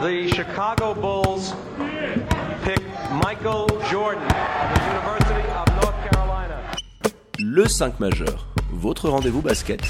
the 0.00 0.28
Chicago 0.28 0.94
Bulls 0.94 1.52
pick 2.64 2.80
Michael 3.22 3.66
Jordan 3.90 4.22
of 4.22 4.28
the 4.74 4.80
University 4.86 5.42
of 5.50 5.66
North 5.82 6.10
Carolina. 6.10 6.58
Le 7.38 7.68
5 7.68 8.00
majeur, 8.00 8.46
votre 8.72 9.10
rendez-vous 9.10 9.42
basket. 9.42 9.82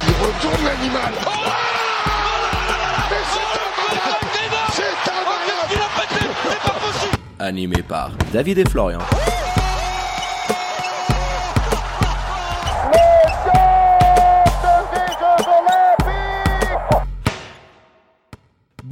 Il 0.00 0.08
retourne 0.08 0.64
l'animal. 0.64 1.12
Oh 1.26 1.30
Mais 3.10 3.16
c'est 3.30 3.90
incroyable 3.90 4.72
C'est 4.72 4.94
Animé 7.38 7.82
par 7.82 8.12
David 8.32 8.56
et 8.58 8.64
Florian. 8.64 9.00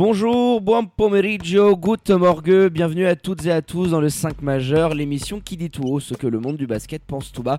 Bonjour, 0.02 0.62
buon 0.62 0.86
pomeriggio, 0.86 1.76
good 1.76 2.08
morgue, 2.12 2.68
bienvenue 2.68 3.04
à 3.04 3.16
toutes 3.16 3.44
et 3.44 3.52
à 3.52 3.60
tous 3.60 3.90
dans 3.90 4.00
le 4.00 4.08
5 4.08 4.40
majeur, 4.40 4.94
l'émission 4.94 5.40
qui 5.40 5.58
dit 5.58 5.68
tout 5.68 5.82
haut 5.82 6.00
ce 6.00 6.14
que 6.14 6.26
le 6.26 6.40
monde 6.40 6.56
du 6.56 6.66
basket 6.66 7.04
pense 7.04 7.32
tout 7.32 7.42
bas. 7.42 7.58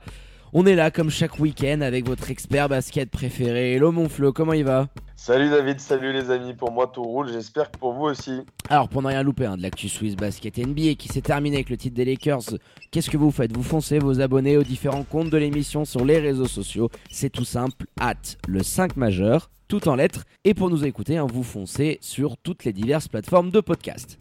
On 0.54 0.66
est 0.66 0.76
là 0.76 0.92
comme 0.92 1.10
chaque 1.10 1.40
week-end 1.40 1.80
avec 1.80 2.06
votre 2.06 2.30
expert 2.30 2.68
basket 2.68 3.10
préféré. 3.10 3.76
Hello 3.76 3.94
mon 3.94 4.10
Flo, 4.10 4.34
comment 4.34 4.52
il 4.52 4.66
va 4.66 4.90
Salut 5.16 5.50
David, 5.50 5.80
salut 5.80 6.12
les 6.12 6.30
amis, 6.30 6.54
pour 6.54 6.74
moi 6.74 6.92
tout 6.94 7.04
roule, 7.04 7.32
j'espère 7.32 7.72
que 7.72 7.78
pour 7.78 7.94
vous 7.94 8.08
aussi. 8.08 8.42
Alors 8.68 8.90
pour 8.90 9.02
ne 9.02 9.08
rien 9.08 9.24
louper 9.24 9.46
hein, 9.46 9.56
de 9.56 9.62
l'actu 9.62 9.88
Swiss 9.88 10.18
Basket 10.18 10.58
NBA 10.58 10.96
qui 10.96 11.08
s'est 11.08 11.22
terminé 11.22 11.56
avec 11.56 11.70
le 11.70 11.78
titre 11.78 11.96
des 11.96 12.04
Lakers, 12.04 12.58
qu'est-ce 12.92 13.10
que 13.10 13.16
vous 13.16 13.32
faites? 13.32 13.56
Vous 13.56 13.64
foncez 13.64 14.00
vos 14.00 14.20
abonnés 14.20 14.58
aux 14.58 14.64
différents 14.64 15.06
comptes 15.06 15.30
de 15.30 15.38
l'émission 15.38 15.86
sur 15.86 16.04
les 16.04 16.20
réseaux 16.20 16.50
sociaux, 16.50 16.90
c'est 17.10 17.30
tout 17.30 17.46
simple, 17.46 17.86
at 18.02 18.16
le 18.46 18.62
5 18.62 18.98
majeur, 18.98 19.52
tout 19.70 19.88
en 19.88 19.96
lettres, 19.96 20.26
et 20.44 20.54
pour 20.54 20.70
nous 20.70 20.84
écouter, 20.84 21.16
hein, 21.16 21.28
vous 21.32 21.44
foncez 21.44 21.98
sur 22.02 22.36
toutes 22.36 22.66
les 22.66 22.74
diverses 22.74 23.08
plateformes 23.08 23.52
de 23.52 23.62
podcast. 23.62 24.18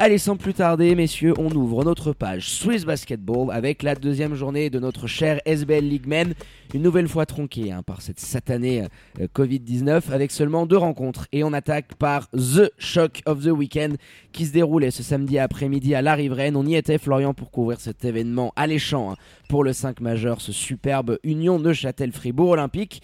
Allez, 0.00 0.18
sans 0.18 0.36
plus 0.36 0.54
tarder, 0.54 0.94
messieurs, 0.94 1.34
on 1.38 1.50
ouvre 1.50 1.82
notre 1.82 2.12
page 2.12 2.48
Swiss 2.48 2.84
Basketball 2.84 3.50
avec 3.50 3.82
la 3.82 3.96
deuxième 3.96 4.36
journée 4.36 4.70
de 4.70 4.78
notre 4.78 5.08
cher 5.08 5.40
SBL 5.44 5.82
League 5.82 6.06
Men, 6.06 6.34
une 6.72 6.82
nouvelle 6.82 7.08
fois 7.08 7.26
tronquée 7.26 7.72
hein, 7.72 7.82
par 7.82 8.00
cette 8.00 8.20
satanée 8.20 8.86
euh, 9.20 9.26
Covid-19 9.34 10.12
avec 10.12 10.30
seulement 10.30 10.66
deux 10.66 10.76
rencontres. 10.76 11.26
Et 11.32 11.42
on 11.42 11.52
attaque 11.52 11.96
par 11.96 12.30
The 12.30 12.72
Shock 12.78 13.22
of 13.26 13.42
the 13.42 13.48
Weekend 13.48 13.96
qui 14.30 14.46
se 14.46 14.52
déroulait 14.52 14.92
ce 14.92 15.02
samedi 15.02 15.36
après-midi 15.36 15.96
à 15.96 16.00
La 16.00 16.14
Riveraine. 16.14 16.54
On 16.54 16.64
y 16.64 16.76
était, 16.76 16.98
Florian, 16.98 17.34
pour 17.34 17.50
couvrir 17.50 17.80
cet 17.80 18.04
événement 18.04 18.52
alléchant 18.54 19.10
hein, 19.10 19.16
pour 19.48 19.64
le 19.64 19.72
5 19.72 20.00
majeur, 20.00 20.40
ce 20.40 20.52
superbe 20.52 21.18
Union 21.24 21.58
Neuchâtel-Fribourg 21.58 22.50
Olympique. 22.50 23.02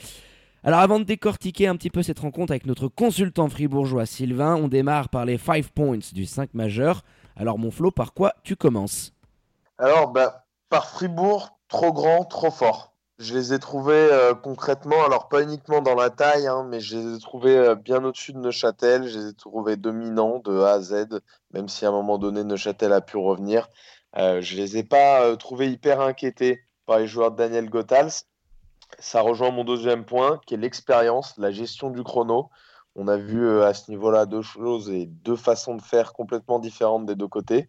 Alors 0.66 0.80
avant 0.80 0.98
de 0.98 1.04
décortiquer 1.04 1.66
un 1.66 1.76
petit 1.76 1.90
peu 1.90 2.02
cette 2.02 2.20
rencontre 2.20 2.52
avec 2.52 2.64
notre 2.64 2.88
consultant 2.88 3.50
fribourgeois 3.50 4.06
Sylvain, 4.06 4.56
on 4.56 4.68
démarre 4.68 5.10
par 5.10 5.26
les 5.26 5.36
5 5.36 5.68
points 5.68 5.98
du 6.14 6.24
5 6.24 6.54
majeur. 6.54 7.02
Alors 7.36 7.58
mon 7.58 7.70
Flo, 7.70 7.90
par 7.90 8.14
quoi 8.14 8.32
tu 8.42 8.56
commences? 8.56 9.12
Alors 9.76 10.08
bah, 10.08 10.46
par 10.70 10.88
Fribourg, 10.88 11.58
trop 11.68 11.92
grand, 11.92 12.24
trop 12.24 12.50
fort. 12.50 12.94
Je 13.18 13.34
les 13.34 13.52
ai 13.52 13.58
trouvés 13.58 13.92
euh, 13.92 14.32
concrètement, 14.32 15.04
alors 15.04 15.28
pas 15.28 15.42
uniquement 15.42 15.82
dans 15.82 15.94
la 15.94 16.08
taille, 16.08 16.46
hein, 16.46 16.66
mais 16.66 16.80
je 16.80 16.96
les 16.96 17.16
ai 17.16 17.20
trouvés 17.20 17.58
euh, 17.58 17.74
bien 17.74 18.02
au-dessus 18.02 18.32
de 18.32 18.38
Neuchâtel. 18.38 19.06
Je 19.06 19.18
les 19.18 19.28
ai 19.28 19.34
trouvés 19.34 19.76
dominants 19.76 20.38
de 20.38 20.60
A 20.60 20.72
à 20.72 20.80
Z, 20.80 21.20
même 21.52 21.68
si 21.68 21.84
à 21.84 21.90
un 21.90 21.92
moment 21.92 22.16
donné 22.16 22.42
Neuchâtel 22.42 22.94
a 22.94 23.02
pu 23.02 23.18
revenir. 23.18 23.68
Euh, 24.16 24.40
je 24.40 24.56
les 24.56 24.78
ai 24.78 24.82
pas 24.82 25.24
euh, 25.24 25.36
trouvés 25.36 25.70
hyper 25.70 26.00
inquiétés 26.00 26.62
par 26.86 26.98
les 26.98 27.06
joueurs 27.06 27.32
de 27.32 27.36
Daniel 27.36 27.68
Gothals. 27.68 28.24
Ça 28.98 29.20
rejoint 29.20 29.50
mon 29.50 29.64
deuxième 29.64 30.04
point, 30.04 30.40
qui 30.46 30.54
est 30.54 30.58
l'expérience, 30.58 31.36
la 31.38 31.50
gestion 31.50 31.90
du 31.90 32.02
chrono. 32.02 32.50
On 32.96 33.08
a 33.08 33.16
vu 33.16 33.44
euh, 33.44 33.66
à 33.66 33.74
ce 33.74 33.90
niveau-là 33.90 34.26
deux 34.26 34.42
choses 34.42 34.90
et 34.90 35.06
deux 35.06 35.36
façons 35.36 35.74
de 35.74 35.82
faire 35.82 36.12
complètement 36.12 36.58
différentes 36.58 37.06
des 37.06 37.16
deux 37.16 37.28
côtés. 37.28 37.66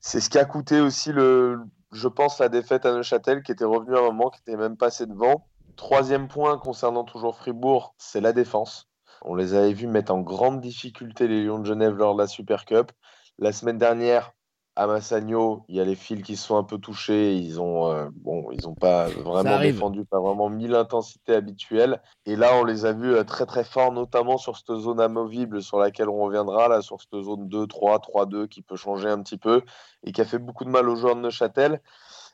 C'est 0.00 0.20
ce 0.20 0.30
qui 0.30 0.38
a 0.38 0.44
coûté 0.44 0.80
aussi, 0.80 1.12
le, 1.12 1.60
je 1.92 2.08
pense, 2.08 2.38
la 2.38 2.48
défaite 2.48 2.86
à 2.86 2.92
Neuchâtel, 2.92 3.42
qui 3.42 3.52
était 3.52 3.64
revenu 3.64 3.96
à 3.96 4.00
un 4.00 4.02
moment, 4.02 4.30
qui 4.30 4.40
était 4.40 4.56
même 4.56 4.76
passé 4.76 5.06
devant. 5.06 5.48
Troisième 5.76 6.28
point 6.28 6.58
concernant 6.58 7.04
toujours 7.04 7.36
Fribourg, 7.36 7.94
c'est 7.98 8.20
la 8.20 8.32
défense. 8.32 8.88
On 9.22 9.34
les 9.34 9.54
avait 9.54 9.72
vus 9.72 9.88
mettre 9.88 10.12
en 10.12 10.20
grande 10.20 10.60
difficulté 10.60 11.26
les 11.26 11.44
Lions 11.44 11.58
de 11.58 11.66
Genève 11.66 11.96
lors 11.96 12.14
de 12.14 12.20
la 12.22 12.28
Super 12.28 12.64
Cup. 12.64 12.92
La 13.38 13.52
semaine 13.52 13.78
dernière, 13.78 14.32
à 14.78 14.86
Massagno, 14.86 15.64
il 15.68 15.74
y 15.74 15.80
a 15.80 15.84
les 15.84 15.96
fils 15.96 16.22
qui 16.22 16.36
sont 16.36 16.56
un 16.56 16.62
peu 16.62 16.78
touchés. 16.78 17.34
Ils 17.34 17.60
ont, 17.60 17.90
euh, 17.90 18.08
bon, 18.12 18.48
ils 18.52 18.68
ont 18.68 18.76
pas 18.76 19.08
vraiment 19.08 19.58
défendu, 19.58 20.04
pas 20.04 20.20
vraiment 20.20 20.48
mis 20.48 20.68
l'intensité 20.68 21.34
habituelle. 21.34 22.00
Et 22.26 22.36
là, 22.36 22.52
on 22.54 22.62
les 22.62 22.86
a 22.86 22.92
vus 22.92 23.12
euh, 23.12 23.24
très 23.24 23.44
très 23.44 23.64
forts, 23.64 23.90
notamment 23.90 24.38
sur 24.38 24.56
cette 24.56 24.72
zone 24.76 25.00
amovible 25.00 25.62
sur 25.62 25.80
laquelle 25.80 26.08
on 26.08 26.20
reviendra, 26.20 26.68
là, 26.68 26.80
sur 26.80 27.00
cette 27.00 27.20
zone 27.20 27.48
2-3, 27.48 27.98
3-2 27.98 28.46
qui 28.46 28.62
peut 28.62 28.76
changer 28.76 29.08
un 29.08 29.20
petit 29.20 29.36
peu 29.36 29.62
et 30.04 30.12
qui 30.12 30.20
a 30.20 30.24
fait 30.24 30.38
beaucoup 30.38 30.64
de 30.64 30.70
mal 30.70 30.88
aux 30.88 30.94
joueurs 30.94 31.16
de 31.16 31.22
Neuchâtel. 31.22 31.80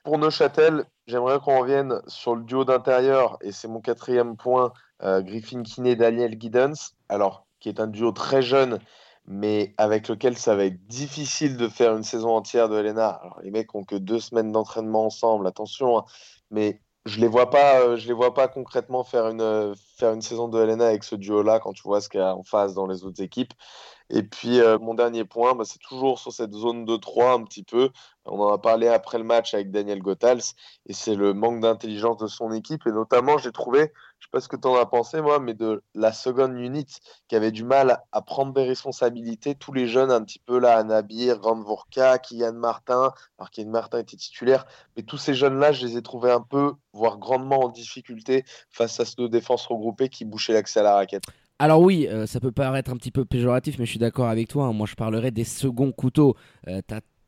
Pour 0.04 0.18
Neuchâtel, 0.18 0.84
j'aimerais 1.06 1.40
qu'on 1.40 1.60
revienne 1.60 2.02
sur 2.08 2.36
le 2.36 2.42
duo 2.42 2.66
d'intérieur, 2.66 3.38
et 3.40 3.52
c'est 3.52 3.68
mon 3.68 3.80
quatrième 3.80 4.36
point, 4.36 4.74
euh, 5.02 5.22
Griffin 5.22 5.62
Kinney, 5.62 5.96
Daniel 5.96 6.38
Giddens, 6.38 6.92
alors 7.08 7.46
qui 7.58 7.70
est 7.70 7.80
un 7.80 7.86
duo 7.86 8.12
très 8.12 8.42
jeune, 8.42 8.80
mais 9.26 9.74
avec 9.78 10.08
lequel 10.08 10.36
ça 10.36 10.54
va 10.54 10.64
être 10.64 10.86
difficile 10.86 11.56
de 11.56 11.68
faire 11.68 11.96
une 11.96 12.02
saison 12.02 12.30
entière 12.30 12.68
de 12.68 12.78
Helena. 12.78 13.08
Alors 13.08 13.40
les 13.42 13.50
mecs 13.50 13.74
ont 13.74 13.84
que 13.84 13.96
deux 13.96 14.20
semaines 14.20 14.52
d'entraînement 14.52 15.06
ensemble, 15.06 15.46
attention, 15.46 15.98
hein, 15.98 16.04
mais 16.50 16.80
je 17.06 17.20
les 17.20 17.28
vois 17.28 17.50
pas, 17.50 17.80
euh, 17.80 17.96
je 17.96 18.06
les 18.06 18.14
vois 18.14 18.32
pas 18.34 18.48
concrètement 18.48 19.04
faire 19.04 19.28
une 19.28 19.42
euh, 19.42 19.74
faire 19.98 20.12
une 20.12 20.22
saison 20.22 20.48
de 20.48 20.60
Helena 20.60 20.86
avec 20.86 21.04
ce 21.04 21.14
duo-là 21.16 21.60
quand 21.60 21.72
tu 21.72 21.82
vois 21.82 22.00
ce 22.00 22.08
qu'il 22.08 22.20
y 22.20 22.22
a 22.22 22.34
en 22.34 22.42
face 22.44 22.74
dans 22.74 22.86
les 22.86 23.04
autres 23.04 23.22
équipes. 23.22 23.52
Et 24.10 24.22
puis 24.22 24.60
euh, 24.60 24.78
mon 24.78 24.94
dernier 24.94 25.24
point, 25.24 25.54
bah, 25.54 25.64
c'est 25.66 25.78
toujours 25.78 26.18
sur 26.18 26.32
cette 26.32 26.52
zone 26.52 26.84
de 26.84 26.96
3 26.96 27.32
un 27.32 27.44
petit 27.44 27.62
peu. 27.62 27.90
On 28.26 28.40
en 28.40 28.52
a 28.52 28.58
parlé 28.58 28.88
après 28.88 29.18
le 29.18 29.24
match 29.24 29.54
avec 29.54 29.70
Daniel 29.70 30.00
Gothals, 30.02 30.54
et 30.86 30.92
c'est 30.94 31.14
le 31.14 31.34
manque 31.34 31.60
d'intelligence 31.60 32.18
de 32.18 32.26
son 32.26 32.52
équipe. 32.52 32.86
Et 32.86 32.92
notamment, 32.92 33.38
j'ai 33.38 33.52
trouvé, 33.52 33.92
je 34.24 34.28
sais 34.28 34.30
pas 34.32 34.40
ce 34.40 34.48
que 34.48 34.56
tu 34.56 34.66
en 34.66 34.74
as 34.76 34.86
pensé 34.86 35.20
moi, 35.20 35.38
mais 35.38 35.52
de 35.52 35.82
la 35.94 36.10
seconde 36.10 36.58
unit 36.58 36.86
qui 37.28 37.36
avait 37.36 37.50
du 37.50 37.62
mal 37.62 37.98
à 38.10 38.22
prendre 38.22 38.54
des 38.54 38.64
responsabilités. 38.64 39.54
Tous 39.54 39.74
les 39.74 39.86
jeunes 39.86 40.10
un 40.10 40.22
petit 40.24 40.38
peu 40.38 40.58
là, 40.58 40.78
Anabir, 40.78 41.38
Grandvorka, 41.38 42.18
Kylian 42.18 42.54
Martin, 42.54 43.12
alors 43.38 43.50
Kylian 43.50 43.70
Martin 43.70 43.98
était 43.98 44.16
titulaire, 44.16 44.64
mais 44.96 45.02
tous 45.02 45.18
ces 45.18 45.34
jeunes-là, 45.34 45.72
je 45.72 45.86
les 45.86 45.98
ai 45.98 46.02
trouvés 46.02 46.30
un 46.30 46.40
peu, 46.40 46.72
voire 46.94 47.18
grandement 47.18 47.64
en 47.64 47.68
difficulté 47.68 48.44
face 48.70 48.98
à 48.98 49.04
ces 49.04 49.28
défenses 49.28 49.66
regroupées 49.66 50.08
qui 50.08 50.24
bouchaient 50.24 50.54
l'accès 50.54 50.80
à 50.80 50.84
la 50.84 50.94
raquette. 50.94 51.24
Alors 51.58 51.82
oui, 51.82 52.08
euh, 52.08 52.26
ça 52.26 52.40
peut 52.40 52.50
paraître 52.50 52.90
un 52.90 52.96
petit 52.96 53.10
peu 53.10 53.26
péjoratif, 53.26 53.78
mais 53.78 53.84
je 53.84 53.90
suis 53.90 54.00
d'accord 54.00 54.28
avec 54.28 54.48
toi. 54.48 54.64
hein. 54.64 54.72
Moi, 54.72 54.86
je 54.86 54.94
parlerais 54.94 55.32
des 55.32 55.44
seconds 55.44 55.92
couteaux. 55.92 56.34
Euh, 56.66 56.80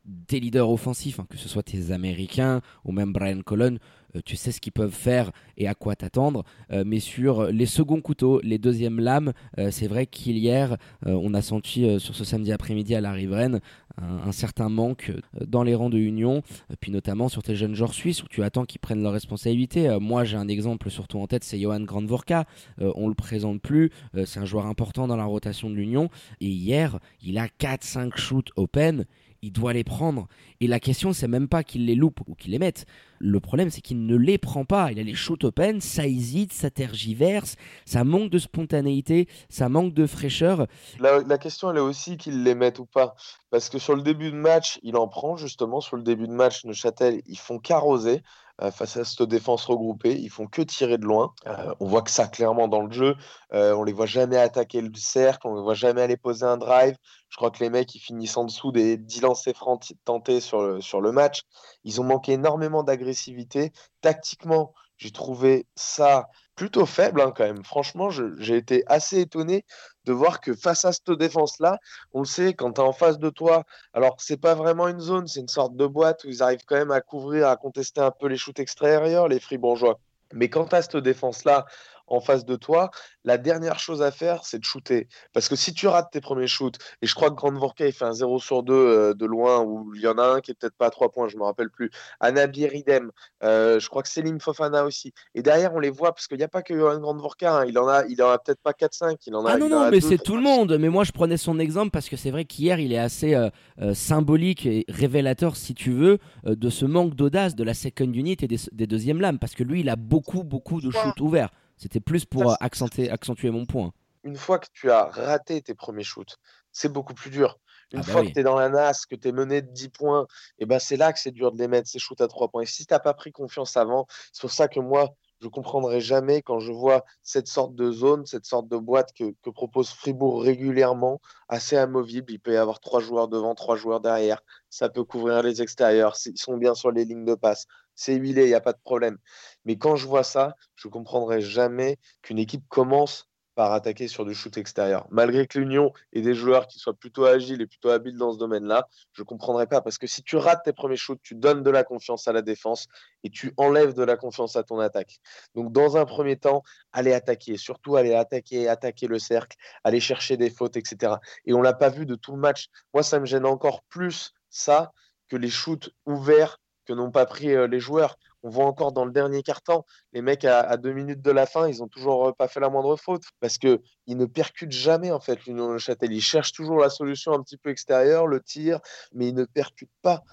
des 0.07 0.39
leaders 0.39 0.69
offensifs, 0.69 1.19
hein, 1.19 1.27
que 1.29 1.37
ce 1.37 1.49
soit 1.49 1.63
tes 1.63 1.91
Américains 1.91 2.61
ou 2.85 2.91
même 2.91 3.11
Brian 3.11 3.41
Colon, 3.41 3.77
euh, 4.15 4.21
tu 4.25 4.35
sais 4.35 4.51
ce 4.51 4.61
qu'ils 4.61 4.71
peuvent 4.71 4.93
faire 4.93 5.31
et 5.57 5.67
à 5.67 5.75
quoi 5.75 5.95
t'attendre. 5.95 6.43
Euh, 6.71 6.83
mais 6.85 6.99
sur 6.99 7.47
les 7.47 7.65
seconds 7.65 8.01
couteaux, 8.01 8.39
les 8.43 8.57
deuxièmes 8.57 8.99
lames, 8.99 9.33
euh, 9.57 9.71
c'est 9.71 9.87
vrai 9.87 10.05
qu'hier, 10.05 10.77
on 11.05 11.33
a 11.33 11.41
senti 11.41 11.99
sur 11.99 12.15
ce 12.15 12.23
samedi 12.23 12.51
après-midi 12.51 12.95
à 12.95 13.01
la 13.01 13.11
riveraine 13.11 13.59
un, 13.97 14.31
certain 14.31 14.69
manque 14.69 15.11
dans 15.45 15.63
les 15.63 15.73
rangs 15.73 15.89
de 15.89 15.97
Union, 15.97 16.43
puis 16.79 16.91
notamment 16.91 17.29
sur 17.29 17.41
tes 17.41 17.55
jeunes 17.55 17.75
joueurs 17.75 17.93
suisses 17.93 18.23
où 18.23 18.27
tu 18.27 18.43
attends 18.43 18.65
qu'ils 18.65 18.79
prennent 18.79 19.01
leurs 19.01 19.13
responsabilités. 19.13 19.97
Moi, 19.99 20.23
j'ai 20.23 20.37
un 20.37 20.47
exemple 20.47 20.89
surtout 20.89 21.19
en 21.19 21.27
tête, 21.27 21.43
c'est 21.43 21.59
Johan 21.59 21.81
Grandvorka. 21.81 22.45
On 22.79 23.07
le 23.07 23.15
présente 23.15 23.61
plus, 23.61 23.91
c'est 24.25 24.39
un 24.39 24.45
joueur 24.45 24.67
important 24.67 25.07
dans 25.07 25.15
la 25.15 25.25
rotation 25.25 25.69
de 25.69 25.75
l'Union. 25.75 26.09
Et 26.41 26.47
hier, 26.47 26.99
il 27.23 27.37
a 27.37 27.47
4-5 27.47 28.15
shoots 28.17 28.51
open. 28.55 29.05
Il 29.41 29.51
doit 29.51 29.73
les 29.73 29.83
prendre. 29.83 30.27
Et 30.59 30.67
la 30.67 30.79
question, 30.79 31.13
c'est 31.13 31.27
même 31.27 31.47
pas 31.47 31.63
qu'il 31.63 31.85
les 31.85 31.95
loupe 31.95 32.21
ou 32.27 32.35
qu'il 32.35 32.51
les 32.51 32.59
mette. 32.59 32.85
Le 33.19 33.39
problème, 33.39 33.69
c'est 33.69 33.81
qu'il 33.81 34.05
ne 34.05 34.15
les 34.15 34.37
prend 34.37 34.65
pas. 34.65 34.91
Il 34.91 34.99
a 34.99 35.03
les 35.03 35.13
shoots 35.13 35.43
open, 35.43 35.81
ça 35.81 36.07
hésite, 36.07 36.53
ça 36.53 36.69
tergiverse, 36.69 37.55
ça 37.85 38.03
manque 38.03 38.29
de 38.29 38.39
spontanéité, 38.39 39.27
ça 39.49 39.69
manque 39.69 39.93
de 39.93 40.05
fraîcheur. 40.05 40.67
La, 40.99 41.37
question, 41.37 41.71
elle 41.71 41.77
est 41.77 41.81
aussi 41.81 42.17
qu'ils 42.17 42.43
les 42.43 42.55
mettent 42.55 42.79
ou 42.79 42.85
pas. 42.85 43.15
Parce 43.49 43.69
que 43.69 43.79
sur 43.79 43.95
le 43.95 44.01
début 44.01 44.31
de 44.31 44.37
match, 44.37 44.79
il 44.83 44.97
en 44.97 45.07
prend 45.07 45.37
justement. 45.37 45.81
Sur 45.81 45.97
le 45.97 46.03
début 46.03 46.27
de 46.27 46.33
match, 46.33 46.65
Neuchâtel, 46.65 47.21
ils 47.27 47.37
font 47.37 47.59
qu'arroser 47.59 48.21
euh, 48.61 48.71
face 48.71 48.97
à 48.97 49.05
cette 49.05 49.21
défense 49.23 49.65
regroupée. 49.65 50.17
Ils 50.19 50.29
font 50.29 50.47
que 50.47 50.61
tirer 50.61 50.97
de 50.97 51.05
loin. 51.05 51.33
Euh, 51.45 51.73
on 51.79 51.87
voit 51.87 52.01
que 52.01 52.09
ça 52.09 52.27
clairement 52.27 52.67
dans 52.67 52.81
le 52.81 52.91
jeu. 52.91 53.15
Euh, 53.53 53.73
on 53.75 53.83
les 53.83 53.93
voit 53.93 54.05
jamais 54.07 54.37
attaquer 54.37 54.81
le 54.81 54.91
cercle. 54.95 55.47
On 55.47 55.55
les 55.55 55.61
voit 55.61 55.75
jamais 55.75 56.01
aller 56.01 56.17
poser 56.17 56.45
un 56.45 56.57
drive. 56.57 56.95
Je 57.29 57.37
crois 57.37 57.51
que 57.51 57.63
les 57.63 57.69
mecs, 57.69 57.93
ils 57.93 57.99
finissent 57.99 58.37
en 58.37 58.45
dessous 58.45 58.71
des 58.71 58.97
10 58.97 59.21
lancers 59.21 59.55
francs 59.55 59.93
tentés 60.05 60.41
sur 60.41 60.61
le, 60.61 60.81
sur 60.81 61.01
le 61.01 61.11
match. 61.11 61.41
Ils 61.83 62.01
ont 62.01 62.03
manqué 62.03 62.33
énormément 62.33 62.83
d'agressivité. 62.83 63.71
Tactiquement, 64.01 64.73
j'ai 64.97 65.11
trouvé 65.11 65.67
ça 65.75 66.27
plutôt 66.57 66.85
faible 66.85 67.21
hein, 67.21 67.31
quand 67.33 67.45
même. 67.45 67.63
Franchement, 67.63 68.09
j'ai 68.09 68.57
été 68.57 68.83
assez 68.87 69.21
étonné 69.21 69.63
de 70.05 70.11
voir 70.11 70.41
que 70.41 70.53
face 70.55 70.83
à 70.83 70.91
cette 70.91 71.11
défense-là, 71.11 71.79
on 72.13 72.21
le 72.21 72.25
sait, 72.25 72.53
quand 72.53 72.73
tu 72.73 72.81
es 72.81 72.83
en 72.83 72.91
face 72.91 73.19
de 73.19 73.29
toi, 73.29 73.63
alors 73.93 74.15
c'est 74.19 74.41
pas 74.41 74.55
vraiment 74.55 74.87
une 74.87 74.99
zone, 74.99 75.27
c'est 75.27 75.39
une 75.39 75.47
sorte 75.47 75.75
de 75.75 75.85
boîte 75.85 76.23
où 76.25 76.29
ils 76.29 76.43
arrivent 76.43 76.65
quand 76.65 76.75
même 76.75 76.91
à 76.91 76.99
couvrir, 76.99 77.47
à 77.47 77.55
contester 77.55 78.01
un 78.01 78.11
peu 78.11 78.27
les 78.27 78.37
shoots 78.37 78.59
extérieurs, 78.59 79.27
les 79.27 79.39
fribourgeois. 79.39 79.99
Mais 80.33 80.49
quand 80.49 80.65
tu 80.65 80.75
as 80.75 80.81
cette 80.81 80.97
défense-là, 80.97 81.65
en 82.07 82.19
face 82.19 82.45
de 82.45 82.55
toi, 82.55 82.89
la 83.23 83.37
dernière 83.37 83.79
chose 83.79 84.01
à 84.01 84.11
faire, 84.11 84.45
c'est 84.45 84.59
de 84.59 84.63
shooter. 84.63 85.07
Parce 85.33 85.49
que 85.49 85.55
si 85.55 85.73
tu 85.73 85.87
rates 85.87 86.11
tes 86.11 86.21
premiers 86.21 86.47
shoots, 86.47 86.77
et 87.01 87.07
je 87.07 87.15
crois 87.15 87.29
que 87.29 87.35
Grand 87.35 87.53
Vorka, 87.53 87.85
il 87.85 87.93
fait 87.93 88.05
un 88.05 88.13
0 88.13 88.39
sur 88.39 88.63
2 88.63 88.73
euh, 88.73 89.13
de 89.13 89.25
loin, 89.25 89.61
où 89.61 89.93
il 89.95 90.01
y 90.01 90.07
en 90.07 90.17
a 90.17 90.25
un 90.25 90.41
qui 90.41 90.51
est 90.51 90.53
peut-être 90.53 90.77
pas 90.77 90.87
à 90.87 90.91
3 90.91 91.11
points, 91.11 91.27
je 91.27 91.37
me 91.37 91.43
rappelle 91.43 91.69
plus. 91.69 91.91
Anabir 92.19 92.73
idem, 92.73 93.11
euh, 93.43 93.79
je 93.79 93.89
crois 93.89 94.03
que 94.03 94.09
Selim 94.09 94.39
Fofana 94.39 94.85
aussi. 94.85 95.13
Et 95.35 95.41
derrière, 95.41 95.73
on 95.75 95.79
les 95.79 95.89
voit, 95.89 96.13
parce 96.13 96.27
qu'il 96.27 96.37
n'y 96.37 96.43
a 96.43 96.47
pas 96.47 96.61
que 96.61 96.73
Grand 96.73 97.17
Vorka, 97.17 97.57
hein. 97.59 97.65
il 97.65 97.77
en 97.77 97.87
a, 97.87 98.05
il 98.05 98.21
en 98.23 98.29
a 98.29 98.37
peut-être 98.37 98.61
pas 98.61 98.71
4-5, 98.71 99.17
il 99.27 99.35
en 99.35 99.45
a. 99.45 99.53
Ah 99.53 99.57
non, 99.57 99.69
non, 99.69 99.89
mais 99.89 100.01
c'est 100.01 100.17
tout 100.17 100.35
le 100.35 100.41
monde. 100.41 100.77
Mais 100.79 100.89
moi, 100.89 101.03
je 101.03 101.11
prenais 101.11 101.37
son 101.37 101.59
exemple 101.59 101.91
parce 101.91 102.09
que 102.09 102.15
c'est 102.15 102.31
vrai 102.31 102.45
qu'hier, 102.45 102.79
il 102.79 102.93
est 102.93 102.97
assez 102.97 103.33
euh, 103.33 103.49
euh, 103.81 103.93
symbolique 103.93 104.65
et 104.65 104.85
révélateur, 104.87 105.55
si 105.55 105.73
tu 105.73 105.91
veux, 105.91 106.19
euh, 106.45 106.55
de 106.55 106.69
ce 106.69 106.85
manque 106.85 107.15
d'audace 107.15 107.55
de 107.55 107.63
la 107.63 107.73
second 107.73 108.11
unit 108.11 108.37
et 108.41 108.47
des, 108.47 108.57
des 108.71 108.87
deuxièmes 108.87 109.21
lames. 109.21 109.39
Parce 109.39 109.55
que 109.55 109.63
lui, 109.63 109.81
il 109.81 109.89
a 109.89 109.95
beaucoup, 109.95 110.43
beaucoup 110.43 110.81
de 110.81 110.91
shoots 110.91 111.19
ouverts. 111.21 111.49
C'était 111.77 111.99
plus 111.99 112.25
pour 112.25 112.51
euh, 112.51 112.55
accentuer, 112.59 113.09
accentuer 113.09 113.51
mon 113.51 113.65
point. 113.65 113.93
une 114.23 114.35
fois 114.35 114.59
que 114.59 114.67
tu 114.73 114.91
as 114.91 115.05
raté 115.05 115.61
tes 115.61 115.73
premiers 115.75 116.03
shoots, 116.03 116.37
c'est 116.71 116.89
beaucoup 116.91 117.13
plus 117.13 117.29
dur. 117.29 117.59
Une 117.93 118.01
Ah 118.01 118.03
bah 118.05 118.11
fois 118.11 118.21
oui. 118.21 118.27
que 118.27 118.33
tu 118.33 118.39
es 118.39 118.43
dans 118.43 118.55
la 118.57 118.67
nasse, 118.69 119.05
que 119.05 119.15
tu 119.15 119.29
es 119.29 119.31
mené 119.31 119.61
de 119.61 119.71
10 119.71 119.89
points, 119.89 120.27
et 120.59 120.65
ben 120.65 120.79
c'est 120.79 120.97
là 120.97 121.13
que 121.13 121.19
c'est 121.19 121.31
dur 121.31 121.53
de 121.53 121.57
les 121.59 121.67
mettre, 121.69 121.87
ces 121.87 121.99
shoots 121.99 122.19
à 122.19 122.27
3 122.27 122.49
points. 122.49 122.63
Et 122.63 122.65
si 122.65 122.85
tu 122.85 122.93
n'as 122.93 122.99
pas 122.99 123.13
pris 123.13 123.31
confiance 123.31 123.77
avant, 123.77 124.05
c'est 124.33 124.41
pour 124.41 124.51
ça 124.51 124.67
que 124.67 124.81
moi, 124.81 125.15
je 125.41 125.47
comprendrai 125.47 126.01
jamais 126.01 126.41
quand 126.41 126.59
je 126.59 126.71
vois 126.73 127.05
cette 127.23 127.47
sorte 127.47 127.75
de 127.75 127.91
zone, 127.91 128.25
cette 128.25 128.45
sorte 128.45 128.67
de 128.67 128.75
boîte 128.77 129.13
que, 129.13 129.33
que 129.43 129.49
propose 129.51 129.89
Fribourg 129.91 130.41
régulièrement, 130.43 131.21
assez 131.47 131.77
amovible. 131.77 132.33
Il 132.33 132.39
peut 132.39 132.53
y 132.53 132.57
avoir 132.57 132.79
trois 132.81 132.99
joueurs 132.99 133.27
devant, 133.29 133.55
trois 133.55 133.77
joueurs 133.77 134.01
derrière. 134.01 134.41
Ça 134.69 134.89
peut 134.89 135.03
couvrir 135.05 135.41
les 135.43 135.61
extérieurs. 135.61 136.17
Ils 136.25 136.37
sont 136.37 136.57
bien 136.57 136.73
sur 136.73 136.91
les 136.91 137.05
lignes 137.05 137.23
de 137.25 137.35
passe. 137.35 137.67
C'est 137.97 138.15
huilé, 138.15 138.43
il 138.43 138.49
n'y 138.49 138.53
a 138.53 138.61
pas 138.61 138.73
de 138.73 138.79
problème. 138.81 139.17
Mais 139.65 139.77
quand 139.77 139.97
je 139.97 140.07
vois 140.07 140.23
ça, 140.23 140.55
je 140.75 140.87
comprendrai 140.87 141.41
jamais 141.41 141.97
qu'une 142.21 142.39
équipe 142.39 142.63
commence 142.69 143.27
par 143.55 143.73
attaquer 143.73 144.07
sur 144.07 144.23
du 144.23 144.35
shoot 144.35 144.55
extérieur. 144.55 145.07
Malgré 145.09 145.47
que 145.47 145.57
l'Union 145.57 145.91
ait 146.13 146.21
des 146.21 146.35
joueurs 146.35 146.67
qui 146.67 146.77
soient 146.77 146.93
plutôt 146.93 147.25
agiles 147.25 147.59
et 147.59 147.65
plutôt 147.65 147.89
habiles 147.89 148.15
dans 148.15 148.31
ce 148.31 148.37
domaine-là, 148.37 148.87
je 149.13 149.23
ne 149.23 149.25
comprendrais 149.25 149.65
pas. 149.65 149.81
Parce 149.81 149.97
que 149.97 150.05
si 150.05 150.21
tu 150.21 150.35
rates 150.35 150.63
tes 150.63 150.73
premiers 150.73 150.95
shoots, 150.95 151.19
tu 151.23 151.33
donnes 151.33 151.63
de 151.63 151.71
la 151.71 151.83
confiance 151.83 152.27
à 152.27 152.33
la 152.33 152.43
défense 152.43 152.85
et 153.23 153.31
tu 153.31 153.55
enlèves 153.57 153.95
de 153.95 154.03
la 154.03 154.15
confiance 154.15 154.55
à 154.55 154.61
ton 154.61 154.77
attaque. 154.77 155.17
Donc, 155.55 155.71
dans 155.71 155.97
un 155.97 156.05
premier 156.05 156.37
temps, 156.37 156.61
aller 156.93 157.13
attaquer, 157.13 157.57
surtout 157.57 157.95
aller 157.95 158.13
attaquer, 158.13 158.67
attaquer 158.67 159.07
le 159.07 159.17
cercle, 159.17 159.57
aller 159.83 159.99
chercher 159.99 160.37
des 160.37 160.51
fautes, 160.51 160.77
etc. 160.77 161.13
Et 161.45 161.55
on 161.55 161.63
l'a 161.63 161.73
pas 161.73 161.89
vu 161.89 162.05
de 162.05 162.13
tout 162.13 162.33
le 162.33 162.39
match. 162.39 162.67
Moi, 162.93 163.01
ça 163.01 163.19
me 163.19 163.25
gêne 163.25 163.47
encore 163.47 163.81
plus 163.89 164.33
ça 164.51 164.91
que 165.29 165.35
les 165.35 165.49
shoots 165.49 165.89
ouverts 166.05 166.59
que 166.87 166.93
n'ont 166.93 167.11
pas 167.11 167.25
pris 167.25 167.53
euh, 167.53 167.67
les 167.67 167.79
joueurs. 167.79 168.17
On 168.43 168.49
voit 168.49 168.65
encore 168.65 168.91
dans 168.91 169.05
le 169.05 169.11
dernier 169.11 169.43
quart-temps, 169.43 169.85
les 170.13 170.21
mecs 170.21 170.45
à, 170.45 170.77
deux 170.77 170.93
minutes 170.93 171.21
de 171.21 171.31
la 171.31 171.45
fin, 171.45 171.67
ils 171.67 171.83
ont 171.83 171.87
toujours 171.87 172.29
euh, 172.29 172.31
pas 172.31 172.47
fait 172.47 172.59
la 172.59 172.69
moindre 172.69 172.95
faute 172.95 173.23
parce 173.39 173.57
que 173.57 173.81
ils 174.05 174.17
ne 174.17 174.25
percutent 174.25 174.71
jamais 174.71 175.11
en 175.11 175.19
fait 175.19 175.45
l'Union 175.45 175.73
de 175.73 175.77
Châtel. 175.77 176.13
Ils 176.13 176.21
cherchent 176.21 176.53
toujours 176.53 176.79
la 176.79 176.89
solution 176.89 177.33
un 177.33 177.41
petit 177.43 177.57
peu 177.57 177.69
extérieure, 177.69 178.27
le 178.27 178.41
tir, 178.41 178.79
mais 179.13 179.27
ils 179.27 179.35
ne 179.35 179.45
percutent 179.45 179.89
pas. 180.01 180.23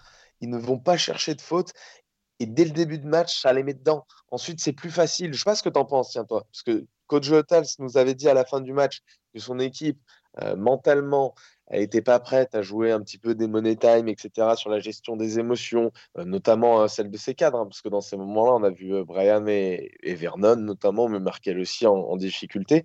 Ils 0.40 0.50
ne 0.50 0.58
vont 0.58 0.78
pas 0.78 0.96
chercher 0.96 1.34
de 1.34 1.40
faute. 1.40 1.72
Et 2.40 2.46
dès 2.46 2.64
le 2.64 2.70
début 2.70 2.98
de 2.98 3.06
match, 3.06 3.40
ça 3.40 3.52
les 3.52 3.62
met 3.62 3.74
dedans. 3.74 4.06
Ensuite, 4.30 4.60
c'est 4.60 4.72
plus 4.72 4.90
facile. 4.90 5.32
Je 5.32 5.38
sais 5.38 5.44
pas 5.44 5.54
ce 5.54 5.62
que 5.62 5.68
tu 5.68 5.78
en 5.78 5.84
penses, 5.84 6.10
tiens, 6.10 6.24
toi. 6.24 6.44
Parce 6.52 6.62
que 6.62 6.86
Coach 7.06 7.24
Jotals 7.24 7.66
nous 7.78 7.96
avait 7.96 8.14
dit 8.14 8.28
à 8.28 8.34
la 8.34 8.44
fin 8.44 8.60
du 8.60 8.72
match 8.72 9.00
que 9.32 9.40
son 9.40 9.58
équipe, 9.58 9.98
euh, 10.42 10.56
mentalement, 10.56 11.34
elle 11.68 11.80
n'était 11.80 12.02
pas 12.02 12.20
prête 12.20 12.54
à 12.54 12.62
jouer 12.62 12.92
un 12.92 13.00
petit 13.00 13.18
peu 13.18 13.34
des 13.34 13.46
money 13.48 13.76
time, 13.76 14.08
etc., 14.08 14.54
sur 14.56 14.70
la 14.70 14.80
gestion 14.80 15.16
des 15.16 15.38
émotions, 15.38 15.92
euh, 16.18 16.24
notamment 16.24 16.82
euh, 16.82 16.88
celle 16.88 17.10
de 17.10 17.16
ses 17.16 17.34
cadres. 17.34 17.58
hein, 17.58 17.66
parce 17.66 17.80
que 17.80 17.88
dans 17.88 18.00
ces 18.00 18.16
moments-là, 18.16 18.52
on 18.52 18.62
a 18.64 18.70
vu 18.70 18.94
euh, 18.94 19.04
Brian 19.04 19.46
et, 19.46 19.92
et 20.02 20.14
Vernon, 20.14 20.56
notamment, 20.56 21.08
mais 21.08 21.20
Markel 21.20 21.58
aussi 21.58 21.86
en, 21.86 21.94
en 21.94 22.16
difficulté. 22.16 22.84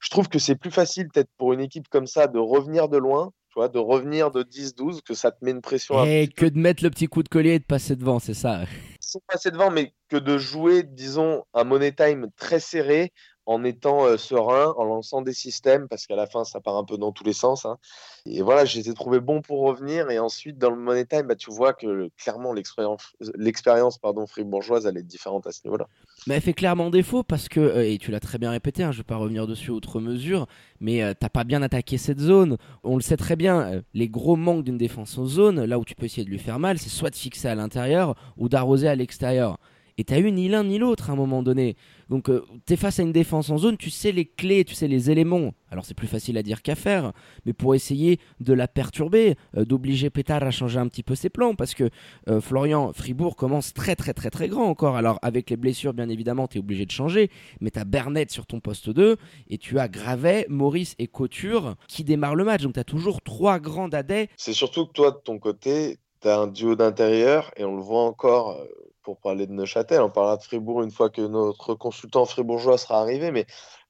Je 0.00 0.10
trouve 0.10 0.28
que 0.28 0.38
c'est 0.38 0.56
plus 0.56 0.70
facile, 0.70 1.08
peut-être, 1.08 1.30
pour 1.38 1.52
une 1.52 1.60
équipe 1.60 1.88
comme 1.88 2.06
ça, 2.06 2.26
de 2.26 2.38
revenir 2.38 2.88
de 2.88 2.98
loin. 2.98 3.32
Tu 3.50 3.54
vois, 3.56 3.68
de 3.68 3.80
revenir 3.80 4.30
de 4.30 4.44
10-12, 4.44 5.02
que 5.02 5.12
ça 5.12 5.32
te 5.32 5.44
met 5.44 5.50
une 5.50 5.60
pression 5.60 6.04
Et 6.04 6.28
que 6.28 6.46
de 6.46 6.56
mettre 6.56 6.84
le 6.84 6.90
petit 6.90 7.08
coup 7.08 7.24
de 7.24 7.28
collier 7.28 7.54
et 7.54 7.58
de 7.58 7.64
passer 7.64 7.96
devant, 7.96 8.20
c'est 8.20 8.32
ça. 8.34 8.64
sont 9.00 9.20
passés 9.26 9.50
devant, 9.50 9.72
mais 9.72 9.92
que 10.08 10.16
de 10.16 10.38
jouer, 10.38 10.84
disons, 10.84 11.42
un 11.52 11.64
money 11.64 11.92
time 11.92 12.28
très 12.36 12.60
serré 12.60 13.12
en 13.50 13.64
étant 13.64 14.06
euh, 14.06 14.16
serein, 14.16 14.72
en 14.76 14.84
lançant 14.84 15.22
des 15.22 15.32
systèmes, 15.32 15.88
parce 15.88 16.06
qu'à 16.06 16.14
la 16.14 16.28
fin, 16.28 16.44
ça 16.44 16.60
part 16.60 16.76
un 16.76 16.84
peu 16.84 16.96
dans 16.98 17.10
tous 17.10 17.24
les 17.24 17.32
sens. 17.32 17.66
hein. 17.66 17.78
Et 18.24 18.42
voilà, 18.42 18.64
je 18.64 18.78
les 18.78 18.88
ai 18.88 18.94
trouvés 18.94 19.20
pour 19.20 19.62
revenir. 19.62 20.08
Et 20.08 20.20
ensuite, 20.20 20.56
dans 20.56 20.70
le 20.70 20.76
money 20.76 21.04
time, 21.04 21.22
bah, 21.22 21.34
tu 21.34 21.50
vois 21.50 21.72
que 21.72 22.10
clairement, 22.16 22.52
l'expérience, 22.52 23.12
l'expérience 23.34 23.98
pardon, 23.98 24.24
fribourgeoise, 24.28 24.86
elle 24.86 24.96
est 24.96 25.02
différente 25.02 25.48
à 25.48 25.52
ce 25.52 25.62
niveau-là. 25.64 25.88
Mais 26.28 26.36
elle 26.36 26.42
fait 26.42 26.52
clairement 26.52 26.90
défaut 26.90 27.24
parce 27.24 27.48
que, 27.48 27.58
euh, 27.58 27.90
et 27.90 27.98
tu 27.98 28.12
l'as 28.12 28.20
très 28.20 28.38
bien 28.38 28.52
répété, 28.52 28.84
hein, 28.84 28.92
je 28.92 28.98
ne 28.98 29.02
vais 29.02 29.06
pas 29.06 29.16
revenir 29.16 29.48
dessus 29.48 29.72
outre 29.72 29.98
mesure, 29.98 30.46
mais 30.78 31.02
euh, 31.02 31.12
t'as 31.18 31.28
pas 31.28 31.42
bien 31.42 31.60
attaqué 31.60 31.98
cette 31.98 32.20
zone. 32.20 32.56
On 32.84 32.94
le 32.94 33.02
sait 33.02 33.16
très 33.16 33.34
bien, 33.34 33.60
euh, 33.62 33.82
les 33.94 34.08
gros 34.08 34.36
manques 34.36 34.62
d'une 34.62 34.78
défense 34.78 35.18
en 35.18 35.26
zone, 35.26 35.64
là 35.64 35.80
où 35.80 35.84
tu 35.84 35.96
peux 35.96 36.06
essayer 36.06 36.24
de 36.24 36.30
lui 36.30 36.38
faire 36.38 36.60
mal, 36.60 36.78
c'est 36.78 36.88
soit 36.88 37.10
de 37.10 37.16
fixer 37.16 37.48
à 37.48 37.56
l'intérieur 37.56 38.14
ou 38.36 38.48
d'arroser 38.48 38.86
à 38.86 38.94
l'extérieur. 38.94 39.58
Et 40.00 40.04
t'as 40.04 40.18
eu 40.18 40.32
ni 40.32 40.48
l'un 40.48 40.64
ni 40.64 40.78
l'autre 40.78 41.10
à 41.10 41.12
un 41.12 41.16
moment 41.16 41.42
donné. 41.42 41.76
Donc 42.08 42.30
euh, 42.30 42.42
t'es 42.64 42.76
face 42.76 42.98
à 43.00 43.02
une 43.02 43.12
défense 43.12 43.50
en 43.50 43.58
zone, 43.58 43.76
tu 43.76 43.90
sais 43.90 44.12
les 44.12 44.24
clés, 44.24 44.64
tu 44.64 44.74
sais 44.74 44.88
les 44.88 45.10
éléments. 45.10 45.52
Alors 45.70 45.84
c'est 45.84 45.92
plus 45.92 46.06
facile 46.06 46.38
à 46.38 46.42
dire 46.42 46.62
qu'à 46.62 46.74
faire, 46.74 47.12
mais 47.44 47.52
pour 47.52 47.74
essayer 47.74 48.18
de 48.40 48.54
la 48.54 48.66
perturber, 48.66 49.34
euh, 49.58 49.66
d'obliger 49.66 50.08
Pétard 50.08 50.42
à 50.42 50.50
changer 50.50 50.78
un 50.78 50.88
petit 50.88 51.02
peu 51.02 51.14
ses 51.14 51.28
plans, 51.28 51.54
parce 51.54 51.74
que 51.74 51.90
euh, 52.30 52.40
Florian, 52.40 52.94
Fribourg 52.94 53.36
commence 53.36 53.74
très 53.74 53.94
très 53.94 54.14
très 54.14 54.30
très 54.30 54.48
grand 54.48 54.64
encore. 54.64 54.96
Alors 54.96 55.18
avec 55.20 55.50
les 55.50 55.58
blessures, 55.58 55.92
bien 55.92 56.08
évidemment, 56.08 56.48
tu 56.48 56.56
es 56.56 56.60
obligé 56.60 56.86
de 56.86 56.90
changer, 56.90 57.30
mais 57.60 57.70
tu 57.70 57.78
as 57.78 57.84
Bernett 57.84 58.30
sur 58.30 58.46
ton 58.46 58.58
poste 58.58 58.88
2 58.88 59.18
et 59.50 59.58
tu 59.58 59.78
as 59.78 59.88
Gravet, 59.88 60.46
Maurice 60.48 60.94
et 60.98 61.08
Couture 61.08 61.76
qui 61.88 62.04
démarrent 62.04 62.36
le 62.36 62.44
match. 62.44 62.62
Donc 62.62 62.72
tu 62.72 62.80
as 62.80 62.84
toujours 62.84 63.20
trois 63.20 63.58
grands 63.58 63.88
dadais. 63.88 64.30
C'est 64.38 64.54
surtout 64.54 64.86
que 64.86 64.92
toi, 64.92 65.10
de 65.10 65.20
ton 65.22 65.38
côté, 65.38 65.98
tu 66.22 66.28
as 66.28 66.38
un 66.38 66.46
duo 66.46 66.74
d'intérieur, 66.74 67.50
et 67.58 67.64
on 67.64 67.76
le 67.76 67.82
voit 67.82 68.04
encore 68.04 68.56
pour 69.02 69.18
parler 69.18 69.46
de 69.46 69.52
Neuchâtel. 69.52 70.00
On 70.00 70.10
parlera 70.10 70.36
de 70.36 70.42
Fribourg 70.42 70.82
une 70.82 70.90
fois 70.90 71.10
que 71.10 71.22
notre 71.22 71.74
consultant 71.74 72.24
fribourgeois 72.24 72.78
sera 72.78 73.00
arrivé, 73.00 73.30
mais 73.30 73.46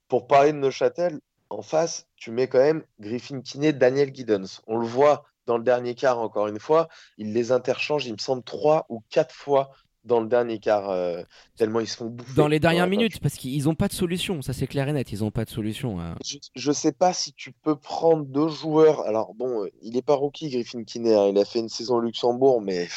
pour 0.08 0.26
parler 0.26 0.52
de 0.52 0.58
Neuchâtel, 0.58 1.20
en 1.50 1.62
face, 1.62 2.06
tu 2.16 2.30
mets 2.30 2.48
quand 2.48 2.58
même 2.58 2.84
Griffin 3.00 3.40
Kiné, 3.40 3.72
Daniel 3.72 4.14
Giddens. 4.14 4.60
On 4.66 4.78
le 4.78 4.86
voit 4.86 5.24
dans 5.46 5.58
le 5.58 5.64
dernier 5.64 5.94
quart, 5.94 6.18
encore 6.20 6.46
une 6.46 6.60
fois, 6.60 6.88
il 7.18 7.32
les 7.32 7.50
interchange, 7.50 8.06
il 8.06 8.12
me 8.12 8.18
semble, 8.18 8.42
trois 8.44 8.86
ou 8.88 9.02
quatre 9.10 9.34
fois 9.34 9.70
dans 10.04 10.20
le 10.20 10.28
dernier 10.28 10.60
quart, 10.60 10.88
euh, 10.90 11.22
tellement 11.56 11.80
ils 11.80 11.86
se 11.88 11.96
font 11.96 12.06
bouffer. 12.06 12.34
Dans 12.34 12.48
les 12.48 12.60
dernières 12.60 12.86
minutes, 12.86 13.20
parce 13.20 13.34
qu'ils 13.34 13.64
n'ont 13.64 13.74
pas 13.74 13.88
de 13.88 13.92
solution, 13.92 14.40
ça 14.40 14.52
c'est 14.52 14.66
clair 14.66 14.88
et 14.88 14.92
net, 14.92 15.12
ils 15.12 15.20
n'ont 15.20 15.30
pas 15.30 15.44
de 15.44 15.50
solution. 15.50 16.00
hein. 16.00 16.14
Je 16.54 16.68
ne 16.68 16.74
sais 16.74 16.92
pas 16.92 17.12
si 17.12 17.32
tu 17.34 17.52
peux 17.52 17.76
prendre 17.76 18.24
deux 18.24 18.48
joueurs. 18.48 19.00
Alors 19.06 19.34
bon, 19.34 19.64
euh, 19.64 19.70
il 19.82 19.92
n'est 19.94 20.02
pas 20.02 20.14
rookie, 20.14 20.48
Griffin 20.48 20.84
Kiné. 20.84 21.14
hein. 21.14 21.26
Il 21.28 21.37
a 21.38 21.44
fait 21.44 21.58
une 21.58 21.68
saison 21.68 21.96
au 21.96 22.00
Luxembourg, 22.00 22.62
mais 22.62 22.88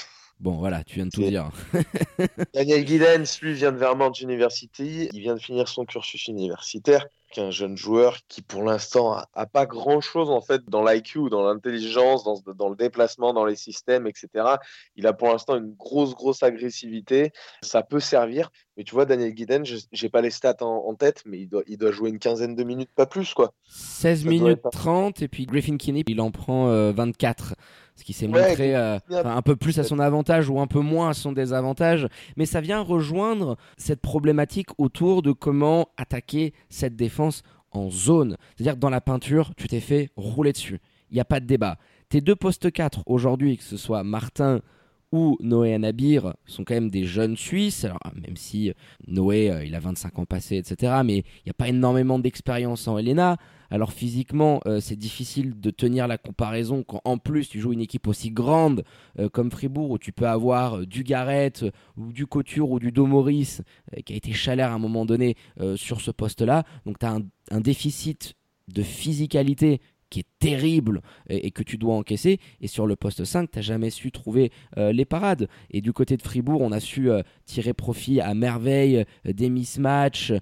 Bon 0.43 0.57
voilà, 0.57 0.83
tu 0.83 0.95
viens 0.95 1.05
de 1.05 1.09
tout 1.09 1.21
dire. 1.21 1.49
Daniel 2.53 2.85
Giddens, 2.85 3.39
lui, 3.41 3.53
vient 3.53 3.71
de 3.71 3.77
Vermont 3.77 4.11
University. 4.11 5.07
Il 5.13 5.21
vient 5.21 5.35
de 5.35 5.39
finir 5.39 5.69
son 5.69 5.85
cursus 5.85 6.27
universitaire. 6.27 7.07
Un 7.37 7.49
jeune 7.49 7.77
joueur 7.77 8.17
qui, 8.27 8.41
pour 8.41 8.61
l'instant, 8.63 9.13
a, 9.13 9.29
a 9.33 9.45
pas 9.45 9.65
grand-chose 9.65 10.29
en 10.29 10.41
fait 10.41 10.61
dans 10.67 10.83
l'IQ, 10.83 11.29
dans 11.29 11.47
l'intelligence, 11.47 12.25
dans, 12.25 12.43
dans 12.55 12.67
le 12.67 12.75
déplacement, 12.75 13.33
dans 13.33 13.45
les 13.45 13.55
systèmes, 13.55 14.05
etc. 14.05 14.57
Il 14.97 15.07
a 15.07 15.13
pour 15.13 15.29
l'instant 15.29 15.55
une 15.55 15.73
grosse, 15.75 16.13
grosse 16.13 16.43
agressivité. 16.43 17.31
Ça 17.61 17.81
peut 17.81 18.01
servir. 18.01 18.51
Mais 18.77 18.83
tu 18.83 18.95
vois, 18.95 19.05
Daniel 19.05 19.33
je 19.65 19.75
j'ai 19.91 20.09
pas 20.09 20.21
les 20.21 20.31
stats 20.31 20.57
en, 20.61 20.85
en 20.87 20.95
tête, 20.95 21.23
mais 21.27 21.39
il 21.41 21.47
doit, 21.47 21.61
il 21.67 21.77
doit 21.77 21.91
jouer 21.91 22.09
une 22.09 22.17
quinzaine 22.19 22.55
de 22.55 22.63
minutes, 22.63 22.89
pas 22.95 23.05
plus, 23.05 23.33
quoi. 23.33 23.53
16 23.67 24.23
doit 24.23 24.31
minutes 24.31 24.59
être- 24.65 24.69
30 24.71 25.21
et 25.21 25.27
puis 25.27 25.45
Griffin 25.45 25.77
Kinney 25.77 26.03
il 26.07 26.19
en 26.21 26.31
prend 26.31 26.69
euh, 26.69 26.91
24 26.91 27.55
ce 27.95 28.03
qui 28.03 28.13
s'est 28.13 28.27
Ouais, 28.27 28.47
montré 28.49 28.75
euh, 28.75 28.97
un 29.11 29.41
peu 29.43 29.55
plus 29.55 29.77
à 29.79 29.83
son 29.83 29.99
avantage 29.99 30.49
ou 30.49 30.59
un 30.59 30.65
peu 30.65 30.79
moins 30.79 31.09
à 31.09 31.13
son 31.13 31.31
désavantage. 31.31 32.07
Mais 32.37 32.47
ça 32.47 32.61
vient 32.61 32.79
rejoindre 32.81 33.57
cette 33.77 34.01
problématique 34.01 34.69
autour 34.79 35.21
de 35.21 35.31
comment 35.31 35.89
attaquer 35.97 36.53
cette 36.69 36.95
défense 36.95 37.43
en 37.71 37.91
zone. 37.91 38.37
C'est 38.57 38.63
à 38.63 38.65
dire 38.65 38.73
que 38.73 38.79
dans 38.79 38.89
la 38.89 39.01
peinture 39.01 39.53
tu 39.55 39.67
t'es 39.67 39.79
fait 39.79 40.09
rouler 40.15 40.51
dessus. 40.53 40.79
Il 41.11 41.13
n'y 41.15 41.21
a 41.21 41.25
pas 41.25 41.39
de 41.39 41.45
débat. 41.45 41.77
Tes 42.09 42.21
deux 42.21 42.35
postes 42.35 42.71
4 42.71 43.03
aujourd'hui 43.05 43.57
que 43.57 43.63
ce 43.63 43.77
soit 43.77 44.03
Martin 44.03 44.61
ou 45.13 45.37
Noé 45.41 45.75
Anabir 45.75 46.33
sont 46.47 46.63
quand 46.63 46.73
même 46.73 46.89
des 46.89 47.05
jeunes 47.05 47.37
Suisses, 47.37 47.85
même 48.15 48.35
si 48.35 48.71
euh, 48.71 48.73
Noé 49.07 49.51
euh, 49.51 49.63
il 49.63 49.75
a 49.75 49.79
25 49.79 50.17
ans 50.17 50.25
passés, 50.25 50.57
etc. 50.57 51.01
Mais 51.05 51.17
il 51.17 51.43
n'y 51.45 51.51
a 51.51 51.53
pas 51.53 51.67
énormément 51.67 52.17
d'expérience 52.17 52.87
en 52.87 52.97
Helena. 52.97 53.37
Alors 53.69 53.93
physiquement, 53.93 54.59
euh, 54.65 54.79
c'est 54.79 54.95
difficile 54.95 55.59
de 55.59 55.69
tenir 55.69 56.07
la 56.07 56.17
comparaison 56.17 56.81
quand 56.81 56.99
en 57.05 57.19
plus 57.19 57.47
tu 57.47 57.59
joues 57.59 57.73
une 57.73 57.81
équipe 57.81 58.07
aussi 58.07 58.31
grande 58.31 58.83
comme 59.31 59.51
Fribourg 59.51 59.91
où 59.91 59.99
tu 59.99 60.11
peux 60.11 60.27
avoir 60.27 60.87
du 60.87 61.03
Garrett 61.03 61.63
ou 61.95 62.11
du 62.11 62.25
Couture 62.25 62.71
ou 62.71 62.79
du 62.79 62.91
Domoris 62.91 63.61
qui 64.05 64.13
a 64.13 64.15
été 64.15 64.33
chaleur 64.33 64.71
à 64.71 64.73
un 64.73 64.79
moment 64.79 65.05
donné 65.05 65.35
sur 65.75 66.01
ce 66.01 66.09
poste-là. 66.09 66.63
Donc 66.85 66.97
tu 66.97 67.05
as 67.05 67.11
un, 67.11 67.21
un 67.51 67.61
déficit 67.61 68.33
de 68.73 68.81
physicalité 68.81 69.81
qui 70.13 70.19
est 70.19 70.27
terrible 70.37 71.01
et, 71.27 71.49
que 71.49 71.63
tu 71.63 71.79
dois 71.79 71.95
encaisser. 71.95 72.39
Et 72.61 72.67
sur 72.67 72.85
le 72.85 72.95
poste 72.95 73.25
5, 73.25 73.49
tu 73.49 73.57
n'as 73.57 73.63
jamais 73.63 73.89
su 73.89 74.11
trouver 74.11 74.51
les 74.77 75.05
parades. 75.05 75.47
Et 75.71 75.81
du 75.81 75.91
côté 75.91 76.17
de 76.17 76.21
Fribourg, 76.21 76.61
on 76.61 76.71
a 76.71 76.79
su 76.79 77.09
tirer 77.45 77.73
profit 77.73 78.21
à 78.21 78.35
merveille 78.35 79.05
des 79.25 79.49
mismatchs 79.49 80.33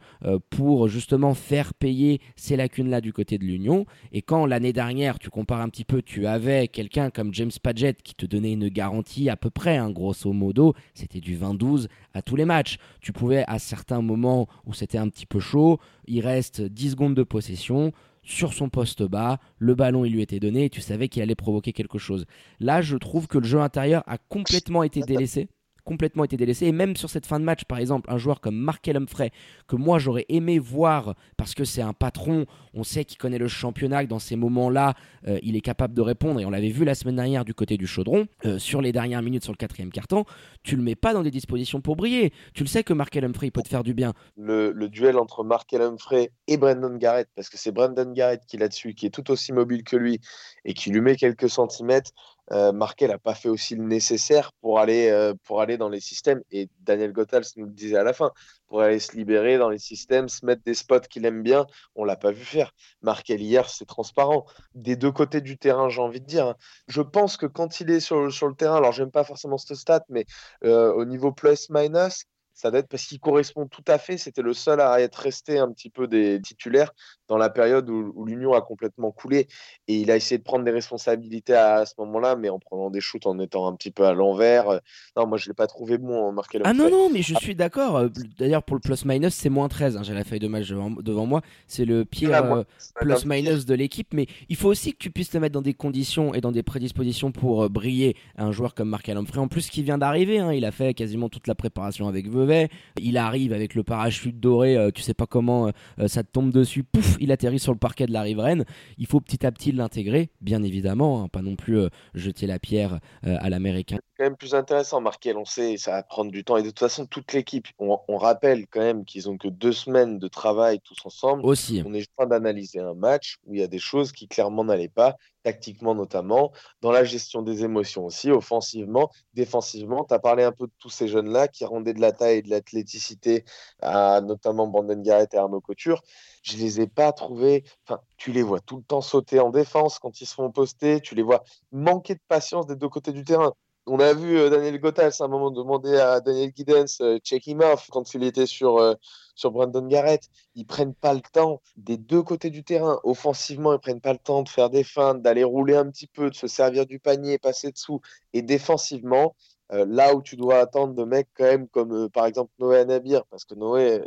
pour 0.50 0.90
justement 0.90 1.34
faire 1.34 1.74
payer 1.74 2.20
ces 2.36 2.58
lacunes-là 2.58 3.00
du 3.00 3.13
côté 3.13 3.38
de 3.38 3.46
l'Union. 3.46 3.86
Et 4.12 4.22
quand 4.22 4.46
l'année 4.46 4.74
dernière, 4.74 5.20
tu 5.20 5.30
compares 5.30 5.62
un 5.62 5.70
petit 5.70 5.86
peu, 5.86 6.01
tu 6.01 6.28
avais 6.28 6.68
quelqu'un 6.68 7.10
comme 7.10 7.34
James 7.34 7.51
Padgett 7.63 8.01
qui 8.04 8.16
te 8.16 8.25
donnait 8.25 8.51
une 8.51 8.68
garantie 8.68 9.30
à 9.30 9.38
peu 9.38 9.50
près, 9.50 9.78
hein, 9.78 9.90
grosso 9.90 10.34
modo, 10.34 10.74
c'était 10.94 11.22
du 11.22 11.38
20-12 11.38 11.88
à 12.13 12.22
tous 12.22 12.36
les 12.36 12.46
matchs. 12.46 12.78
Tu 13.00 13.13
pouvais 13.13 13.46
à 13.48 13.58
certains 13.58 14.01
moments 14.01 14.48
où 14.66 14.74
c'était 14.74 14.98
un 14.98 15.08
petit 15.08 15.25
peu 15.25 15.40
chaud, 15.40 15.80
il 16.08 16.20
reste 16.22 16.62
10 16.62 16.92
secondes 16.92 17.16
de 17.16 17.24
possession, 17.24 17.94
sur 18.24 18.54
son 18.54 18.70
poste 18.70 19.04
bas, 19.04 19.40
le 19.58 19.75
ballon 19.75 20.06
il 20.06 20.13
lui 20.13 20.22
était 20.22 20.40
donné 20.40 20.66
et 20.66 20.70
tu 20.70 20.82
savais 20.82 21.08
qu'il 21.08 21.22
allait 21.22 21.36
provoquer 21.36 21.74
quelque 21.74 21.98
chose. 21.98 22.25
Là, 22.60 22.82
je 22.82 22.98
trouve 22.98 23.28
que 23.28 23.38
le 23.38 23.46
jeu 23.46 23.60
intérieur 23.60 24.04
a 24.08 24.18
complètement 24.18 24.84
été 24.84 25.01
délaissé 25.01 25.50
complètement 25.83 26.23
été 26.23 26.38
délaissé. 26.38 26.67
Et 26.67 26.71
même 26.71 26.95
sur 26.95 27.09
cette 27.09 27.25
fin 27.25 27.39
de 27.39 27.45
match, 27.45 27.65
par 27.65 27.77
exemple, 27.77 28.09
un 28.11 28.17
joueur 28.17 28.41
comme 28.41 28.55
Markel 28.55 28.97
Humphrey, 28.97 29.31
que 29.67 29.75
moi 29.75 30.00
j'aurais 30.00 30.25
aimé 30.29 30.59
voir 30.59 31.15
parce 31.38 31.53
que 31.53 31.63
c'est 31.63 31.81
un 31.81 31.93
patron, 31.93 32.45
on 32.73 32.83
sait 32.83 33.05
qu'il 33.05 33.17
connaît 33.17 33.38
le 33.38 33.47
championnat, 33.47 34.03
que 34.03 34.09
dans 34.09 34.19
ces 34.19 34.35
moments-là, 34.35 34.93
euh, 35.27 35.39
il 35.43 35.55
est 35.55 35.61
capable 35.61 35.93
de 35.93 36.01
répondre. 36.01 36.39
Et 36.39 36.45
on 36.45 36.50
l'avait 36.50 36.69
vu 36.69 36.85
la 36.85 36.95
semaine 36.95 37.15
dernière 37.15 37.45
du 37.45 37.53
côté 37.53 37.77
du 37.77 37.88
chaudron, 37.88 38.27
euh, 38.45 38.59
sur 38.59 38.81
les 38.81 38.91
dernières 38.91 39.21
minutes 39.21 39.43
sur 39.43 39.53
le 39.53 39.57
quatrième 39.57 39.91
carton. 39.91 40.25
Tu 40.63 40.75
le 40.75 40.83
mets 40.83 40.95
pas 40.95 41.13
dans 41.13 41.23
des 41.23 41.31
dispositions 41.31 41.81
pour 41.81 41.95
briller. 41.95 42.33
Tu 42.53 42.63
le 42.63 42.67
sais 42.67 42.83
que 42.83 42.93
Markel 42.93 43.25
Humphrey 43.25 43.51
peut 43.51 43.61
te 43.61 43.69
faire 43.69 43.83
du 43.83 43.93
bien. 43.93 44.13
Le, 44.38 44.71
duel 44.89 45.17
entre 45.17 45.43
Markel 45.43 45.81
Humphrey 45.81 46.31
et 46.47 46.57
Brandon 46.57 46.95
Garrett, 46.97 47.29
parce 47.35 47.50
que 47.50 47.57
c'est 47.57 47.71
Brandon 47.71 48.11
Garrett 48.11 48.41
qui 48.45 48.57
là-dessus, 48.57 48.93
qui 48.93 49.05
est 49.05 49.09
tout 49.09 49.31
aussi 49.31 49.53
mobile 49.53 49.83
que 49.83 49.95
lui 49.95 50.19
et 50.65 50.73
qui 50.73 50.89
lui 50.91 51.01
met 51.01 51.15
quelques 51.15 51.50
centimètres 51.50 52.11
euh, 52.51 52.71
n'a 52.71 53.17
pas 53.17 53.36
fait 53.36 53.50
aussi 53.50 53.75
le 53.75 53.83
nécessaire 53.83 54.51
pour 54.62 54.79
aller, 54.79 55.10
euh, 55.10 55.33
pour 55.45 55.62
aller 55.62 55.77
dans 55.77 55.89
les 55.89 56.00
systèmes. 56.00 56.41
Et 56.51 56.69
Daniel 56.81 57.13
Gothals 57.13 57.45
nous 57.55 57.65
le 57.65 57.71
disait 57.71 57.98
à 57.98 58.03
la 58.03 58.13
fin, 58.13 58.31
pour 58.67 58.81
aller 58.81 59.00
se 59.00 59.15
libérer 59.15 59.57
dans 59.57 59.69
les 59.69 59.79
systèmes, 59.79 60.29
se 60.29 60.45
mettre 60.45 60.63
des 60.63 60.74
spots 60.74 61.01
qu'il 61.01 61.25
aime 61.25 61.43
bien, 61.43 61.65
on 61.95 62.03
l'a 62.03 62.15
pas 62.15 62.31
vu 62.31 62.43
faire. 62.43 62.71
Markel 63.01 63.41
hier, 63.41 63.69
c'est 63.69 63.86
transparent. 63.86 64.45
Des 64.75 64.95
deux 64.95 65.12
côtés 65.12 65.41
du 65.41 65.57
terrain, 65.57 65.89
j'ai 65.89 66.01
envie 66.01 66.21
de 66.21 66.25
dire. 66.25 66.48
Hein. 66.48 66.55
Je 66.88 67.01
pense 67.01 67.38
que 67.38 67.45
quand 67.45 67.79
il 67.79 67.89
est 67.89 68.00
sur, 68.00 68.31
sur 68.31 68.48
le 68.48 68.55
terrain, 68.55 68.77
alors 68.77 68.91
j'aime 68.91 69.12
pas 69.12 69.24
forcément 69.24 69.57
ce 69.57 69.75
stat, 69.75 70.03
mais 70.10 70.25
euh, 70.63 70.93
au 70.93 71.05
niveau 71.05 71.31
plus-minus, 71.31 72.25
ça 72.53 72.69
doit 72.69 72.79
être 72.79 72.89
parce 72.89 73.05
qu'il 73.05 73.19
correspond 73.19 73.67
tout 73.67 73.83
à 73.88 73.98
fait. 73.98 74.17
C'était 74.17 74.41
le 74.41 74.53
seul 74.53 74.81
à 74.81 75.01
être 75.01 75.15
resté 75.15 75.57
un 75.57 75.71
petit 75.71 75.89
peu 75.89 76.07
des 76.07 76.39
titulaires 76.41 76.91
dans 77.31 77.38
la 77.38 77.50
période 77.50 77.89
où, 77.89 78.25
l'Union 78.25 78.53
a 78.53 78.61
complètement 78.61 79.11
coulé. 79.11 79.47
Et 79.88 79.95
il 79.95 80.11
a 80.11 80.17
essayé 80.17 80.38
de 80.38 80.43
prendre 80.43 80.65
des 80.65 80.71
responsabilités 80.71 81.53
à, 81.53 81.85
ce 81.85 81.93
moment-là, 82.00 82.35
mais 82.35 82.50
en 82.50 82.59
prenant 82.59 82.89
des 82.89 83.00
shoots 83.00 83.25
en 83.25 83.39
étant 83.39 83.67
un 83.67 83.75
petit 83.75 83.89
peu 83.89 84.03
à 84.05 84.13
l'envers. 84.13 84.81
Non, 85.15 85.27
moi, 85.27 85.38
je 85.38 85.45
ne 85.45 85.51
l'ai 85.51 85.55
pas 85.55 85.67
trouvé 85.67 85.97
bon 85.97 86.27
en 86.27 86.33
marquer 86.33 86.57
le 86.57 86.67
Ah 86.67 86.73
non, 86.73 86.89
non, 86.89 87.09
mais 87.09 87.21
je 87.21 87.33
suis 87.35 87.55
d'accord. 87.55 87.95
Euh, 87.95 88.09
d'ailleurs, 88.38 88.63
pour 88.63 88.75
le 88.75 88.81
plus-minus, 88.81 89.33
c'est 89.33 89.50
moins 89.50 89.69
13. 89.69 89.95
Hein. 89.95 90.03
J'ai 90.03 90.13
la 90.13 90.25
feuille 90.25 90.39
de 90.39 90.50
match 90.50 90.67
devant, 90.67 91.25
moi. 91.25 91.41
C'est 91.67 91.85
le 91.85 92.03
pire 92.03 92.33
euh, 92.33 92.63
plus-minus 92.95 93.65
de 93.65 93.75
l'équipe. 93.75 94.13
Mais 94.13 94.27
il 94.50 94.57
faut 94.57 94.67
aussi 94.67 94.91
que 94.91 94.97
tu 94.97 95.09
puisses 95.09 95.29
te 95.29 95.38
mettre 95.38 95.53
dans 95.53 95.61
des 95.61 95.73
conditions 95.73 96.33
et 96.33 96.41
dans 96.41 96.51
des 96.51 96.63
prédispositions 96.63 97.31
pour 97.31 97.63
euh, 97.63 97.69
briller 97.69 98.17
un 98.38 98.51
joueur 98.51 98.73
comme 98.73 98.89
Marc 98.89 99.07
Humphrey. 99.07 99.39
En 99.39 99.47
plus, 99.47 99.69
qui 99.69 99.83
vient 99.83 99.97
d'arriver. 99.97 100.39
Hein. 100.39 100.51
Il 100.51 100.65
a 100.65 100.71
fait 100.71 100.93
quasiment 100.93 101.29
toute 101.29 101.47
la 101.47 101.55
préparation 101.55 102.09
avec 102.09 102.29
Vevey 102.29 102.69
il 103.00 103.17
arrive 103.17 103.53
avec 103.53 103.75
le 103.75 103.83
parachute 103.83 104.39
doré, 104.39 104.77
euh, 104.77 104.91
tu 104.91 105.01
sais 105.01 105.13
pas 105.13 105.25
comment 105.25 105.71
euh, 106.00 106.07
ça 106.07 106.23
te 106.23 106.31
tombe 106.31 106.51
dessus, 106.51 106.83
pouf, 106.83 107.17
il 107.22 107.32
atterrit 107.32 107.60
sur 107.60 107.72
le 107.72 107.78
parquet 107.78 108.06
de 108.06 108.12
la 108.12 108.22
riveraine. 108.22 108.66
Il 108.98 109.08
faut 109.08 109.22
petit 109.22 109.46
à 109.46 109.51
petit 109.51 109.72
l'intégrer, 109.72 110.30
bien 110.42 110.63
évidemment, 110.63 111.24
hein, 111.24 111.28
pas 111.28 111.42
non 111.42 111.56
plus 111.56 111.80
euh, 111.80 111.90
jeter 112.13 112.48
la 112.48 112.60
pierre 112.60 113.00
à 113.24 113.50
l'américain. 113.50 113.98
C'est 113.98 114.18
quand 114.18 114.24
même 114.25 114.38
plus 114.38 114.56
intéressant, 114.56 115.00
Markel, 115.01 115.38
on 115.38 115.46
sait, 115.46 115.78
ça 115.78 115.92
va 115.92 116.04
prendre 116.04 116.32
du 116.32 116.44
temps. 116.44 116.58
Et 116.58 116.63
de 116.63 116.70
toute 116.70 116.80
façon, 116.80 117.06
toute 117.06 117.34
l'équipe, 117.34 117.68
on, 117.80 118.18
rappelle 118.18 118.68
quand 118.68 118.82
même 118.82 119.06
qu'ils 119.06 119.30
ont 119.30 119.38
que 119.38 119.48
deux 119.48 119.72
semaines 119.72 120.20
de 120.20 120.28
travail 120.28 120.80
tous 120.84 120.98
ensemble. 121.06 121.46
Aussi. 121.46 121.82
On 121.86 121.94
est 121.94 122.01
en 122.01 122.24
train 122.24 122.28
d'analyser 122.28 122.80
un 122.80 122.94
match 122.94 123.38
où 123.46 123.54
il 123.54 123.60
y 123.60 123.63
a 123.63 123.68
des 123.68 123.80
choses 123.80 124.12
qui 124.12 124.28
clairement 124.28 124.63
n'allaient 124.63 124.90
pas 124.90 125.18
tactiquement 125.43 125.95
notamment, 125.95 126.51
dans 126.81 126.91
la 126.91 127.03
gestion 127.03 127.41
des 127.41 127.63
émotions 127.63 128.05
aussi, 128.05 128.31
offensivement, 128.31 129.10
défensivement. 129.33 130.05
Tu 130.05 130.13
as 130.13 130.19
parlé 130.19 130.43
un 130.43 130.51
peu 130.51 130.67
de 130.67 130.74
tous 130.79 130.89
ces 130.89 131.07
jeunes-là 131.07 131.48
qui 131.48 131.65
rendaient 131.65 131.93
de 131.93 132.01
la 132.01 132.12
taille 132.12 132.38
et 132.38 132.41
de 132.41 132.50
l'athléticité 132.50 133.43
à 133.81 134.21
notamment 134.21 134.67
Brandon 134.67 135.01
Garrett 135.01 135.33
et 135.33 135.38
Arnaud 135.38 135.62
Couture. 135.62 136.01
Je 136.43 136.57
les 136.57 136.81
ai 136.81 136.88
pas 136.88 137.12
trouvés, 137.12 137.63
enfin, 137.88 138.01
tu 138.17 138.31
les 138.31 138.43
vois 138.43 138.60
tout 138.60 138.77
le 138.77 138.83
temps 138.83 139.01
sauter 139.01 139.39
en 139.39 139.50
défense 139.50 140.00
quand 140.00 140.21
ils 140.21 140.25
se 140.25 140.33
font 140.33 140.51
poster, 140.51 141.01
tu 141.01 141.15
les 141.15 141.24
vois 141.24 141.43
manquer 141.71 142.15
de 142.15 142.21
patience 142.27 142.67
des 142.67 142.75
deux 142.75 142.89
côtés 142.89 143.12
du 143.12 143.24
terrain. 143.24 143.53
On 143.88 144.00
a 144.00 144.13
vu 144.13 144.38
euh, 144.38 144.50
Daniel 144.50 144.79
Gothals 144.79 145.13
à 145.19 145.23
un 145.23 145.27
moment 145.27 145.50
demander 145.50 145.97
à 145.97 146.19
Daniel 146.19 146.51
Giddens 146.55 147.01
euh, 147.01 147.17
check 147.19 147.47
him 147.47 147.61
off 147.61 147.88
quand 147.89 148.13
il 148.13 148.23
était 148.23 148.45
sur, 148.45 148.77
euh, 148.77 148.93
sur 149.35 149.51
Brandon 149.51 149.85
Garrett. 149.88 150.29
Ils 150.55 150.65
prennent 150.65 150.93
pas 150.93 151.13
le 151.15 151.21
temps 151.21 151.61
des 151.77 151.97
deux 151.97 152.21
côtés 152.21 152.51
du 152.51 152.63
terrain. 152.63 153.00
Offensivement, 153.03 153.73
ils 153.73 153.79
prennent 153.79 154.01
pas 154.01 154.13
le 154.13 154.19
temps 154.19 154.43
de 154.43 154.50
faire 154.50 154.69
des 154.69 154.83
feintes, 154.83 155.21
d'aller 155.23 155.43
rouler 155.43 155.75
un 155.75 155.89
petit 155.89 156.07
peu, 156.07 156.29
de 156.29 156.35
se 156.35 156.47
servir 156.47 156.85
du 156.85 157.00
panier, 157.00 157.39
passer 157.39 157.71
dessous. 157.71 158.01
Et 158.33 158.43
défensivement, 158.43 159.35
là 159.69 160.15
où 160.15 160.21
tu 160.21 160.35
dois 160.35 160.57
attendre 160.59 160.93
de 160.93 161.03
mecs 161.05 161.29
même 161.39 161.67
comme 161.69 162.09
par 162.09 162.25
exemple 162.25 162.51
Noé 162.59 162.79
Anabir, 162.79 163.25
parce 163.27 163.45
que 163.45 163.55
Noé 163.55 164.01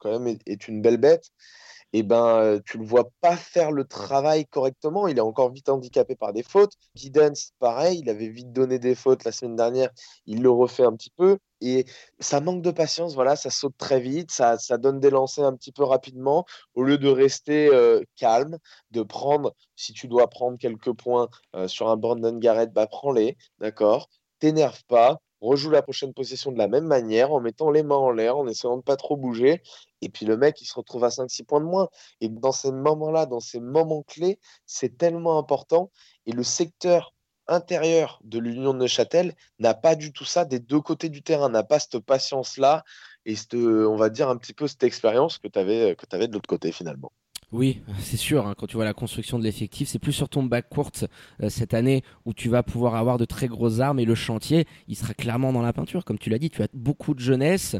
quand 0.00 0.18
même 0.18 0.38
est 0.46 0.68
une 0.68 0.80
belle 0.80 0.98
bête 0.98 1.32
et 1.92 2.00
eh 2.00 2.02
ben, 2.02 2.26
euh, 2.42 2.60
tu 2.66 2.76
le 2.78 2.84
vois 2.84 3.10
pas 3.22 3.36
faire 3.36 3.72
le 3.72 3.84
travail 3.84 4.46
correctement. 4.46 5.08
Il 5.08 5.16
est 5.16 5.22
encore 5.22 5.50
vite 5.50 5.70
handicapé 5.70 6.16
par 6.16 6.34
des 6.34 6.42
fautes. 6.42 6.74
Giddens, 6.94 7.52
pareil, 7.58 8.00
il 8.00 8.10
avait 8.10 8.28
vite 8.28 8.52
donné 8.52 8.78
des 8.78 8.94
fautes 8.94 9.24
la 9.24 9.32
semaine 9.32 9.56
dernière. 9.56 9.90
Il 10.26 10.42
le 10.42 10.50
refait 10.50 10.84
un 10.84 10.92
petit 10.94 11.10
peu. 11.16 11.38
Et 11.60 11.86
ça 12.20 12.40
manque 12.40 12.62
de 12.62 12.70
patience, 12.70 13.14
voilà, 13.14 13.36
ça 13.36 13.50
saute 13.50 13.74
très 13.78 14.00
vite, 14.00 14.30
ça, 14.30 14.58
ça 14.58 14.78
donne 14.78 15.00
des 15.00 15.10
lancers 15.10 15.44
un 15.44 15.56
petit 15.56 15.72
peu 15.72 15.82
rapidement, 15.82 16.44
au 16.74 16.82
lieu 16.84 16.98
de 16.98 17.08
rester 17.08 17.68
euh, 17.68 18.02
calme, 18.16 18.58
de 18.92 19.02
prendre, 19.02 19.54
si 19.74 19.92
tu 19.92 20.06
dois 20.08 20.28
prendre 20.28 20.56
quelques 20.58 20.92
points 20.92 21.28
euh, 21.56 21.66
sur 21.66 21.88
un 21.88 21.96
Brandon 21.96 22.36
Garrett, 22.38 22.72
bah 22.72 22.86
prends-les, 22.86 23.36
d'accord 23.58 24.08
T'énerve 24.38 24.84
pas, 24.86 25.20
rejoue 25.40 25.70
la 25.70 25.82
prochaine 25.82 26.12
possession 26.12 26.52
de 26.52 26.58
la 26.58 26.68
même 26.68 26.86
manière, 26.86 27.32
en 27.32 27.40
mettant 27.40 27.70
les 27.70 27.82
mains 27.82 27.96
en 27.96 28.10
l'air, 28.10 28.36
en 28.36 28.46
essayant 28.46 28.76
de 28.76 28.82
pas 28.82 28.96
trop 28.96 29.16
bouger. 29.16 29.62
Et 30.00 30.08
puis 30.08 30.26
le 30.26 30.36
mec, 30.36 30.60
il 30.60 30.66
se 30.66 30.74
retrouve 30.74 31.04
à 31.04 31.08
5-6 31.08 31.44
points 31.44 31.60
de 31.60 31.66
moins. 31.66 31.88
Et 32.20 32.28
dans 32.28 32.52
ces 32.52 32.72
moments-là, 32.72 33.26
dans 33.26 33.40
ces 33.40 33.60
moments 33.60 34.02
clés, 34.02 34.38
c'est 34.66 34.98
tellement 34.98 35.38
important. 35.38 35.90
Et 36.26 36.32
le 36.32 36.42
secteur 36.42 37.14
intérieur 37.46 38.20
de 38.24 38.38
l'Union 38.38 38.74
de 38.74 38.78
Neuchâtel 38.78 39.34
n'a 39.58 39.74
pas 39.74 39.94
du 39.94 40.12
tout 40.12 40.24
ça 40.24 40.44
des 40.44 40.58
deux 40.58 40.80
côtés 40.80 41.08
du 41.08 41.22
terrain, 41.22 41.48
n'a 41.48 41.62
pas 41.62 41.78
cette 41.78 41.98
patience-là 42.00 42.84
et 43.24 43.36
cette, 43.36 43.54
on 43.54 43.96
va 43.96 44.10
dire 44.10 44.28
un 44.28 44.36
petit 44.36 44.52
peu 44.52 44.66
cette 44.66 44.82
expérience 44.82 45.38
que 45.38 45.48
tu 45.48 45.58
avais, 45.58 45.96
avais 46.12 46.28
de 46.28 46.32
l'autre 46.34 46.48
côté 46.48 46.72
finalement. 46.72 47.10
Oui, 47.50 47.80
c'est 48.00 48.16
sûr, 48.16 48.46
hein, 48.46 48.54
quand 48.56 48.66
tu 48.66 48.76
vois 48.76 48.84
la 48.84 48.94
construction 48.94 49.38
de 49.38 49.44
l'effectif, 49.44 49.88
c'est 49.88 49.98
plus 49.98 50.12
sur 50.12 50.28
ton 50.28 50.42
bac 50.42 50.68
courte 50.68 51.06
euh, 51.42 51.48
cette 51.48 51.72
année 51.72 52.02
où 52.26 52.34
tu 52.34 52.48
vas 52.48 52.62
pouvoir 52.62 52.94
avoir 52.94 53.16
de 53.16 53.24
très 53.24 53.48
grosses 53.48 53.80
armes 53.80 53.98
et 53.98 54.04
le 54.04 54.14
chantier, 54.14 54.66
il 54.86 54.96
sera 54.96 55.14
clairement 55.14 55.52
dans 55.52 55.62
la 55.62 55.72
peinture. 55.72 56.04
Comme 56.04 56.18
tu 56.18 56.28
l'as 56.28 56.38
dit, 56.38 56.50
tu 56.50 56.62
as 56.62 56.68
beaucoup 56.74 57.14
de 57.14 57.20
jeunesse 57.20 57.76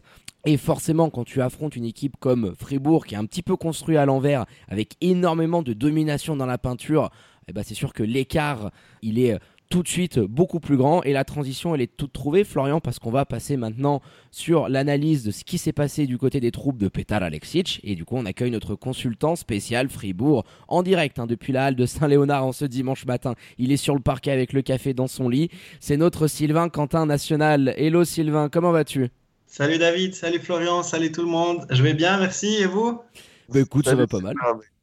et 0.46 0.56
forcément 0.56 1.10
quand 1.10 1.24
tu 1.24 1.42
affrontes 1.42 1.76
une 1.76 1.84
équipe 1.84 2.16
comme 2.18 2.54
Fribourg 2.56 3.04
qui 3.04 3.14
est 3.14 3.18
un 3.18 3.26
petit 3.26 3.42
peu 3.42 3.56
construit 3.56 3.98
à 3.98 4.06
l'envers 4.06 4.46
avec 4.68 4.96
énormément 5.00 5.62
de 5.62 5.74
domination 5.74 6.36
dans 6.36 6.46
la 6.46 6.58
peinture, 6.58 7.10
eh 7.48 7.52
ben 7.52 7.62
c'est 7.62 7.74
sûr 7.74 7.92
que 7.92 8.02
l'écart, 8.02 8.70
il 9.02 9.18
est 9.18 9.38
tout 9.68 9.82
de 9.82 9.88
suite 9.88 10.18
beaucoup 10.18 10.60
plus 10.60 10.76
grand. 10.76 11.02
Et 11.02 11.12
la 11.12 11.24
transition 11.24 11.74
elle 11.74 11.80
est 11.80 11.96
toute 11.96 12.12
trouvée 12.12 12.44
Florian 12.44 12.80
parce 12.80 12.98
qu'on 12.98 13.10
va 13.10 13.24
passer 13.24 13.56
maintenant 13.56 14.00
sur 14.30 14.68
l'analyse 14.68 15.24
de 15.24 15.30
ce 15.30 15.44
qui 15.44 15.58
s'est 15.58 15.72
passé 15.72 16.06
du 16.06 16.18
côté 16.18 16.40
des 16.40 16.50
troupes 16.50 16.78
de 16.78 16.88
Petar 16.88 17.22
Alexic 17.22 17.80
et 17.84 17.94
du 17.94 18.04
coup 18.04 18.16
on 18.16 18.26
accueille 18.26 18.50
notre 18.50 18.74
consultant 18.74 19.36
spécial 19.36 19.88
Fribourg 19.88 20.44
en 20.68 20.82
direct 20.82 21.18
hein, 21.18 21.26
depuis 21.26 21.52
la 21.52 21.66
halle 21.66 21.76
de 21.76 21.86
Saint-Léonard 21.86 22.44
en 22.44 22.52
ce 22.52 22.64
dimanche 22.64 23.06
matin. 23.06 23.34
Il 23.58 23.72
est 23.72 23.76
sur 23.76 23.94
le 23.94 24.00
parquet 24.00 24.30
avec 24.30 24.52
le 24.52 24.62
café 24.62 24.94
dans 24.94 25.08
son 25.08 25.28
lit. 25.28 25.50
C'est 25.80 25.96
notre 25.96 26.26
Sylvain 26.26 26.68
Quentin 26.68 27.06
National. 27.06 27.74
Hello 27.76 28.04
Sylvain 28.04 28.48
comment 28.48 28.72
vas-tu? 28.72 29.08
Salut 29.46 29.78
David. 29.78 30.14
Salut 30.14 30.40
Florian. 30.40 30.82
Salut 30.82 31.10
tout 31.10 31.22
le 31.22 31.28
monde. 31.28 31.66
Je 31.70 31.82
vais 31.82 31.94
bien 31.94 32.18
merci. 32.18 32.56
Et 32.56 32.66
vous? 32.66 33.00
Bah 33.48 33.60
écoute 33.60 33.86
ça 33.86 33.94
va 33.94 34.06
pas 34.06 34.20
mal. 34.20 34.34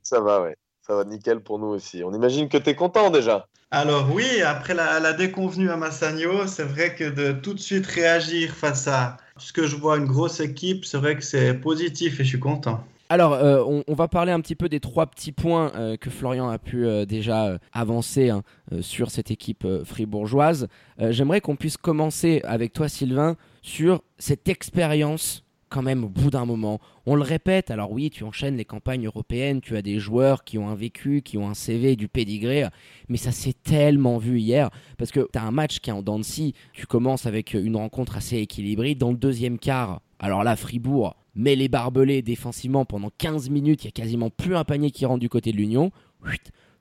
Ça 0.01 0.19
va 0.21 0.41
ouais 0.41 0.55
ça 0.85 0.95
va 0.95 1.03
nickel 1.03 1.39
pour 1.39 1.59
nous 1.59 1.67
aussi 1.67 2.03
on 2.03 2.13
imagine 2.13 2.49
que 2.49 2.57
tu 2.57 2.69
es 2.69 2.75
content 2.75 3.09
déjà 3.09 3.47
alors 3.71 4.07
oui, 4.13 4.41
après 4.41 4.73
la, 4.73 5.11
déconvenue 5.11 5.69
à 5.69 5.75
Massagno, 5.75 6.47
c'est 6.47 6.63
vrai 6.63 6.95
que 6.95 7.09
de 7.09 7.33
tout 7.33 7.53
de 7.53 7.59
suite 7.59 7.85
réagir 7.85 8.51
face 8.51 8.87
à 8.87 9.17
ce 9.37 9.51
que 9.51 9.67
je 9.67 9.75
vois 9.75 9.97
une 9.97 10.05
grosse 10.05 10.39
équipe, 10.39 10.85
c'est 10.85 10.97
vrai 10.97 11.17
que 11.17 11.23
c'est 11.23 11.53
positif 11.55 12.19
et 12.19 12.23
je 12.23 12.29
suis 12.29 12.39
content. 12.39 12.81
Alors, 13.09 13.33
euh, 13.33 13.63
on, 13.87 13.93
va 13.93 14.07
parler 14.07 14.31
un 14.31 14.39
petit 14.39 14.55
peu 14.55 14.67
des 14.67 14.79
trois 14.79 15.05
petits 15.05 15.31
points 15.31 15.71
euh, 15.75 15.95
que 15.95 16.09
Florian 16.09 16.49
a 16.49 16.57
pu 16.57 16.85
euh, 16.85 17.05
déjà 17.05 17.59
avancer 17.71 18.29
hein, 18.29 18.41
sur 18.81 19.11
cette 19.11 19.29
équipe 19.29 19.67
fribourgeoise. 19.83 20.67
J'aimerais 20.97 21.41
qu'on 21.41 21.55
puisse 21.55 21.77
commencer 21.77 22.41
avec 22.45 22.73
toi, 22.73 22.87
Sylvain, 22.87 23.35
sur 23.61 24.01
cette 24.17 24.47
expérience 24.47 25.44
quand 25.69 25.81
même 25.81 26.03
au 26.03 26.09
bout 26.09 26.29
d'un 26.29 26.45
moment. 26.45 26.79
On 27.05 27.15
le 27.15 27.21
répète, 27.21 27.71
alors 27.71 27.91
oui, 27.91 28.09
tu 28.09 28.23
enchaînes 28.23 28.57
les 28.57 28.65
campagnes 28.65 29.05
européennes, 29.05 29.61
tu 29.61 29.75
as 29.75 29.81
des 29.81 29.99
joueurs 29.99 30.43
qui 30.43 30.57
ont 30.57 30.69
un 30.69 30.75
vécu, 30.75 31.21
qui 31.21 31.37
ont 31.37 31.49
un 31.49 31.53
CV, 31.53 31.95
du 31.95 32.07
pédigré, 32.07 32.65
mais 33.09 33.17
ça 33.17 33.31
s'est 33.31 33.53
tellement 33.53 34.17
vu 34.17 34.39
hier, 34.39 34.69
parce 34.97 35.11
que 35.11 35.27
tu 35.31 35.39
as 35.39 35.43
un 35.43 35.51
match 35.51 35.79
qui 35.79 35.89
est 35.89 35.93
en 35.93 36.01
dents 36.01 36.19
de 36.19 36.23
scie, 36.23 36.53
tu 36.73 36.85
commences 36.85 37.25
avec 37.25 37.53
une 37.53 37.75
rencontre 37.75 38.17
assez 38.17 38.37
équilibrée, 38.37 38.95
dans 38.95 39.11
le 39.11 39.17
deuxième 39.17 39.59
quart, 39.59 40.01
alors 40.19 40.43
là, 40.43 40.55
Fribourg 40.55 41.15
met 41.35 41.55
les 41.55 41.67
barbelés 41.67 42.21
défensivement 42.21 42.85
pendant 42.85 43.11
15 43.17 43.49
minutes, 43.49 43.83
il 43.83 43.87
y 43.87 43.89
a 43.89 43.91
quasiment 43.91 44.29
plus 44.29 44.55
un 44.55 44.63
panier 44.63 44.91
qui 44.91 45.05
rentre 45.05 45.19
du 45.19 45.29
côté 45.29 45.51
de 45.51 45.57
l'Union, 45.57 45.91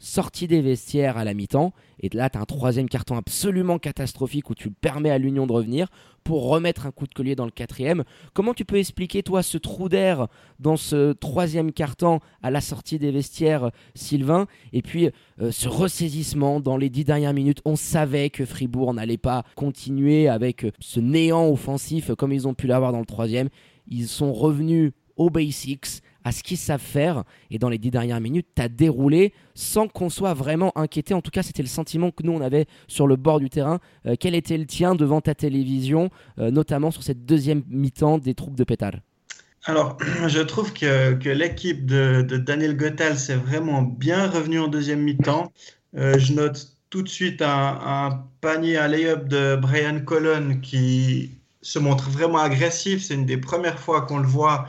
sortie 0.04 0.46
des 0.46 0.60
vestiaires 0.60 1.16
à 1.16 1.24
la 1.24 1.34
mi-temps, 1.34 1.72
et 1.98 2.08
là 2.10 2.28
tu 2.28 2.38
as 2.38 2.40
un 2.40 2.44
troisième 2.44 2.88
carton 2.88 3.16
absolument 3.16 3.78
catastrophique 3.78 4.50
où 4.50 4.54
tu 4.54 4.70
permets 4.70 5.10
à 5.10 5.18
l'Union 5.18 5.46
de 5.46 5.52
revenir 5.52 5.88
pour 6.24 6.48
remettre 6.48 6.86
un 6.86 6.90
coup 6.90 7.06
de 7.06 7.14
collier 7.14 7.34
dans 7.34 7.44
le 7.44 7.50
quatrième. 7.50 8.04
Comment 8.32 8.54
tu 8.54 8.64
peux 8.64 8.76
expliquer 8.76 9.22
toi 9.22 9.42
ce 9.42 9.58
trou 9.58 9.88
d'air 9.88 10.28
dans 10.58 10.76
ce 10.76 11.12
troisième 11.12 11.72
carton 11.72 12.20
à 12.42 12.50
la 12.50 12.60
sortie 12.60 12.98
des 12.98 13.10
vestiaires, 13.10 13.70
Sylvain, 13.94 14.46
et 14.72 14.82
puis 14.82 15.10
euh, 15.40 15.50
ce 15.50 15.68
ressaisissement 15.68 16.60
dans 16.60 16.76
les 16.76 16.90
dix 16.90 17.04
dernières 17.04 17.34
minutes 17.34 17.60
On 17.64 17.76
savait 17.76 18.30
que 18.30 18.44
Fribourg 18.44 18.94
n'allait 18.94 19.16
pas 19.18 19.44
continuer 19.54 20.28
avec 20.28 20.66
ce 20.80 21.00
néant 21.00 21.48
offensif 21.48 22.14
comme 22.14 22.32
ils 22.32 22.46
ont 22.46 22.54
pu 22.54 22.66
l'avoir 22.66 22.92
dans 22.92 23.00
le 23.00 23.06
troisième. 23.06 23.48
Ils 23.86 24.08
sont 24.08 24.32
revenus 24.32 24.92
aux 25.16 25.30
basics, 25.30 26.02
à 26.24 26.32
ce 26.32 26.42
qu'ils 26.42 26.56
savent 26.56 26.80
faire. 26.80 27.24
Et 27.50 27.58
dans 27.58 27.68
les 27.68 27.78
dix 27.78 27.90
dernières 27.90 28.20
minutes, 28.20 28.48
tu 28.56 28.62
as 28.62 28.68
déroulé 28.68 29.32
sans 29.54 29.86
qu'on 29.86 30.08
soit 30.08 30.34
vraiment 30.34 30.76
inquiété. 30.76 31.14
En 31.14 31.20
tout 31.20 31.30
cas, 31.30 31.42
c'était 31.42 31.62
le 31.62 31.68
sentiment 31.68 32.10
que 32.10 32.22
nous, 32.22 32.32
on 32.32 32.40
avait 32.40 32.66
sur 32.88 33.06
le 33.06 33.16
bord 33.16 33.38
du 33.38 33.50
terrain. 33.50 33.78
Euh, 34.06 34.16
quel 34.18 34.34
était 34.34 34.58
le 34.58 34.66
tien 34.66 34.94
devant 34.94 35.20
ta 35.20 35.34
télévision, 35.34 36.10
euh, 36.38 36.50
notamment 36.50 36.90
sur 36.90 37.02
cette 37.02 37.24
deuxième 37.24 37.62
mi-temps 37.68 38.18
des 38.18 38.34
troupes 38.34 38.56
de 38.56 38.64
Pétard 38.64 38.94
alors, 39.66 39.96
je 40.28 40.40
trouve 40.40 40.74
que, 40.74 41.28
l'équipe 41.30 41.86
de, 41.86 42.20
Daniel 42.20 42.76
Gottal 42.76 43.18
s'est 43.18 43.34
vraiment 43.34 43.80
bien 43.80 44.28
revenue 44.28 44.58
en 44.58 44.68
deuxième 44.68 45.00
mi-temps. 45.00 45.52
Euh, 45.96 46.18
je 46.18 46.34
note 46.34 46.76
tout 46.90 47.02
de 47.02 47.08
suite 47.08 47.40
un, 47.40 47.78
un 47.82 48.24
panier, 48.42 48.76
un 48.76 48.88
lay-up 48.88 49.26
de 49.26 49.56
Brian 49.56 50.00
Colon 50.00 50.58
qui 50.60 51.38
se 51.62 51.78
montre 51.78 52.10
vraiment 52.10 52.38
agressif. 52.38 53.04
C'est 53.04 53.14
une 53.14 53.24
des 53.24 53.38
premières 53.38 53.78
fois 53.78 54.02
qu'on 54.02 54.18
le 54.18 54.26
voit 54.26 54.68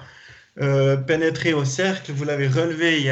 euh, 0.62 0.96
pénétrer 0.96 1.54
au 1.54 1.66
cercle. 1.66 2.12
Vous 2.14 2.24
l'avez 2.24 2.48
relevé, 2.48 3.12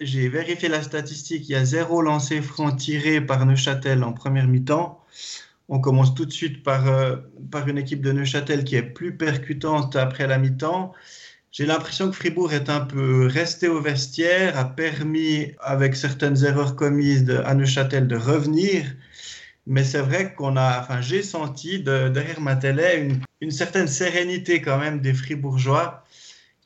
j'ai 0.00 0.28
vérifié 0.28 0.68
la 0.68 0.82
statistique, 0.82 1.48
il 1.48 1.52
y 1.52 1.56
a 1.56 1.64
zéro 1.64 2.02
lancé 2.02 2.40
franc 2.40 2.70
tiré 2.72 3.20
par 3.20 3.44
Neuchâtel 3.46 4.04
en 4.04 4.12
première 4.12 4.46
mi-temps. 4.46 5.00
On 5.68 5.80
commence 5.80 6.14
tout 6.14 6.26
de 6.26 6.32
suite 6.32 6.62
par, 6.62 6.86
euh, 6.88 7.16
par 7.50 7.66
une 7.68 7.78
équipe 7.78 8.02
de 8.02 8.12
Neuchâtel 8.12 8.64
qui 8.64 8.76
est 8.76 8.82
plus 8.82 9.16
percutante 9.16 9.96
après 9.96 10.26
la 10.26 10.38
mi-temps. 10.38 10.92
J'ai 11.50 11.66
l'impression 11.66 12.10
que 12.10 12.16
Fribourg 12.16 12.52
est 12.52 12.68
un 12.68 12.80
peu 12.80 13.26
resté 13.26 13.68
au 13.68 13.80
vestiaire, 13.80 14.58
a 14.58 14.64
permis, 14.64 15.52
avec 15.60 15.96
certaines 15.96 16.44
erreurs 16.44 16.76
commises 16.76 17.24
de, 17.24 17.38
à 17.38 17.54
Neuchâtel, 17.54 18.08
de 18.08 18.16
revenir. 18.16 18.84
Mais 19.66 19.84
c'est 19.84 20.00
vrai 20.00 20.34
qu'on 20.34 20.56
a, 20.56 20.80
enfin, 20.80 21.00
j'ai 21.00 21.22
senti 21.22 21.80
derrière 21.80 22.40
ma 22.40 22.56
télé 22.56 23.08
une, 23.40 23.50
certaine 23.50 23.88
sérénité 23.88 24.60
quand 24.60 24.78
même 24.78 25.00
des 25.00 25.14
Fribourgeois 25.14 26.03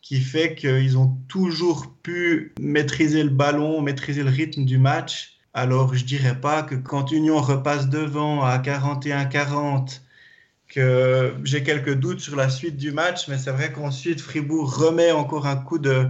qui 0.09 0.21
fait 0.21 0.55
qu'ils 0.55 0.97
ont 0.97 1.19
toujours 1.29 1.93
pu 2.03 2.55
maîtriser 2.59 3.23
le 3.23 3.29
ballon, 3.29 3.83
maîtriser 3.83 4.23
le 4.23 4.31
rythme 4.31 4.65
du 4.65 4.79
match. 4.79 5.39
Alors, 5.53 5.95
je 5.95 6.03
dirais 6.03 6.41
pas 6.41 6.63
que 6.63 6.77
quand 6.77 7.13
Union 7.13 7.43
repasse 7.43 7.91
devant 7.91 8.43
à 8.43 8.57
41-40, 8.57 10.01
que 10.67 11.35
j'ai 11.45 11.63
quelques 11.63 11.93
doutes 11.93 12.21
sur 12.21 12.37
la 12.37 12.49
suite 12.49 12.79
du 12.79 12.91
match, 12.91 13.29
mais 13.29 13.37
c'est 13.37 13.51
vrai 13.51 13.71
qu'ensuite 13.71 14.23
Fribourg 14.23 14.75
remet 14.79 15.13
encore 15.13 15.47
un 15.47 15.57
coup 15.57 15.79
de, 15.79 16.09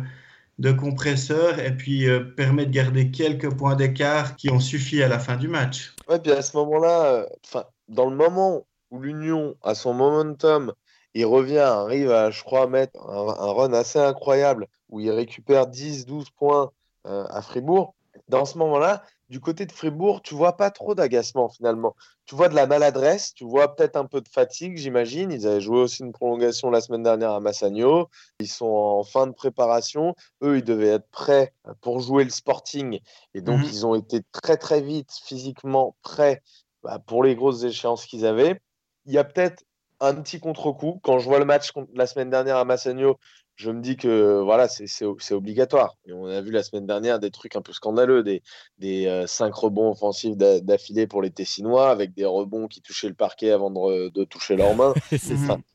de 0.61 0.71
compresseur 0.71 1.59
et 1.59 1.77
puis 1.77 2.09
euh, 2.09 2.21
permet 2.21 2.67
de 2.67 2.71
garder 2.71 3.11
quelques 3.11 3.53
points 3.53 3.75
d'écart 3.75 4.37
qui 4.37 4.49
ont 4.49 4.61
suffi 4.61 5.03
à 5.03 5.09
la 5.09 5.19
fin 5.19 5.37
du 5.37 5.49
match. 5.49 5.93
Ouais, 6.09 6.21
puis 6.21 6.31
à 6.31 6.43
ce 6.43 6.57
moment-là, 6.57 7.27
euh, 7.57 7.63
dans 7.89 8.09
le 8.09 8.15
moment 8.15 8.65
où 8.93 9.01
l'Union 9.01 9.57
a 9.65 9.75
son 9.75 9.93
momentum 9.93 10.73
il 11.19 11.27
revient, 11.27 11.59
arrive 11.59 12.13
à, 12.13 12.31
je 12.31 12.45
crois, 12.45 12.69
mettre 12.69 12.97
un, 13.09 13.53
run 13.53 13.73
assez 13.73 13.99
incroyable 13.99 14.69
où 14.89 15.01
il 15.01 15.11
récupère 15.11 15.67
10-12 15.67 16.27
points 16.37 16.71
euh, 17.09 17.27
à 17.29 17.43
Fribourg. 17.43 17.97
Dans 18.29 18.45
ce 18.45 18.57
moment-là, 18.59 19.03
du 19.29 19.41
côté 19.41 19.67
de 19.67 19.73
Fribourg, 19.73 20.23
tu 20.23 20.35
vois 20.35 20.57
pas 20.57 20.71
trop 20.71 20.95
d'agacement 20.95 21.49
finalement. 21.49 21.97
Tu 22.25 22.37
vois 22.37 22.49
de 22.49 22.55
la 22.55 22.69
maladresse, 22.69 23.35
tu 23.35 23.45
vois 23.45 23.75
peut-être 23.75 23.97
un 23.97 24.05
peu 24.05 24.21
de 24.21 24.29
fatigue, 24.29 24.77
j'imagine. 24.77 25.33
Ils 25.33 25.45
avaient 25.45 25.61
joué 25.61 25.81
aussi 25.81 26.05
une 26.05 26.13
prolongation 26.13 26.71
la 26.71 26.81
semaine 26.81 27.03
dernière 27.03 27.33
à 27.33 27.41
Massagno. 27.41 28.09
Ils 28.39 28.49
sont 28.49 28.67
en 28.67 29.03
fin 29.03 29.27
de 29.27 29.33
préparation. 29.33 30.15
Eux, 30.45 30.59
ils 30.59 30.65
devaient 30.65 30.87
être 30.87 31.09
prêts 31.11 31.53
pour 31.81 31.99
jouer 31.99 32.23
le 32.23 32.31
Sporting. 32.31 33.01
Et 33.35 33.41
donc, 33.41 33.59
mhm. 33.59 33.65
ils 33.65 33.87
ont 33.87 33.97
été 33.97 34.21
très, 34.31 34.57
très 34.57 34.83
vite 34.83 35.11
physiquement 35.25 35.97
prêts 36.03 36.43
bah, 36.85 37.01
pour 37.05 37.25
les 37.25 37.35
grosses 37.35 37.65
échéances 37.65 38.07
qu'ils 38.07 38.25
avaient. 38.25 38.61
Il 39.05 39.13
y 39.13 39.19
a 39.19 39.25
peut-être 39.25 39.65
un 40.01 40.15
petit 40.15 40.41
contre-coup. 40.41 41.01
Quand 41.03 41.19
je 41.19 41.25
vois 41.25 41.39
le 41.39 41.45
match 41.45 41.73
la 41.95 42.07
semaine 42.07 42.31
dernière 42.31 42.57
à 42.57 42.65
Massagno, 42.65 43.19
je 43.57 43.73
me 43.73 43.81
dis 43.81 43.97
que 43.97 44.41
voilà, 44.41 44.69
c'est 44.69 45.35
obligatoire. 45.35 45.97
Et 46.07 46.13
on 46.13 46.27
a 46.27 46.41
vu 46.41 46.53
la 46.53 46.63
semaine 46.63 46.87
dernière 46.87 47.19
des 47.19 47.31
trucs 47.31 47.57
un 47.57 47.63
peu 47.63 47.73
scandaleux, 47.73 48.23
des, 48.23 48.43
des 48.79 49.07
euh, 49.07 49.27
cinq 49.27 49.53
rebonds 49.55 49.91
offensifs 49.91 50.37
d'affilée 50.37 51.09
pour 51.09 51.23
les 51.23 51.31
Tessinois, 51.31 51.91
avec 51.91 52.15
des 52.15 52.25
rebonds 52.25 52.69
qui 52.69 52.81
touchaient 52.81 53.09
le 53.09 53.15
parquet 53.15 53.51
avant 53.51 53.71
de, 53.71 54.11
de 54.11 54.25
toucher 54.25 54.57
leurs 54.57 54.77
mains. 54.77 54.95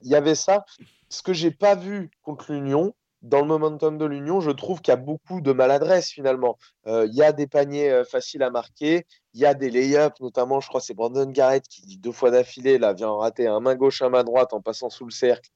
Il 0.02 0.10
y 0.10 0.16
avait 0.16 0.36
ça. 0.36 0.66
Ce 1.10 1.22
que 1.22 1.34
j'ai 1.34 1.52
pas 1.52 1.76
vu 1.76 2.10
contre 2.24 2.54
l'Union, 2.54 2.94
dans 3.24 3.40
le 3.40 3.48
momentum 3.48 3.98
de 3.98 4.06
l'Union, 4.06 4.42
je 4.42 4.52
trouve 4.52 4.82
qu'il 4.82 4.92
y 4.92 4.98
a 4.98 4.98
beaucoup 4.98 5.42
de 5.42 5.54
maladresse 5.54 6.10
finalement. 6.10 6.58
Euh, 6.88 7.08
il 7.08 7.16
y 7.16 7.24
a 7.24 7.32
des 7.32 7.48
paniers 7.48 7.90
euh, 7.90 8.04
faciles 8.04 8.44
à 8.44 8.50
marquer, 8.50 9.06
il 9.34 9.42
y 9.42 9.46
a 9.46 9.54
des 9.54 9.70
lay-ups, 9.70 10.20
notamment, 10.20 10.60
je 10.60 10.68
crois 10.68 10.82
c'est 10.82 10.94
Brandon 10.94 11.30
Garrett 11.30 11.68
qui 11.68 11.82
dit 11.82 11.98
deux 11.98 12.12
fois 12.12 12.32
d'affilée, 12.32 12.78
là, 12.78 12.94
vient 12.94 13.12
rater 13.12 13.48
un 13.48 13.60
main 13.60 13.76
gauche, 13.76 14.02
un 14.02 14.10
main 14.10 14.24
droite 14.24 14.54
en 14.54 14.62
passant 14.62 14.90
sous 14.90 15.06
le 15.06 15.12
cercle 15.12 15.50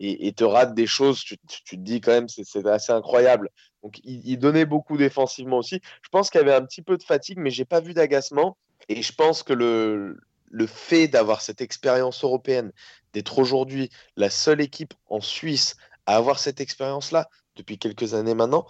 et, 0.00 0.32
te 0.32 0.44
rate 0.44 0.74
des 0.74 0.86
choses, 0.86 1.22
tu, 1.22 1.36
te 1.36 1.76
dis 1.76 2.00
quand 2.00 2.12
même, 2.12 2.28
c'est 2.28 2.66
assez 2.66 2.92
incroyable. 2.92 3.50
Donc 3.82 4.00
il, 4.02 4.38
donnait 4.38 4.64
beaucoup 4.64 4.96
défensivement 4.96 5.58
aussi. 5.58 5.80
Je 6.02 6.08
pense 6.08 6.30
qu'il 6.30 6.40
y 6.40 6.44
avait 6.44 6.54
un 6.54 6.64
petit 6.64 6.82
peu 6.82 6.96
de 6.96 7.02
fatigue, 7.02 7.38
mais 7.38 7.50
j'ai 7.50 7.66
pas 7.66 7.80
vu 7.80 7.92
d'agacement. 7.92 8.56
Et 8.88 9.02
je 9.02 9.12
pense 9.12 9.42
que 9.42 9.52
le, 9.52 10.18
le 10.50 10.66
fait 10.66 11.06
d'avoir 11.06 11.42
cette 11.42 11.60
expérience 11.60 12.24
européenne, 12.24 12.72
d'être 13.12 13.38
aujourd'hui 13.38 13.90
la 14.16 14.30
seule 14.30 14.62
équipe 14.62 14.94
en 15.08 15.20
Suisse 15.20 15.76
à 16.06 16.16
avoir 16.16 16.38
cette 16.38 16.60
expérience-là 16.60 17.28
depuis 17.56 17.78
quelques 17.78 18.14
années 18.14 18.34
maintenant, 18.34 18.66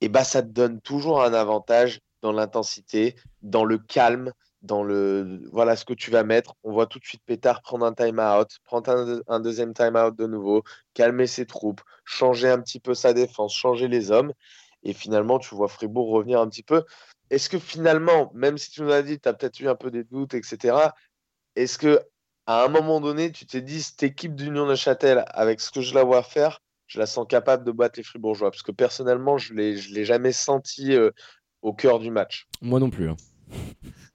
et 0.00 0.06
eh 0.06 0.08
ben, 0.10 0.24
ça 0.24 0.42
te 0.42 0.48
donne 0.48 0.82
toujours 0.82 1.22
un 1.22 1.32
avantage 1.32 2.00
dans 2.24 2.32
l'intensité, 2.32 3.16
dans 3.42 3.66
le 3.66 3.76
calme, 3.76 4.32
dans 4.62 4.82
le 4.82 5.42
voilà 5.52 5.76
ce 5.76 5.84
que 5.84 5.92
tu 5.92 6.10
vas 6.10 6.24
mettre. 6.24 6.54
On 6.64 6.72
voit 6.72 6.86
tout 6.86 6.98
de 6.98 7.04
suite 7.04 7.22
Pétard 7.26 7.60
prendre 7.60 7.84
un 7.84 7.92
time-out, 7.92 8.48
prendre 8.64 9.22
un, 9.28 9.40
deuxième 9.40 9.74
time-out 9.74 10.16
de 10.16 10.26
nouveau, 10.26 10.64
calmer 10.94 11.26
ses 11.26 11.44
troupes, 11.44 11.82
changer 12.06 12.48
un 12.48 12.60
petit 12.60 12.80
peu 12.80 12.94
sa 12.94 13.12
défense, 13.12 13.54
changer 13.54 13.88
les 13.88 14.10
hommes. 14.10 14.32
Et 14.84 14.94
finalement, 14.94 15.38
tu 15.38 15.54
vois 15.54 15.68
Fribourg 15.68 16.08
revenir 16.08 16.40
un 16.40 16.48
petit 16.48 16.62
peu. 16.62 16.84
Est-ce 17.28 17.50
que 17.50 17.58
finalement, 17.58 18.30
même 18.34 18.56
si 18.56 18.70
tu 18.70 18.82
nous 18.82 18.90
as 18.92 19.02
dit, 19.02 19.20
tu 19.20 19.28
as 19.28 19.34
peut-être 19.34 19.60
eu 19.60 19.68
un 19.68 19.74
peu 19.74 19.90
des 19.90 20.04
doutes, 20.04 20.32
etc., 20.32 20.76
est-ce 21.56 21.78
que 21.78 22.00
à 22.46 22.64
un 22.64 22.68
moment 22.68 23.00
donné, 23.00 23.32
tu 23.32 23.46
t'es 23.46 23.62
dit, 23.62 23.82
cette 23.82 24.02
équipe 24.02 24.34
d'Union 24.34 24.66
de 24.66 24.74
Châtel, 24.74 25.24
avec 25.28 25.60
ce 25.60 25.70
que 25.70 25.80
je 25.80 25.94
la 25.94 26.04
vois 26.04 26.22
faire, 26.22 26.60
je 26.86 26.98
la 26.98 27.06
sens 27.06 27.26
capable 27.28 27.64
de 27.64 27.72
battre 27.72 27.98
les 27.98 28.02
Fribourgeois? 28.02 28.50
Parce 28.50 28.62
que 28.62 28.72
personnellement, 28.72 29.38
je 29.38 29.54
ne 29.54 29.58
l'ai 29.94 30.04
jamais 30.04 30.32
senti 30.32 30.94
euh, 30.94 31.10
au 31.64 31.72
cœur 31.72 31.98
du 31.98 32.10
match. 32.10 32.46
Moi 32.62 32.78
non 32.78 32.90
plus. 32.90 33.08
Hein. 33.08 33.16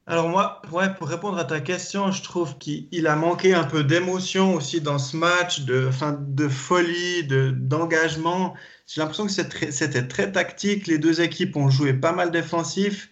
Alors 0.08 0.30
moi, 0.30 0.62
ouais, 0.72 0.94
pour 0.98 1.08
répondre 1.08 1.38
à 1.38 1.44
ta 1.44 1.60
question, 1.60 2.12
je 2.12 2.24
trouve 2.24 2.58
qu'il 2.58 3.06
a 3.06 3.16
manqué 3.16 3.54
un 3.54 3.64
peu 3.64 3.84
d'émotion 3.84 4.56
aussi 4.56 4.82
dans 4.82 4.98
ce 4.98 5.18
match, 5.18 5.62
de, 5.62 5.92
fin, 5.92 6.18
de 6.20 6.48
folie, 6.48 7.28
d'engagement. 7.28 8.56
J'ai 8.88 9.02
l'impression 9.02 9.28
que 9.28 9.32
c'était 9.72 10.08
très 10.08 10.32
tactique. 10.32 10.88
Les 10.88 10.98
deux 10.98 11.22
équipes 11.22 11.56
ont 11.58 11.70
joué 11.70 11.94
pas 11.94 12.12
mal 12.12 12.32
défensif. 12.32 13.10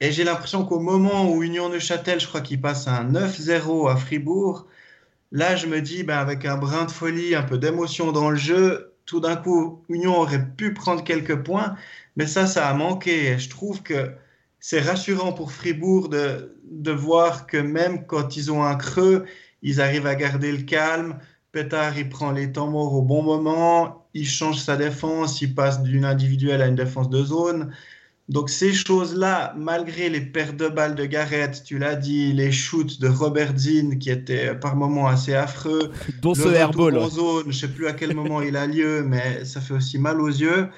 Et 0.00 0.12
j'ai 0.12 0.24
l'impression 0.24 0.64
qu'au 0.64 0.78
moment 0.78 1.30
où 1.30 1.42
Union 1.42 1.68
Neuchâtel, 1.68 2.20
je 2.20 2.26
crois 2.26 2.40
qu'il 2.40 2.60
passe 2.60 2.86
un 2.88 3.04
9-0 3.04 3.90
à 3.90 3.96
Fribourg, 3.96 4.66
là 5.30 5.56
je 5.56 5.66
me 5.66 5.80
dis, 5.80 6.04
ben, 6.04 6.16
avec 6.16 6.44
un 6.46 6.56
brin 6.56 6.86
de 6.86 6.90
folie, 6.90 7.34
un 7.34 7.42
peu 7.42 7.58
d'émotion 7.58 8.10
dans 8.12 8.30
le 8.30 8.36
jeu, 8.36 8.89
tout 9.10 9.18
d'un 9.18 9.34
coup, 9.34 9.82
Union 9.88 10.16
aurait 10.18 10.46
pu 10.56 10.72
prendre 10.72 11.02
quelques 11.02 11.42
points, 11.42 11.74
mais 12.14 12.28
ça, 12.28 12.46
ça 12.46 12.68
a 12.68 12.74
manqué. 12.74 13.36
Je 13.40 13.50
trouve 13.50 13.82
que 13.82 14.14
c'est 14.60 14.80
rassurant 14.80 15.32
pour 15.32 15.50
Fribourg 15.50 16.08
de, 16.08 16.56
de 16.70 16.92
voir 16.92 17.48
que 17.48 17.56
même 17.56 18.06
quand 18.06 18.36
ils 18.36 18.52
ont 18.52 18.62
un 18.62 18.76
creux, 18.76 19.26
ils 19.62 19.80
arrivent 19.80 20.06
à 20.06 20.14
garder 20.14 20.52
le 20.52 20.62
calme. 20.62 21.18
Pétard, 21.50 21.98
il 21.98 22.08
prend 22.08 22.30
les 22.30 22.52
temps 22.52 22.68
morts 22.68 22.94
au 22.94 23.02
bon 23.02 23.24
moment, 23.24 24.06
il 24.14 24.28
change 24.28 24.60
sa 24.60 24.76
défense, 24.76 25.42
il 25.42 25.56
passe 25.56 25.82
d'une 25.82 26.04
individuelle 26.04 26.62
à 26.62 26.68
une 26.68 26.76
défense 26.76 27.10
de 27.10 27.24
zone. 27.24 27.74
Donc 28.30 28.48
ces 28.48 28.72
choses-là, 28.72 29.52
malgré 29.56 30.08
les 30.08 30.20
pertes 30.20 30.56
de 30.56 30.68
balles 30.68 30.94
de 30.94 31.04
Garrett, 31.04 31.64
tu 31.64 31.78
l'as 31.78 31.96
dit, 31.96 32.32
les 32.32 32.52
shoots 32.52 33.00
de 33.00 33.08
Robert 33.08 33.58
Zinn 33.58 33.98
qui 33.98 34.08
étaient 34.08 34.54
par 34.54 34.76
moments 34.76 35.08
assez 35.08 35.34
affreux, 35.34 35.90
Dont 36.22 36.34
ce 36.34 36.46
le 36.46 36.54
airball. 36.54 36.96
en 36.96 37.08
zone, 37.08 37.42
je 37.42 37.48
ne 37.48 37.52
sais 37.52 37.68
plus 37.68 37.88
à 37.88 37.92
quel 37.92 38.14
moment 38.14 38.40
il 38.40 38.56
a 38.56 38.68
lieu, 38.68 39.02
mais 39.02 39.44
ça 39.44 39.60
fait 39.60 39.74
aussi 39.74 39.98
mal 39.98 40.20
aux 40.20 40.28
yeux. 40.28 40.68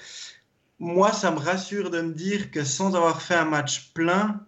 Moi, 0.78 1.12
ça 1.12 1.30
me 1.30 1.38
rassure 1.38 1.90
de 1.90 2.00
me 2.00 2.14
dire 2.14 2.50
que 2.50 2.64
sans 2.64 2.96
avoir 2.96 3.20
fait 3.20 3.34
un 3.34 3.44
match 3.44 3.92
plein, 3.92 4.40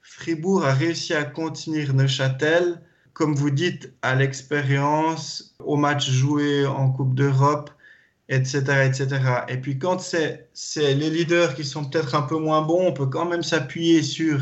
Fribourg 0.00 0.64
a 0.64 0.72
réussi 0.72 1.14
à 1.14 1.24
contenir 1.24 1.92
Neuchâtel, 1.92 2.80
comme 3.14 3.34
vous 3.34 3.50
dites, 3.50 3.92
à 4.02 4.14
l'expérience, 4.14 5.56
au 5.58 5.76
match 5.76 6.08
joué 6.08 6.64
en 6.66 6.88
Coupe 6.92 7.16
d'Europe, 7.16 7.70
etc.. 8.28 9.44
Et 9.48 9.56
puis 9.58 9.78
quand 9.78 10.00
c'est 10.00 10.48
les 10.76 11.10
leaders 11.10 11.54
qui 11.54 11.64
sont 11.64 11.84
peut-être 11.84 12.14
un 12.14 12.22
peu 12.22 12.38
moins 12.38 12.62
bons, 12.62 12.88
on 12.88 12.92
peut 12.92 13.06
quand 13.06 13.24
même 13.26 13.42
s'appuyer 13.42 14.02
sur 14.02 14.40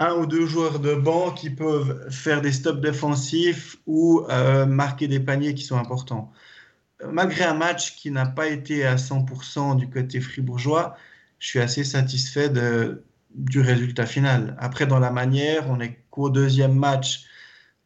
un 0.00 0.14
ou 0.14 0.26
deux 0.26 0.46
joueurs 0.46 0.80
de 0.80 0.94
banc 0.94 1.30
qui 1.32 1.50
peuvent 1.50 2.10
faire 2.10 2.40
des 2.40 2.52
stops 2.52 2.80
défensifs 2.80 3.76
ou 3.86 4.24
euh, 4.30 4.66
marquer 4.66 5.08
des 5.08 5.20
paniers 5.20 5.54
qui 5.54 5.62
sont 5.64 5.76
importants. 5.76 6.32
Malgré 7.12 7.44
un 7.44 7.54
match 7.54 7.96
qui 7.96 8.10
n'a 8.10 8.26
pas 8.26 8.48
été 8.48 8.86
à 8.86 8.96
100% 8.96 9.76
du 9.76 9.88
côté 9.90 10.20
fribourgeois, 10.20 10.96
je 11.38 11.48
suis 11.48 11.60
assez 11.60 11.84
satisfait 11.84 12.50
du 13.34 13.60
résultat 13.60 14.06
final. 14.06 14.56
Après, 14.58 14.86
dans 14.86 14.98
la 14.98 15.10
manière, 15.10 15.70
on 15.70 15.80
est 15.80 15.98
qu'au 16.10 16.30
deuxième 16.30 16.74
match 16.74 17.24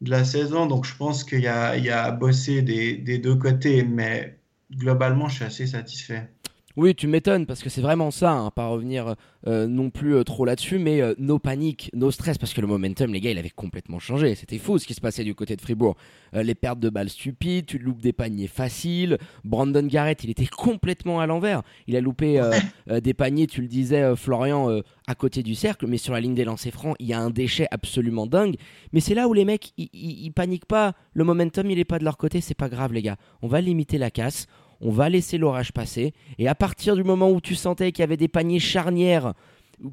de 0.01 0.11
la 0.11 0.25
saison, 0.25 0.65
donc 0.67 0.85
je 0.85 0.95
pense 0.95 1.23
qu'il 1.23 1.39
y, 1.39 1.43
y, 1.43 1.47
a 1.47 2.03
à 2.03 2.11
bosser 2.11 2.61
des, 2.61 2.97
des 2.97 3.17
deux 3.19 3.35
côtés, 3.35 3.83
mais 3.83 4.37
globalement, 4.71 5.27
je 5.29 5.35
suis 5.35 5.45
assez 5.45 5.67
satisfait. 5.67 6.29
Oui, 6.77 6.93
tu 6.93 7.07
m'étonnes 7.07 7.45
parce 7.45 7.63
que 7.63 7.69
c'est 7.69 7.79
vraiment 7.79 8.11
ça, 8.11 8.33
hein, 8.33 8.51
pas 8.51 8.67
revenir 8.67 9.15
euh, 9.47 9.65
non 9.65 9.89
plus 9.89 10.15
euh, 10.15 10.23
trop 10.23 10.43
là-dessus, 10.43 10.77
mais 10.77 11.01
euh, 11.01 11.13
no 11.17 11.39
panique, 11.39 11.89
no 11.93 12.11
stress 12.11 12.37
parce 12.37 12.53
que 12.53 12.59
le 12.59 12.67
momentum, 12.67 13.13
les 13.13 13.21
gars, 13.21 13.31
il 13.31 13.37
avait 13.37 13.49
complètement 13.49 13.97
changé. 13.97 14.35
C'était 14.35 14.57
fou 14.57 14.77
ce 14.77 14.85
qui 14.85 14.93
se 14.93 14.99
passait 14.99 15.23
du 15.23 15.35
côté 15.35 15.55
de 15.55 15.61
Fribourg. 15.61 15.95
Les 16.33 16.55
pertes 16.55 16.79
de 16.79 16.89
balles 16.89 17.09
stupides, 17.09 17.65
tu 17.65 17.77
loupes 17.77 18.01
des 18.01 18.11
paniers 18.11 18.47
faciles. 18.47 19.17
Brandon 19.45 19.85
Garrett, 19.87 20.21
il 20.25 20.29
était 20.29 20.47
complètement 20.47 21.21
à 21.21 21.27
l'envers. 21.27 21.61
Il 21.87 21.95
a 21.95 22.01
loupé 22.01 22.41
des 22.89 23.13
paniers, 23.13 23.47
tu 23.47 23.61
le 23.61 23.67
disais, 23.67 24.15
Florian, 24.17 24.81
à 25.07 25.15
côté 25.15 25.43
du 25.43 25.55
cercle, 25.55 25.87
mais 25.87 25.97
sur 25.97 26.13
la 26.13 26.19
ligne 26.19 26.35
des 26.35 26.43
lancers 26.43 26.73
francs, 26.73 26.97
il 26.99 27.07
y 27.07 27.13
a 27.13 27.19
un 27.21 27.29
déchet 27.29 27.67
absolument 27.71 28.27
dingue. 28.27 28.55
Mais 28.91 28.99
c'est 28.99 29.15
là 29.15 29.29
où 29.29 29.33
les 29.33 29.45
mecs, 29.45 29.71
ils 29.77 30.31
paniquent 30.31 30.65
pas. 30.65 30.93
Le 31.13 31.23
momentum, 31.23 31.71
il 31.71 31.79
est 31.79 31.85
pas 31.85 31.99
de 31.99 32.03
leur 32.03 32.17
côté, 32.17 32.41
c'est 32.41 32.53
pas 32.53 32.67
grave, 32.67 32.91
les 32.91 33.01
gars. 33.01 33.15
On 33.41 33.47
va 33.47 33.61
limiter 33.61 33.97
la 33.97 34.11
casse 34.11 34.47
on 34.85 34.91
va 34.91 35.09
laisser 35.09 35.39
l'orage 35.39 35.73
passer. 35.73 36.13
Et 36.37 36.47
à 36.47 36.53
partir 36.53 36.95
du 36.95 37.03
moment 37.03 37.31
où 37.31 37.41
tu 37.41 37.55
sentais 37.55 37.91
qu'il 37.91 38.03
y 38.03 38.03
avait 38.03 38.17
des 38.17 38.27
paniers 38.27 38.59
charnières, 38.59 39.33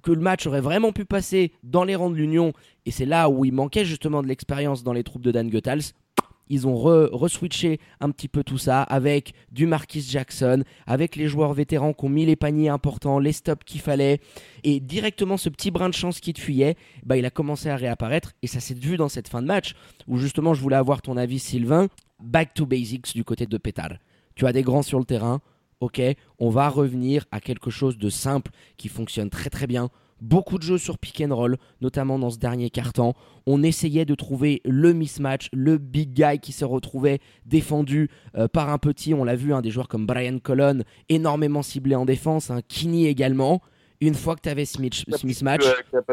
que 0.03 0.13
le 0.13 0.21
match 0.21 0.47
aurait 0.47 0.61
vraiment 0.61 0.93
pu 0.93 1.07
passer 1.07 1.53
dans 1.63 1.83
les 1.83 1.97
rangs 1.97 2.11
de 2.11 2.17
l'Union, 2.17 2.53
et 2.85 2.91
c'est 2.91 3.07
là 3.07 3.31
où 3.31 3.45
il 3.47 3.53
manquait 3.53 3.87
justement 3.87 4.23
de 4.23 4.29
l'expérience 4.29 4.85
dans 4.85 4.93
les 4.93 5.03
troupes 5.03 5.23
de 5.23 5.33
Dan 5.33 5.49
Goethals, 5.49 5.95
ils 6.49 6.67
ont 6.67 6.77
re-switché 6.77 7.81
un 8.01 8.11
petit 8.11 8.29
peu 8.29 8.45
tout 8.45 8.59
ça 8.59 8.83
avec 8.83 9.33
du 9.51 9.65
Marquis 9.65 10.03
Jackson, 10.03 10.63
avec 10.87 11.17
les 11.17 11.27
joueurs 11.27 11.55
vétérans 11.55 11.95
qui 11.95 12.05
ont 12.05 12.11
mis 12.11 12.27
les 12.27 12.37
paniers 12.37 12.69
importants, 12.69 13.19
les 13.19 13.33
stops 13.33 13.65
qu'il 13.65 13.81
fallait, 13.81 14.21
et 14.63 14.79
directement 14.79 15.39
ce 15.39 15.49
petit 15.49 15.71
brin 15.71 15.89
de 15.89 15.95
chance 15.95 16.21
qui 16.21 16.35
te 16.35 16.41
fuyait, 16.41 16.77
bah, 17.05 17.17
il 17.17 17.25
a 17.25 17.31
commencé 17.31 17.71
à 17.71 17.77
réapparaître, 17.77 18.33
et 18.43 18.47
ça 18.47 18.61
s'est 18.61 18.75
vu 18.75 18.99
dans 18.99 19.09
cette 19.09 19.29
fin 19.29 19.41
de 19.41 19.47
match, 19.47 19.75
où 20.07 20.19
justement 20.19 20.53
je 20.53 20.61
voulais 20.61 20.77
avoir 20.77 21.01
ton 21.01 21.17
avis 21.17 21.39
Sylvain, 21.39 21.89
back 22.21 22.53
to 22.53 22.67
basics 22.67 23.15
du 23.15 23.25
côté 23.25 23.47
de 23.47 23.57
Pétard 23.57 23.95
tu 24.35 24.47
as 24.47 24.53
des 24.53 24.63
grands 24.63 24.83
sur 24.83 24.99
le 24.99 25.05
terrain, 25.05 25.41
ok, 25.81 26.01
on 26.39 26.49
va 26.49 26.69
revenir 26.69 27.25
à 27.33 27.41
quelque 27.41 27.71
chose 27.71 27.99
de 27.99 28.09
simple 28.09 28.51
qui 28.77 28.89
fonctionne 28.89 29.31
très 29.31 29.51
très 29.51 29.67
bien. 29.67 29.91
Beaucoup 30.21 30.57
de 30.59 30.63
jeux 30.63 30.79
sur 30.79 30.99
pick 30.99 31.21
and 31.21 31.35
roll, 31.35 31.57
notamment 31.81 32.17
dans 32.17 32.31
ce 32.31 32.39
dernier 32.39 32.71
quart-temps. 32.71 33.15
On 33.45 33.65
essayait 33.65 34.05
de 34.05 34.15
trouver 34.15 34.61
le 34.65 34.93
mismatch, 34.93 35.49
le 35.53 35.79
big 35.79 36.13
guy 36.13 36.39
qui 36.39 36.53
se 36.53 36.65
retrouvait 36.65 37.19
défendu 37.45 38.09
euh, 38.37 38.47
par 38.47 38.71
un 38.71 38.79
petit. 38.79 39.15
On 39.15 39.25
l'a 39.25 39.35
vu, 39.35 39.53
hein, 39.53 39.63
des 39.63 39.71
joueurs 39.71 39.89
comme 39.89 40.07
Brian 40.07 40.39
Colon, 40.39 40.85
énormément 41.09 41.63
ciblés 41.63 41.97
en 41.97 42.05
défense, 42.05 42.51
hein, 42.51 42.61
Kini 42.69 43.09
également. 43.09 43.61
Une 44.01 44.15
fois 44.15 44.37
que 44.37 44.43
tu 44.43 44.49
avais 44.49 44.65
ce, 44.65 44.81
mismatch. 44.81 45.65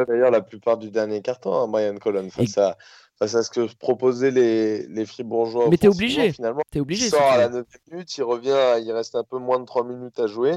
D'ailleurs, 0.08 0.30
la 0.32 0.40
plupart 0.40 0.76
du 0.78 0.90
dernier 0.90 1.22
carton, 1.22 1.54
hein, 1.54 1.68
Brian 1.68 1.96
Colon, 1.96 2.30
face 2.30 2.58
à, 2.58 2.76
face 3.20 3.34
à 3.34 3.42
ce 3.42 3.50
que 3.50 3.72
proposaient 3.74 4.30
les, 4.30 4.86
les 4.86 5.06
Fribourgeois. 5.06 5.68
Mais 5.68 5.76
t'es 5.76 5.88
obligé. 5.88 6.32
Finalement, 6.32 6.62
es 6.74 6.80
obligé. 6.80 7.06
Il 7.06 7.10
sort 7.10 7.22
à 7.22 7.36
la 7.36 7.48
9 7.48 7.66
minutes, 7.90 8.16
il 8.16 8.24
revient, 8.24 8.82
il 8.82 8.90
reste 8.92 9.14
un 9.14 9.24
peu 9.24 9.38
moins 9.38 9.60
de 9.60 9.66
3 9.66 9.84
minutes 9.84 10.18
à 10.18 10.26
jouer. 10.26 10.56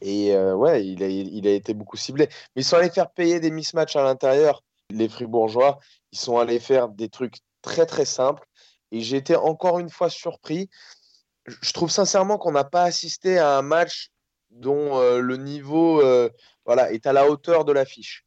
Et 0.00 0.34
euh, 0.34 0.54
ouais, 0.54 0.86
il 0.86 1.02
a, 1.02 1.08
il 1.08 1.46
a 1.46 1.50
été 1.50 1.74
beaucoup 1.74 1.96
ciblé. 1.96 2.28
Mais 2.54 2.62
ils 2.62 2.64
sont 2.64 2.76
allés 2.76 2.90
faire 2.90 3.10
payer 3.10 3.40
des 3.40 3.50
mismatchs 3.50 3.96
à 3.96 4.02
l'intérieur. 4.02 4.62
Les 4.90 5.08
Fribourgeois, 5.08 5.78
ils 6.12 6.18
sont 6.18 6.38
allés 6.38 6.60
faire 6.60 6.88
des 6.88 7.08
trucs 7.08 7.38
très 7.62 7.86
très 7.86 8.04
simples. 8.04 8.46
Et 8.92 9.00
j'ai 9.00 9.16
été 9.16 9.34
encore 9.34 9.80
une 9.80 9.90
fois 9.90 10.08
surpris. 10.08 10.70
Je 11.46 11.72
trouve 11.72 11.90
sincèrement 11.90 12.38
qu'on 12.38 12.52
n'a 12.52 12.64
pas 12.64 12.84
assisté 12.84 13.38
à 13.38 13.58
un 13.58 13.62
match 13.62 14.10
dont 14.50 14.98
euh, 14.98 15.18
le 15.18 15.36
niveau 15.36 16.00
euh, 16.00 16.30
voilà, 16.64 16.92
est 16.92 17.06
à 17.06 17.12
la 17.12 17.28
hauteur 17.28 17.64
de 17.64 17.72
l'affiche. 17.72 18.24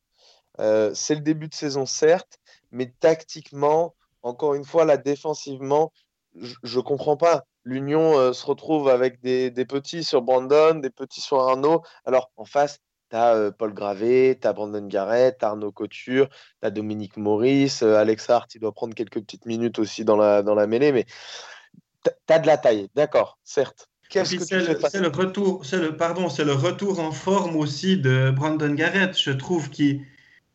Euh, 0.59 0.91
c'est 0.93 1.15
le 1.15 1.21
début 1.21 1.47
de 1.47 1.53
saison, 1.53 1.85
certes, 1.85 2.37
mais 2.77 2.93
tactiquement, 2.99 3.95
encore 4.21 4.53
une 4.53 4.63
fois, 4.63 4.85
là, 4.85 4.97
défensivement, 4.97 5.91
je 6.35 6.77
ne 6.77 6.83
comprends 6.83 7.17
pas. 7.17 7.45
L'Union 7.63 8.17
euh, 8.17 8.33
se 8.33 8.45
retrouve 8.45 8.87
avec 8.87 9.19
des, 9.21 9.49
des, 9.49 9.65
petits 9.65 10.03
sur 10.03 10.21
Brandon, 10.21 10.75
des 10.75 10.91
petits 10.91 11.19
sur 11.19 11.39
Arnaud. 11.39 11.81
Alors, 12.05 12.31
en 12.37 12.45
face, 12.45 12.79
tu 13.09 13.15
as 13.15 13.33
euh, 13.33 13.51
Paul 13.51 13.73
Gravé, 13.73 14.37
tu 14.39 14.47
as 14.47 14.53
Brandon 14.53 14.85
Garrett, 14.85 15.41
Arnaud 15.41 15.71
Couture, 15.71 16.29
tu 16.29 16.67
as 16.67 16.69
Dominique 16.69 17.17
Maurice, 17.17 17.81
euh, 17.81 17.95
Alex 17.95 18.29
Hart, 18.29 18.53
il 18.53 18.61
doit 18.61 18.71
prendre 18.71 18.93
quelques 18.93 19.21
petites 19.21 19.47
minutes 19.47 19.79
aussi 19.79 20.05
dans 20.05 20.15
la, 20.15 20.43
dans 20.43 20.55
la 20.55 20.67
mêlée, 20.67 20.91
mais 20.91 21.05
tu 22.05 22.11
as 22.29 22.39
de 22.39 22.47
la 22.47 22.57
taille, 22.57 22.89
d'accord, 22.93 23.39
certes. 23.43 23.89
C'est 24.09 24.23
le, 24.23 25.01
le, 25.01 25.07
retour, 25.09 25.65
c'est 25.65 25.79
le 25.79 25.97
pardon, 25.97 26.29
c'est 26.29 26.45
le 26.45 26.53
retour 26.53 27.01
en 27.01 27.11
forme 27.11 27.57
aussi 27.57 27.97
de 27.97 28.31
Brandon 28.31 28.73
Garrett. 28.73 29.17
Je 29.19 29.31
trouve 29.31 29.69
qu'il 29.69 30.05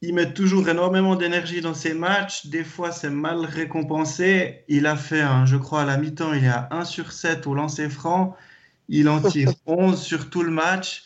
il 0.02 0.14
met 0.14 0.34
toujours 0.34 0.68
énormément 0.68 1.14
d'énergie 1.14 1.60
dans 1.60 1.74
ses 1.74 1.94
matchs. 1.94 2.46
Des 2.46 2.64
fois, 2.64 2.90
c'est 2.90 3.08
mal 3.08 3.44
récompensé. 3.44 4.64
Il 4.66 4.86
a 4.86 4.96
fait, 4.96 5.22
je 5.46 5.56
crois, 5.56 5.82
à 5.82 5.84
la 5.84 5.96
mi-temps, 5.96 6.32
il 6.32 6.44
est 6.44 6.48
à 6.48 6.68
1 6.72 6.84
sur 6.84 7.12
7 7.12 7.46
au 7.46 7.54
lancer 7.54 7.88
franc. 7.88 8.36
Il 8.88 9.08
en 9.08 9.22
tire 9.22 9.52
11 9.66 10.00
sur 10.02 10.28
tout 10.28 10.42
le 10.42 10.50
match. 10.50 11.04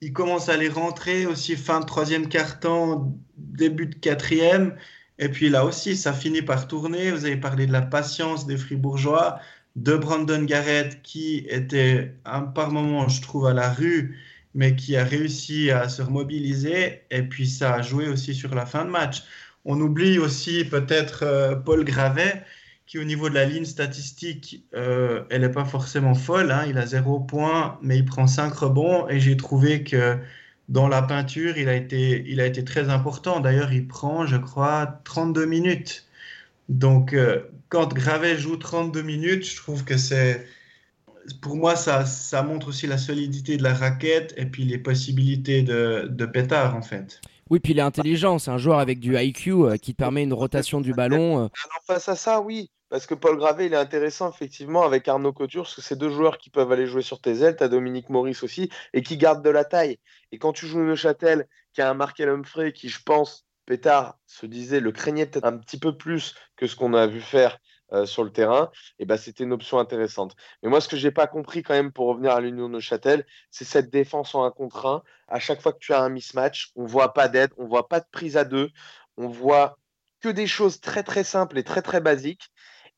Il 0.00 0.12
commence 0.12 0.48
à 0.48 0.56
les 0.56 0.68
rentrer 0.68 1.24
aussi 1.24 1.54
fin 1.54 1.78
de 1.78 1.84
troisième 1.84 2.28
quart-temps, 2.28 3.16
début 3.36 3.86
de 3.86 3.94
quatrième. 3.94 4.74
Et 5.20 5.28
puis 5.28 5.48
là 5.48 5.64
aussi, 5.64 5.96
ça 5.96 6.12
finit 6.12 6.42
par 6.42 6.66
tourner. 6.66 7.12
Vous 7.12 7.24
avez 7.24 7.36
parlé 7.36 7.68
de 7.68 7.72
la 7.72 7.82
patience 7.82 8.44
des 8.44 8.56
Fribourgeois, 8.56 9.38
de 9.76 9.94
Brandon 9.94 10.42
Garrett 10.42 11.00
qui 11.02 11.46
était 11.48 12.16
un, 12.24 12.40
par 12.40 12.72
moment, 12.72 13.06
je 13.06 13.22
trouve, 13.22 13.46
à 13.46 13.54
la 13.54 13.72
rue 13.72 14.18
mais 14.54 14.76
qui 14.76 14.96
a 14.96 15.04
réussi 15.04 15.70
à 15.70 15.88
se 15.88 16.02
remobiliser 16.02 17.02
et 17.10 17.22
puis 17.22 17.46
ça 17.46 17.74
a 17.74 17.82
joué 17.82 18.08
aussi 18.08 18.34
sur 18.34 18.54
la 18.54 18.66
fin 18.66 18.84
de 18.84 18.90
match. 18.90 19.22
On 19.64 19.80
oublie 19.80 20.18
aussi 20.18 20.64
peut-être 20.64 21.22
euh, 21.24 21.56
Paul 21.56 21.84
Gravet 21.84 22.44
qui 22.86 22.98
au 22.98 23.04
niveau 23.04 23.30
de 23.30 23.34
la 23.34 23.46
ligne 23.46 23.64
statistique, 23.64 24.66
euh, 24.74 25.24
elle 25.30 25.42
n'est 25.42 25.48
pas 25.48 25.64
forcément 25.64 26.14
folle. 26.14 26.50
Hein. 26.50 26.66
Il 26.68 26.76
a 26.76 26.84
zéro 26.84 27.20
point, 27.20 27.78
mais 27.80 27.96
il 27.96 28.04
prend 28.04 28.26
cinq 28.26 28.52
rebonds 28.52 29.08
et 29.08 29.18
j'ai 29.18 29.36
trouvé 29.36 29.82
que 29.82 30.18
dans 30.68 30.88
la 30.88 31.02
peinture, 31.02 31.56
il 31.56 31.68
a 31.68 31.74
été, 31.74 32.22
il 32.26 32.40
a 32.40 32.46
été 32.46 32.64
très 32.64 32.88
important. 32.90 33.40
D'ailleurs, 33.40 33.72
il 33.72 33.86
prend, 33.88 34.26
je 34.26 34.36
crois, 34.36 35.00
32 35.04 35.46
minutes. 35.46 36.06
Donc, 36.68 37.14
euh, 37.14 37.42
quand 37.68 37.92
Gravet 37.94 38.38
joue 38.38 38.56
32 38.56 39.02
minutes, 39.02 39.46
je 39.46 39.56
trouve 39.56 39.84
que 39.84 39.96
c'est 39.96 40.46
pour 41.40 41.56
moi, 41.56 41.76
ça, 41.76 42.04
ça 42.06 42.42
montre 42.42 42.68
aussi 42.68 42.86
la 42.86 42.98
solidité 42.98 43.56
de 43.56 43.62
la 43.62 43.74
raquette 43.74 44.34
et 44.36 44.46
puis 44.46 44.64
les 44.64 44.78
possibilités 44.78 45.62
de, 45.62 46.06
de 46.08 46.26
pétard, 46.26 46.76
en 46.76 46.82
fait. 46.82 47.20
Oui, 47.50 47.60
puis 47.60 47.72
il 47.72 47.78
est 47.78 47.82
intelligent. 47.82 48.38
C'est 48.38 48.50
un 48.50 48.58
joueur 48.58 48.78
avec 48.78 48.98
du 48.98 49.16
IQ 49.16 49.52
euh, 49.52 49.76
qui 49.76 49.92
te 49.92 49.98
permet 49.98 50.22
une 50.22 50.32
rotation 50.32 50.80
du 50.80 50.94
ballon. 50.94 51.36
Euh. 51.36 51.38
Alors, 51.40 51.82
face 51.86 52.08
à 52.08 52.16
ça, 52.16 52.40
oui. 52.40 52.70
Parce 52.88 53.06
que 53.06 53.14
Paul 53.14 53.38
Gravé, 53.38 53.66
il 53.66 53.72
est 53.72 53.76
intéressant 53.76 54.30
effectivement 54.30 54.84
avec 54.84 55.08
Arnaud 55.08 55.32
Couture, 55.32 55.62
parce 55.62 55.74
que 55.74 55.82
c'est 55.82 55.96
deux 55.96 56.10
joueurs 56.10 56.38
qui 56.38 56.50
peuvent 56.50 56.70
aller 56.72 56.86
jouer 56.86 57.02
sur 57.02 57.20
tes 57.20 57.40
ailes. 57.42 57.56
Tu 57.56 57.64
as 57.64 57.68
Dominique 57.68 58.10
Maurice 58.10 58.42
aussi, 58.42 58.70
et 58.92 59.02
qui 59.02 59.16
gardent 59.16 59.44
de 59.44 59.50
la 59.50 59.64
taille. 59.64 59.98
Et 60.30 60.38
quand 60.38 60.52
tu 60.52 60.66
joues 60.66 60.80
Neuchâtel, 60.80 61.46
qui 61.72 61.80
a 61.80 61.90
un 61.90 61.94
Markel 61.94 62.28
Humphrey, 62.28 62.72
qui, 62.72 62.88
je 62.88 63.02
pense, 63.02 63.46
Pétard 63.66 64.18
se 64.26 64.46
disait, 64.46 64.80
le 64.80 64.92
craignait 64.92 65.26
peut-être 65.26 65.46
un 65.46 65.56
petit 65.56 65.78
peu 65.78 65.96
plus 65.96 66.34
que 66.56 66.66
ce 66.66 66.76
qu'on 66.76 66.94
a 66.94 67.06
vu 67.06 67.20
faire 67.20 67.58
euh, 67.92 68.06
sur 68.06 68.24
le 68.24 68.30
terrain, 68.32 68.70
et 68.98 69.04
ben 69.04 69.16
c'était 69.16 69.44
une 69.44 69.52
option 69.52 69.78
intéressante. 69.78 70.34
Mais 70.62 70.70
moi, 70.70 70.80
ce 70.80 70.88
que 70.88 70.96
j'ai 70.96 71.10
pas 71.10 71.26
compris 71.26 71.62
quand 71.62 71.74
même 71.74 71.92
pour 71.92 72.06
revenir 72.08 72.32
à 72.32 72.40
l'Union 72.40 72.68
Neuchâtel, 72.68 73.26
c'est 73.50 73.64
cette 73.64 73.90
défense 73.90 74.34
en 74.34 74.44
un 74.44 74.50
contre 74.50 74.86
un. 74.86 75.02
À 75.28 75.38
chaque 75.38 75.60
fois 75.60 75.72
que 75.72 75.78
tu 75.78 75.92
as 75.92 76.00
un 76.00 76.08
mismatch, 76.08 76.70
on 76.74 76.86
voit 76.86 77.12
pas 77.12 77.28
d'aide, 77.28 77.50
on 77.58 77.66
voit 77.66 77.88
pas 77.88 78.00
de 78.00 78.06
prise 78.10 78.36
à 78.36 78.44
deux, 78.44 78.70
on 79.16 79.28
voit 79.28 79.76
que 80.20 80.28
des 80.30 80.46
choses 80.46 80.80
très 80.80 81.02
très 81.02 81.24
simples 81.24 81.58
et 81.58 81.64
très 81.64 81.82
très 81.82 82.00
basiques. 82.00 82.50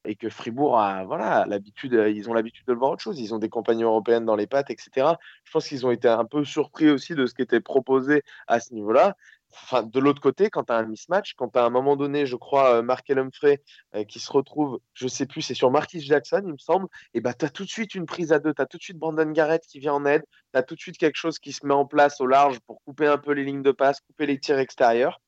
et 0.06 0.16
que 0.16 0.28
Fribourg 0.28 0.78
a 0.78 1.04
voilà 1.04 1.46
l'habitude, 1.48 1.94
ils 2.14 2.28
ont 2.28 2.34
l'habitude 2.34 2.66
de 2.66 2.72
le 2.72 2.78
voir 2.78 2.92
autre 2.92 3.02
chose. 3.02 3.18
Ils 3.18 3.34
ont 3.34 3.38
des 3.38 3.48
compagnies 3.48 3.84
européennes 3.84 4.26
dans 4.26 4.36
les 4.36 4.46
pattes, 4.46 4.70
etc. 4.70 5.14
Je 5.44 5.50
pense 5.50 5.66
qu'ils 5.68 5.86
ont 5.86 5.90
été 5.90 6.08
un 6.08 6.26
peu 6.26 6.44
surpris 6.44 6.90
aussi 6.90 7.14
de 7.14 7.26
ce 7.26 7.34
qui 7.34 7.42
était 7.42 7.60
proposé 7.60 8.22
à 8.46 8.60
ce 8.60 8.74
niveau-là. 8.74 9.16
Enfin, 9.62 9.82
de 9.82 10.00
l'autre 10.00 10.20
côté, 10.20 10.50
quand 10.50 10.64
tu 10.64 10.72
as 10.72 10.76
un 10.76 10.86
mismatch, 10.86 11.34
quand 11.34 11.48
tu 11.48 11.58
à 11.58 11.64
un 11.64 11.70
moment 11.70 11.96
donné, 11.96 12.26
je 12.26 12.36
crois, 12.36 12.82
Mark 12.82 13.08
Humphrey 13.10 13.62
qui 14.08 14.18
se 14.18 14.30
retrouve, 14.32 14.80
je 14.94 15.06
sais 15.06 15.26
plus, 15.26 15.42
c'est 15.42 15.54
sur 15.54 15.70
Marquis 15.70 16.00
Jackson, 16.00 16.42
il 16.44 16.52
me 16.52 16.58
semble, 16.58 16.88
et 17.14 17.20
bah, 17.20 17.34
tu 17.34 17.44
as 17.44 17.50
tout 17.50 17.64
de 17.64 17.70
suite 17.70 17.94
une 17.94 18.06
prise 18.06 18.32
à 18.32 18.38
deux, 18.40 18.52
tu 18.52 18.60
as 18.60 18.66
tout 18.66 18.78
de 18.78 18.82
suite 18.82 18.98
Brandon 18.98 19.30
Garrett 19.30 19.64
qui 19.66 19.78
vient 19.78 19.94
en 19.94 20.04
aide, 20.04 20.24
tu 20.52 20.58
as 20.58 20.62
tout 20.62 20.74
de 20.74 20.80
suite 20.80 20.98
quelque 20.98 21.16
chose 21.16 21.38
qui 21.38 21.52
se 21.52 21.64
met 21.66 21.74
en 21.74 21.86
place 21.86 22.20
au 22.20 22.26
large 22.26 22.58
pour 22.66 22.82
couper 22.84 23.06
un 23.06 23.18
peu 23.18 23.32
les 23.32 23.44
lignes 23.44 23.62
de 23.62 23.72
passe, 23.72 24.00
couper 24.00 24.26
les 24.26 24.38
tirs 24.38 24.58
extérieurs. 24.58 25.20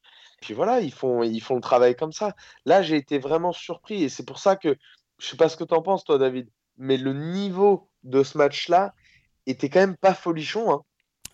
Puis 0.42 0.52
voilà, 0.54 0.80
ils 0.80 0.92
font, 0.92 1.22
ils 1.22 1.40
font 1.40 1.54
le 1.54 1.62
travail 1.62 1.96
comme 1.96 2.12
ça. 2.12 2.34
Là, 2.66 2.82
j'ai 2.82 2.96
été 2.96 3.18
vraiment 3.18 3.52
surpris 3.52 4.04
et 4.04 4.08
c'est 4.08 4.26
pour 4.26 4.38
ça 4.38 4.56
que, 4.56 4.76
je 5.18 5.26
sais 5.26 5.36
pas 5.36 5.48
ce 5.48 5.56
que 5.56 5.64
tu 5.64 5.74
en 5.74 5.82
penses, 5.82 6.04
toi, 6.04 6.18
David, 6.18 6.50
mais 6.76 6.96
le 6.96 7.14
niveau 7.14 7.88
de 8.02 8.22
ce 8.22 8.36
match-là 8.36 8.92
était 9.46 9.70
quand 9.70 9.80
même 9.80 9.96
pas 9.96 10.14
folichon. 10.14 10.72
Hein. 10.72 10.82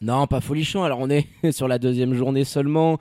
Non, 0.03 0.27
pas 0.27 0.41
folichon. 0.41 0.83
Alors, 0.83 0.99
on 0.99 1.09
est 1.11 1.29
sur 1.53 1.69
la 1.69 1.79
deuxième 1.79 2.13
journée 2.15 2.45
seulement. 2.45 2.99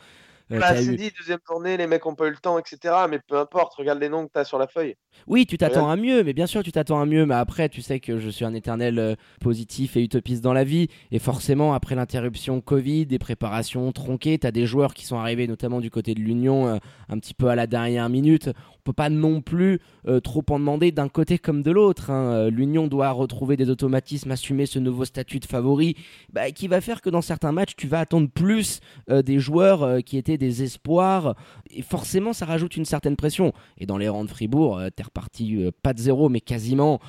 Euh, 0.51 0.59
bah, 0.59 0.75
c'est 0.75 0.95
dit, 0.95 1.11
deuxième 1.17 1.39
journée, 1.47 1.77
les 1.77 1.87
mecs 1.87 2.05
ont 2.05 2.15
pas 2.15 2.27
eu 2.27 2.31
le 2.31 2.37
temps, 2.37 2.59
etc. 2.59 2.93
Mais 3.09 3.19
peu 3.19 3.37
importe, 3.37 3.73
regarde 3.75 3.99
les 3.99 4.09
noms 4.09 4.27
que 4.27 4.33
tu 4.33 4.39
as 4.39 4.43
sur 4.43 4.57
la 4.57 4.67
feuille. 4.67 4.95
Oui, 5.27 5.45
tu 5.45 5.57
t'attends 5.57 5.89
à 5.89 5.95
mieux, 5.95 6.23
mais 6.23 6.33
bien 6.33 6.47
sûr, 6.47 6.63
tu 6.63 6.71
t'attends 6.71 6.99
à 6.99 7.05
mieux. 7.05 7.25
Mais 7.25 7.35
après, 7.35 7.69
tu 7.69 7.81
sais 7.81 7.99
que 7.99 8.19
je 8.19 8.29
suis 8.29 8.43
un 8.43 8.53
éternel 8.53 8.99
euh, 8.99 9.15
positif 9.39 9.95
et 9.95 10.01
utopiste 10.01 10.43
dans 10.43 10.53
la 10.53 10.63
vie. 10.63 10.87
Et 11.11 11.19
forcément, 11.19 11.73
après 11.73 11.95
l'interruption 11.95 12.59
Covid, 12.59 13.05
des 13.05 13.19
préparations 13.19 13.91
tronquées, 13.91 14.39
tu 14.39 14.47
as 14.47 14.51
des 14.51 14.65
joueurs 14.65 14.93
qui 14.93 15.05
sont 15.05 15.17
arrivés, 15.17 15.47
notamment 15.47 15.79
du 15.79 15.91
côté 15.91 16.15
de 16.15 16.19
l'Union, 16.19 16.67
euh, 16.67 16.77
un 17.09 17.19
petit 17.19 17.33
peu 17.33 17.47
à 17.47 17.55
la 17.55 17.67
dernière 17.67 18.09
minute. 18.09 18.49
On 18.49 18.83
peut 18.83 18.93
pas 18.93 19.09
non 19.09 19.41
plus 19.41 19.79
trop 20.23 20.43
en 20.49 20.57
demander 20.57 20.91
d'un 20.91 21.07
côté 21.07 21.37
comme 21.37 21.61
de 21.61 21.69
l'autre. 21.69 22.09
Hein. 22.09 22.49
L'Union 22.49 22.87
doit 22.87 23.11
retrouver 23.11 23.55
des 23.55 23.69
automatismes, 23.69 24.31
assumer 24.31 24.65
ce 24.65 24.79
nouveau 24.79 25.05
statut 25.05 25.39
de 25.39 25.45
favori, 25.45 25.95
bah, 26.33 26.49
qui 26.49 26.67
va 26.67 26.81
faire 26.81 26.99
que 27.01 27.11
dans 27.11 27.21
certains 27.21 27.51
matchs, 27.51 27.75
tu 27.77 27.85
vas 27.85 27.99
attendre 27.99 28.27
plus 28.27 28.79
des 29.07 29.37
joueurs 29.37 30.03
qui 30.03 30.17
étaient 30.17 30.39
des 30.41 30.63
espoirs. 30.63 31.35
Et 31.69 31.81
forcément, 31.83 32.33
ça 32.33 32.45
rajoute 32.45 32.75
une 32.75 32.85
certaine 32.85 33.15
pression. 33.15 33.53
Et 33.77 33.85
dans 33.85 33.97
les 33.97 34.09
rangs 34.09 34.25
de 34.25 34.29
Fribourg, 34.29 34.77
euh, 34.77 34.89
t'es 34.93 35.03
reparti 35.03 35.55
euh, 35.55 35.71
pas 35.83 35.93
de 35.93 35.99
zéro, 35.99 36.29
mais 36.29 36.41
quasiment. 36.41 36.99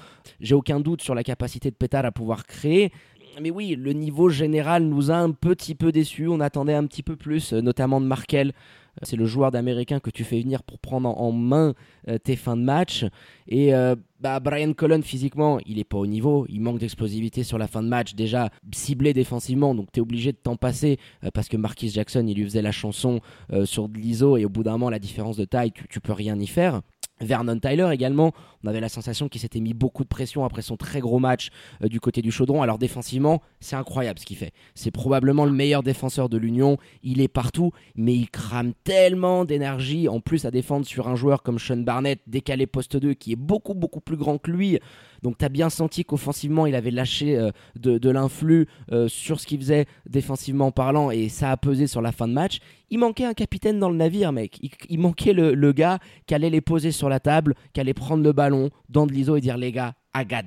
J'ai 0.40 0.54
aucun 0.54 0.80
doute 0.80 1.02
sur 1.02 1.14
la 1.14 1.24
capacité 1.24 1.70
de 1.70 1.74
Pétard 1.74 2.04
à 2.04 2.12
pouvoir 2.12 2.46
créer. 2.46 2.92
Mais 3.40 3.50
oui, 3.50 3.76
le 3.76 3.92
niveau 3.92 4.28
général 4.28 4.84
nous 4.84 5.10
a 5.10 5.16
un 5.16 5.30
petit 5.30 5.74
peu 5.74 5.92
déçus. 5.92 6.28
On 6.28 6.40
attendait 6.40 6.74
un 6.74 6.86
petit 6.86 7.02
peu 7.02 7.16
plus, 7.16 7.52
euh, 7.52 7.60
notamment 7.60 8.00
de 8.00 8.06
Markel. 8.06 8.52
C'est 9.00 9.16
le 9.16 9.24
joueur 9.24 9.50
d'américain 9.50 10.00
que 10.00 10.10
tu 10.10 10.22
fais 10.22 10.40
venir 10.40 10.62
pour 10.62 10.78
prendre 10.78 11.08
en 11.08 11.32
main 11.32 11.74
euh, 12.08 12.18
tes 12.18 12.36
fins 12.36 12.56
de 12.56 12.62
match. 12.62 13.06
Et 13.48 13.74
euh, 13.74 13.96
bah, 14.20 14.38
Brian 14.38 14.74
Cullen, 14.74 15.02
physiquement, 15.02 15.58
il 15.64 15.76
n'est 15.76 15.84
pas 15.84 15.96
au 15.96 16.06
niveau. 16.06 16.44
Il 16.50 16.60
manque 16.60 16.78
d'explosivité 16.78 17.42
sur 17.42 17.56
la 17.56 17.68
fin 17.68 17.82
de 17.82 17.88
match. 17.88 18.14
Déjà 18.14 18.50
ciblé 18.72 19.14
défensivement, 19.14 19.74
donc 19.74 19.90
tu 19.92 20.00
es 20.00 20.02
obligé 20.02 20.32
de 20.32 20.36
t'en 20.36 20.56
passer 20.56 20.98
euh, 21.24 21.30
parce 21.32 21.48
que 21.48 21.56
Marquis 21.56 21.88
Jackson, 21.88 22.24
il 22.26 22.36
lui 22.36 22.44
faisait 22.44 22.62
la 22.62 22.72
chanson 22.72 23.20
sur 23.64 23.88
de 23.88 23.98
l'ISO. 23.98 24.36
Et 24.36 24.44
au 24.44 24.48
bout 24.48 24.62
d'un 24.62 24.72
moment, 24.72 24.90
la 24.90 24.98
différence 24.98 25.36
de 25.36 25.44
taille, 25.44 25.72
tu, 25.72 25.86
tu 25.88 26.00
peux 26.00 26.12
rien 26.12 26.38
y 26.38 26.46
faire. 26.46 26.82
Vernon 27.22 27.58
Tyler 27.58 27.88
également, 27.92 28.32
on 28.64 28.68
avait 28.68 28.80
la 28.80 28.88
sensation 28.88 29.28
qu'il 29.28 29.40
s'était 29.40 29.60
mis 29.60 29.74
beaucoup 29.74 30.04
de 30.04 30.08
pression 30.08 30.44
après 30.44 30.62
son 30.62 30.76
très 30.76 31.00
gros 31.00 31.18
match 31.18 31.50
euh, 31.82 31.88
du 31.88 32.00
côté 32.00 32.22
du 32.22 32.30
chaudron. 32.30 32.62
Alors 32.62 32.78
défensivement, 32.78 33.42
c'est 33.60 33.76
incroyable 33.76 34.18
ce 34.18 34.26
qu'il 34.26 34.36
fait. 34.36 34.52
C'est 34.74 34.90
probablement 34.90 35.44
le 35.44 35.52
meilleur 35.52 35.82
défenseur 35.82 36.28
de 36.28 36.36
l'Union. 36.36 36.78
Il 37.02 37.20
est 37.20 37.28
partout, 37.28 37.72
mais 37.94 38.14
il 38.14 38.28
crame 38.28 38.72
tellement 38.84 39.44
d'énergie 39.44 40.08
en 40.08 40.20
plus 40.20 40.44
à 40.44 40.50
défendre 40.50 40.86
sur 40.86 41.08
un 41.08 41.16
joueur 41.16 41.42
comme 41.42 41.58
Sean 41.58 41.78
Barnett, 41.78 42.20
décalé 42.26 42.66
poste 42.66 42.96
2, 42.96 43.14
qui 43.14 43.32
est 43.32 43.36
beaucoup 43.36 43.74
beaucoup 43.74 44.00
plus 44.00 44.16
grand 44.16 44.38
que 44.38 44.50
lui. 44.50 44.78
Donc 45.22 45.38
tu 45.38 45.44
as 45.44 45.48
bien 45.48 45.70
senti 45.70 46.04
qu'offensivement, 46.04 46.66
il 46.66 46.74
avait 46.74 46.90
lâché 46.90 47.38
euh, 47.38 47.50
de, 47.76 48.10
l'influx 48.10 48.66
euh, 48.90 49.08
sur 49.08 49.40
ce 49.40 49.46
qu'il 49.46 49.58
faisait 49.60 49.86
défensivement 50.06 50.70
parlant 50.72 51.10
et 51.10 51.28
ça 51.28 51.50
a 51.50 51.56
pesé 51.56 51.86
sur 51.86 52.02
la 52.02 52.12
fin 52.12 52.28
de 52.28 52.32
match. 52.32 52.58
Il 52.90 52.98
manquait 52.98 53.24
un 53.24 53.34
capitaine 53.34 53.78
dans 53.78 53.88
le 53.88 53.96
navire, 53.96 54.32
mec. 54.32 54.58
Il, 54.88 54.98
manquait 54.98 55.32
le, 55.32 55.72
gars 55.72 55.98
qui 56.26 56.34
allait 56.34 56.50
les 56.50 56.60
poser 56.60 56.92
sur 56.92 57.08
la 57.08 57.20
table, 57.20 57.54
qui 57.72 57.80
allait 57.80 57.94
prendre 57.94 58.22
le 58.22 58.32
ballon 58.32 58.70
dans 58.88 59.06
de 59.06 59.12
l'ISO 59.12 59.36
et 59.36 59.40
dire 59.40 59.56
les 59.56 59.72
gars, 59.72 59.94
I 60.14 60.24
got. 60.26 60.42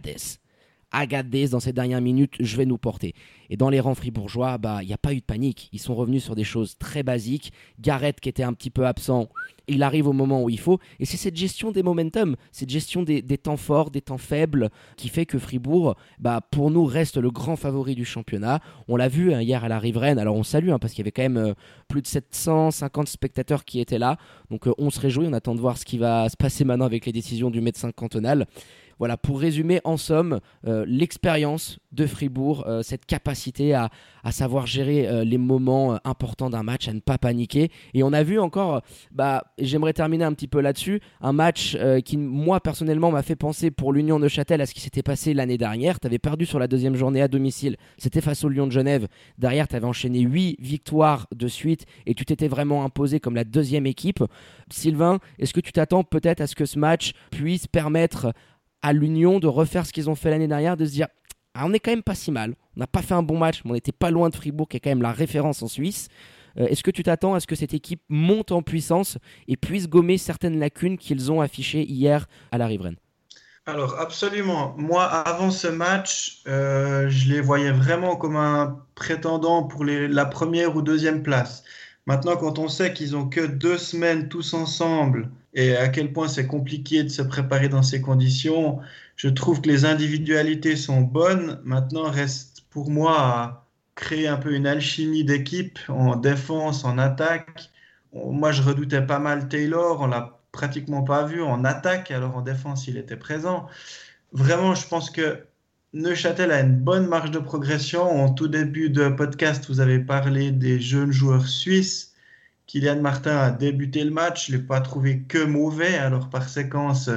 This 1.30 1.50
dans 1.50 1.60
ces 1.60 1.74
dernières 1.74 2.02
minutes, 2.02 2.36
je 2.40 2.58
vais 2.58 2.66
nous 2.66 2.78
porter. 2.78 3.14
Et 3.50 3.58
dans 3.58 3.70
les 3.70 3.80
rangs 3.80 3.96
fribourgeois, 3.96 4.58
bah 4.58 4.80
il 4.82 4.88
n'y 4.88 4.94
a 4.94 4.98
pas 4.98 5.14
eu 5.14 5.20
de 5.20 5.26
panique. 5.26 5.70
Ils 5.72 5.80
sont 5.80 5.96
revenus 5.96 6.24
sur 6.24 6.36
des 6.36 6.44
choses 6.44 6.78
très 6.78 7.04
basiques. 7.04 7.52
Garrett 7.80 8.20
qui 8.20 8.30
était 8.30 8.44
un 8.44 8.54
petit 8.54 8.70
peu 8.70 8.86
absent, 8.88 9.30
il 9.68 9.84
arrive 9.84 10.08
au 10.08 10.14
moment 10.14 10.44
où 10.44 10.50
il 10.50 10.60
faut. 10.60 10.80
Et 11.00 11.06
c'est 11.06 11.18
cette 11.18 11.36
gestion 11.36 11.72
des 11.72 11.84
momentum, 11.84 12.36
cette 12.52 12.70
gestion 12.70 13.04
des, 13.04 13.22
temps 13.38 13.58
forts, 13.58 13.92
des 13.92 14.02
temps 14.02 14.18
faibles, 14.18 14.70
qui 14.98 15.10
fait 15.10 15.26
que 15.26 15.40
Fribourg, 15.40 15.96
bah, 16.20 16.42
pour 16.52 16.72
nous, 16.72 16.86
reste 16.86 17.18
le 17.18 17.32
grand 17.32 17.56
favori 17.56 17.96
du 17.96 18.06
championnat. 18.06 18.60
On 18.88 18.96
l'a 18.96 19.08
vu 19.08 19.34
hein, 19.34 19.42
hier 19.42 19.64
à 19.64 19.68
la 19.68 19.80
riveraine, 19.80 20.20
alors 20.20 20.36
on 20.36 20.44
salue, 20.44 20.70
hein, 20.70 20.80
parce 20.80 20.94
qu'il 20.94 21.02
y 21.02 21.04
avait 21.04 21.12
quand 21.12 21.24
même 21.24 21.38
euh, 21.38 21.54
plus 21.88 22.02
de 22.02 22.08
750 22.08 23.08
spectateurs 23.08 23.66
qui 23.66 23.80
étaient 23.80 24.00
là. 24.00 24.18
Donc 24.50 24.68
euh, 24.68 24.74
on 24.78 24.90
se 24.90 25.00
réjouit, 25.00 25.28
on 25.28 25.34
attend 25.34 25.56
de 25.56 25.62
voir 25.62 25.78
ce 25.78 25.86
qui 25.86 25.98
va 25.98 26.30
se 26.30 26.38
passer 26.38 26.64
maintenant 26.66 26.86
avec 26.86 27.06
les 27.06 27.12
décisions 27.12 27.50
du 27.50 27.62
médecin 27.62 27.92
cantonal. 27.92 28.48
Voilà, 29.00 29.18
pour 29.18 29.40
résumer 29.40 29.82
en 29.84 29.98
somme, 29.98 30.40
euh, 30.68 30.86
l'expérience 30.88 31.80
de 31.92 32.06
Fribourg, 32.06 32.66
euh, 32.68 32.82
cette 32.82 33.06
capacité 33.06 33.74
à, 33.74 33.90
savoir 34.32 34.66
gérer 34.66 35.08
euh, 35.08 35.24
les 35.24 35.38
moments 35.38 36.00
importants 36.04 36.50
d'un 36.50 36.64
match, 36.64 36.88
à 36.88 36.94
ne 36.94 37.00
pas 37.00 37.18
paniquer. 37.18 37.70
Et 37.94 38.04
on 38.04 38.12
a 38.14 38.24
vu 38.24 38.40
encore, 38.40 38.82
bah, 39.12 39.44
j'aimerais 39.60 39.94
terminer 39.94 40.24
un 40.24 40.34
petit 40.34 40.48
peu 40.48 40.62
là-dessus, 40.62 41.00
un 41.22 41.34
match 41.34 41.78
qui, 42.04 42.18
moi, 42.18 42.60
personnellement, 42.60 43.12
m'a 43.12 43.22
fait 43.22 43.36
penser 43.36 43.70
pour 43.70 43.94
l'Union 43.94 44.20
de 44.20 44.28
Châtel 44.28 44.62
à 44.62 44.66
ce 44.66 44.74
qui 44.74 44.82
s'était 44.82 45.04
passé 45.04 45.34
l'année 45.34 45.58
dernière. 45.58 46.00
Tu 46.00 46.08
avais 46.08 46.20
perdu 46.20 46.46
sur 46.46 46.60
la 46.60 46.68
deuxième 46.68 46.96
journée 46.96 47.22
à 47.22 47.28
domicile, 47.28 47.78
c'était 47.98 48.22
face 48.22 48.44
au 48.44 48.50
Lyon 48.50 48.68
de 48.68 48.72
Genève. 48.72 49.08
Derrière, 49.38 49.68
tu 49.68 49.76
avais 49.76 49.86
enchaîné 49.86 50.22
8 50.22 50.58
victoires 50.60 51.28
de 51.34 51.48
suite 51.48 51.86
et 52.06 52.16
tu 52.16 52.26
t'étais 52.26 52.48
vraiment 52.48 52.84
imposé 52.84 53.20
comme 53.20 53.36
la 53.36 53.44
deuxième 53.44 53.86
équipe. 53.86 54.24
Sylvain, 54.72 55.20
est-ce 55.40 55.54
que 55.54 55.62
tu 55.62 55.72
t'attends 55.72 56.04
peut-être 56.04 56.42
à 56.42 56.48
ce 56.48 56.56
que 56.56 56.66
ce 56.66 56.80
match 56.80 57.12
puisse 57.32 57.68
permettre 57.68 58.34
à 58.82 58.94
l'Union 58.94 59.40
de 59.40 59.48
refaire 59.48 59.86
ce 59.86 59.94
qu'ils 59.94 60.10
ont 60.10 60.16
fait 60.16 60.30
l'année 60.30 60.48
dernière, 60.48 60.78
de 60.78 60.86
se 60.86 60.92
dire 60.92 61.08
ah, 61.56 61.64
on 61.66 61.74
est 61.74 61.80
quand 61.80 61.92
même 61.92 62.04
pas 62.04 62.16
si 62.16 62.32
mal. 62.32 62.56
On 62.76 62.82
n'a 62.82 62.88
pas 62.88 63.02
fait 63.02 63.14
un 63.14 63.24
bon 63.24 63.38
match, 63.38 63.62
mais 63.64 63.72
on 63.72 63.74
n'était 63.76 63.94
pas 63.94 64.12
loin 64.12 64.30
de 64.30 64.36
Fribourg, 64.36 64.68
qui 64.68 64.78
est 64.78 64.80
quand 64.82 64.90
même 64.90 65.02
la 65.02 65.14
référence 65.14 65.64
en 65.64 65.68
Suisse. 65.68 66.10
Euh, 66.58 66.68
est-ce 66.68 66.84
que 66.84 66.92
tu 66.92 67.02
t'attends 67.02 67.34
à 67.34 67.40
ce 67.40 67.48
que 67.48 67.56
cette 67.56 67.74
équipe 67.74 68.02
monte 68.10 68.52
en 68.52 68.62
puissance 68.62 69.18
et 69.48 69.56
puisse 69.56 69.88
gommer 69.88 70.18
certaines 70.18 70.60
lacunes 70.60 70.98
qu'ils 70.98 71.32
ont 71.32 71.40
affichées 71.42 71.84
hier 71.84 72.28
à 72.52 72.58
la 72.58 72.68
riveraine? 72.68 72.98
Alors 73.66 74.00
absolument. 74.00 74.76
Moi, 74.78 75.04
avant 75.06 75.50
ce 75.50 75.68
match, 75.68 76.44
euh, 76.48 77.08
je 77.10 77.34
les 77.34 77.42
voyais 77.42 77.72
vraiment 77.72 78.16
comme 78.16 78.36
un 78.36 78.80
prétendant 78.94 79.64
pour 79.64 79.86
la 79.86 80.26
première 80.26 80.76
ou 80.76 80.82
deuxième 80.82 81.24
place. 81.24 81.64
Maintenant, 82.06 82.36
quand 82.36 82.60
on 82.60 82.68
sait 82.68 82.94
qu'ils 82.94 83.16
ont 83.16 83.28
que 83.28 83.42
deux 83.42 83.80
semaines 83.80 84.30
tous 84.30 84.54
ensemble 84.54 85.32
et 85.56 85.76
à 85.76 85.88
quel 85.90 86.14
point 86.14 86.28
c'est 86.28 86.48
compliqué 86.48 87.04
de 87.04 87.10
se 87.10 87.22
préparer 87.22 87.70
dans 87.70 87.82
ces 87.82 88.02
conditions, 88.02 88.80
je 89.16 89.30
trouve 89.30 89.62
que 89.62 89.70
les 89.70 89.86
individualités 89.86 90.76
sont 90.76 91.02
bonnes. 91.02 91.62
Maintenant, 91.64 92.12
reste 92.12 92.66
pour 92.70 92.92
moi 92.92 93.16
à 93.18 93.68
créer 93.96 94.28
un 94.28 94.38
peu 94.38 94.54
une 94.54 94.68
alchimie 94.68 95.24
d'équipe 95.24 95.80
en 95.88 96.18
défense, 96.18 96.84
en 96.84 96.98
attaque. 96.98 97.72
Moi, 98.14 98.52
je 98.52 98.62
redoutais 98.62 99.02
pas 99.02 99.20
mal 99.20 99.48
Taylor, 99.48 100.02
on 100.02 100.08
l'a 100.08 100.40
pratiquement 100.52 101.04
pas 101.04 101.26
vu 101.26 101.42
en 101.42 101.64
attaque, 101.64 102.12
alors 102.12 102.36
en 102.36 102.42
défense, 102.42 102.88
il 102.88 102.98
était 102.98 103.18
présent. 103.18 103.68
Vraiment, 104.34 104.76
je 104.76 104.88
pense 104.88 105.10
que 105.10 105.46
Neuchâtel 105.94 106.52
a 106.52 106.60
une 106.60 106.78
bonne 106.78 107.08
marge 107.08 107.32
de 107.32 107.40
progression. 107.40 108.04
En 108.04 108.34
tout 108.34 108.50
début 108.50 108.90
de 108.90 109.08
podcast, 109.08 109.68
vous 109.70 109.80
avez 109.80 110.00
parlé 110.00 110.52
des 110.52 110.82
jeunes 110.82 111.14
joueurs 111.14 111.48
suisses. 111.48 112.15
Kylian 112.68 113.02
Martin 113.02 113.38
a 113.38 113.52
débuté 113.52 114.04
le 114.04 114.12
match, 114.12 114.48
je 114.48 114.54
ne 114.54 114.58
l'ai 114.58 114.64
pas 114.64 114.82
trouvé 114.82 115.22
que 115.28 115.44
mauvais, 115.44 115.96
alors 115.96 116.30
par 116.30 116.50
séquence, 116.50 117.10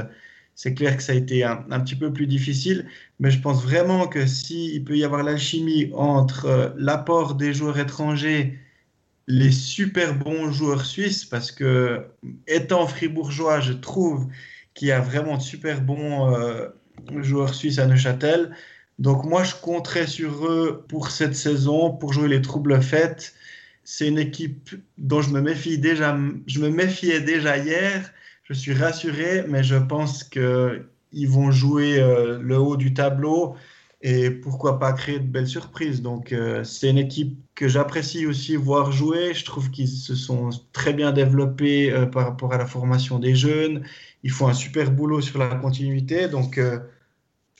c'est 0.58 0.74
clair 0.74 0.96
que 0.96 1.04
ça 1.04 1.12
a 1.12 1.14
été 1.14 1.44
un, 1.44 1.56
petit 1.80 1.94
peu 1.94 2.12
plus 2.12 2.26
difficile, 2.26 2.86
mais 3.20 3.30
je 3.30 3.40
pense 3.40 3.62
vraiment 3.62 4.08
que 4.08 4.26
s'il 4.26 4.84
peut 4.84 4.96
y 4.96 5.04
avoir 5.04 5.22
l'alchimie 5.22 5.92
entre 5.94 6.46
euh, 6.46 6.68
l'apport 6.76 7.36
des 7.36 7.54
joueurs 7.54 7.78
étrangers, 7.78 8.58
les 9.28 9.52
super 9.52 10.16
bons 10.16 10.50
joueurs 10.50 10.84
suisses, 10.84 11.24
parce 11.24 11.52
que 11.52 12.06
étant 12.48 12.88
fribourgeois, 12.88 13.60
je 13.60 13.72
trouve 13.72 14.26
qu'il 14.74 14.88
y 14.88 14.92
a 14.92 15.00
vraiment 15.00 15.36
de 15.36 15.42
super 15.42 15.80
bons 15.80 16.34
euh, 16.34 16.68
joueurs 17.20 17.54
suisses 17.54 17.78
à 17.78 17.86
Neuchâtel. 17.86 18.50
Donc 18.98 19.24
moi, 19.24 19.44
je 19.44 19.54
compterai 19.54 20.08
sur 20.08 20.46
eux 20.46 20.84
pour 20.88 21.10
cette 21.10 21.36
saison, 21.36 21.92
pour 21.92 22.12
jouer 22.12 22.28
les 22.28 22.42
troubles 22.42 22.82
faites. 22.82 23.34
C'est 23.90 24.06
une 24.06 24.18
équipe 24.18 24.68
dont 24.98 25.22
je 25.22 25.30
me 25.30 25.40
méfie 25.40 25.78
déjà. 25.78 26.14
Je 26.46 26.60
me 26.60 26.68
méfiais 26.68 27.22
déjà 27.22 27.56
hier. 27.56 28.12
Je 28.44 28.52
suis 28.52 28.74
rassuré, 28.74 29.44
mais 29.48 29.62
je 29.62 29.76
pense 29.76 30.24
qu'ils 30.24 31.28
vont 31.28 31.50
jouer 31.50 31.98
euh, 31.98 32.38
le 32.38 32.58
haut 32.58 32.76
du 32.76 32.92
tableau. 32.92 33.56
et 34.02 34.30
pourquoi 34.30 34.78
pas 34.78 34.92
créer 34.92 35.18
de 35.20 35.26
belles 35.26 35.48
surprises. 35.48 36.02
Donc 36.02 36.32
euh, 36.32 36.64
c'est 36.64 36.90
une 36.90 36.98
équipe 36.98 37.38
que 37.54 37.66
j'apprécie 37.66 38.26
aussi 38.26 38.56
voir 38.56 38.92
jouer. 38.92 39.32
Je 39.32 39.44
trouve 39.46 39.70
qu'ils 39.70 39.88
se 39.88 40.14
sont 40.14 40.50
très 40.72 40.92
bien 40.92 41.10
développés 41.12 41.90
euh, 41.90 42.04
par 42.04 42.26
rapport 42.26 42.52
à 42.52 42.58
la 42.58 42.66
formation 42.66 43.18
des 43.18 43.34
jeunes. 43.34 43.84
Ils 44.22 44.30
font 44.30 44.48
un 44.48 44.54
super 44.54 44.90
boulot 44.90 45.22
sur 45.22 45.38
la 45.38 45.54
continuité. 45.54 46.28
Donc 46.28 46.60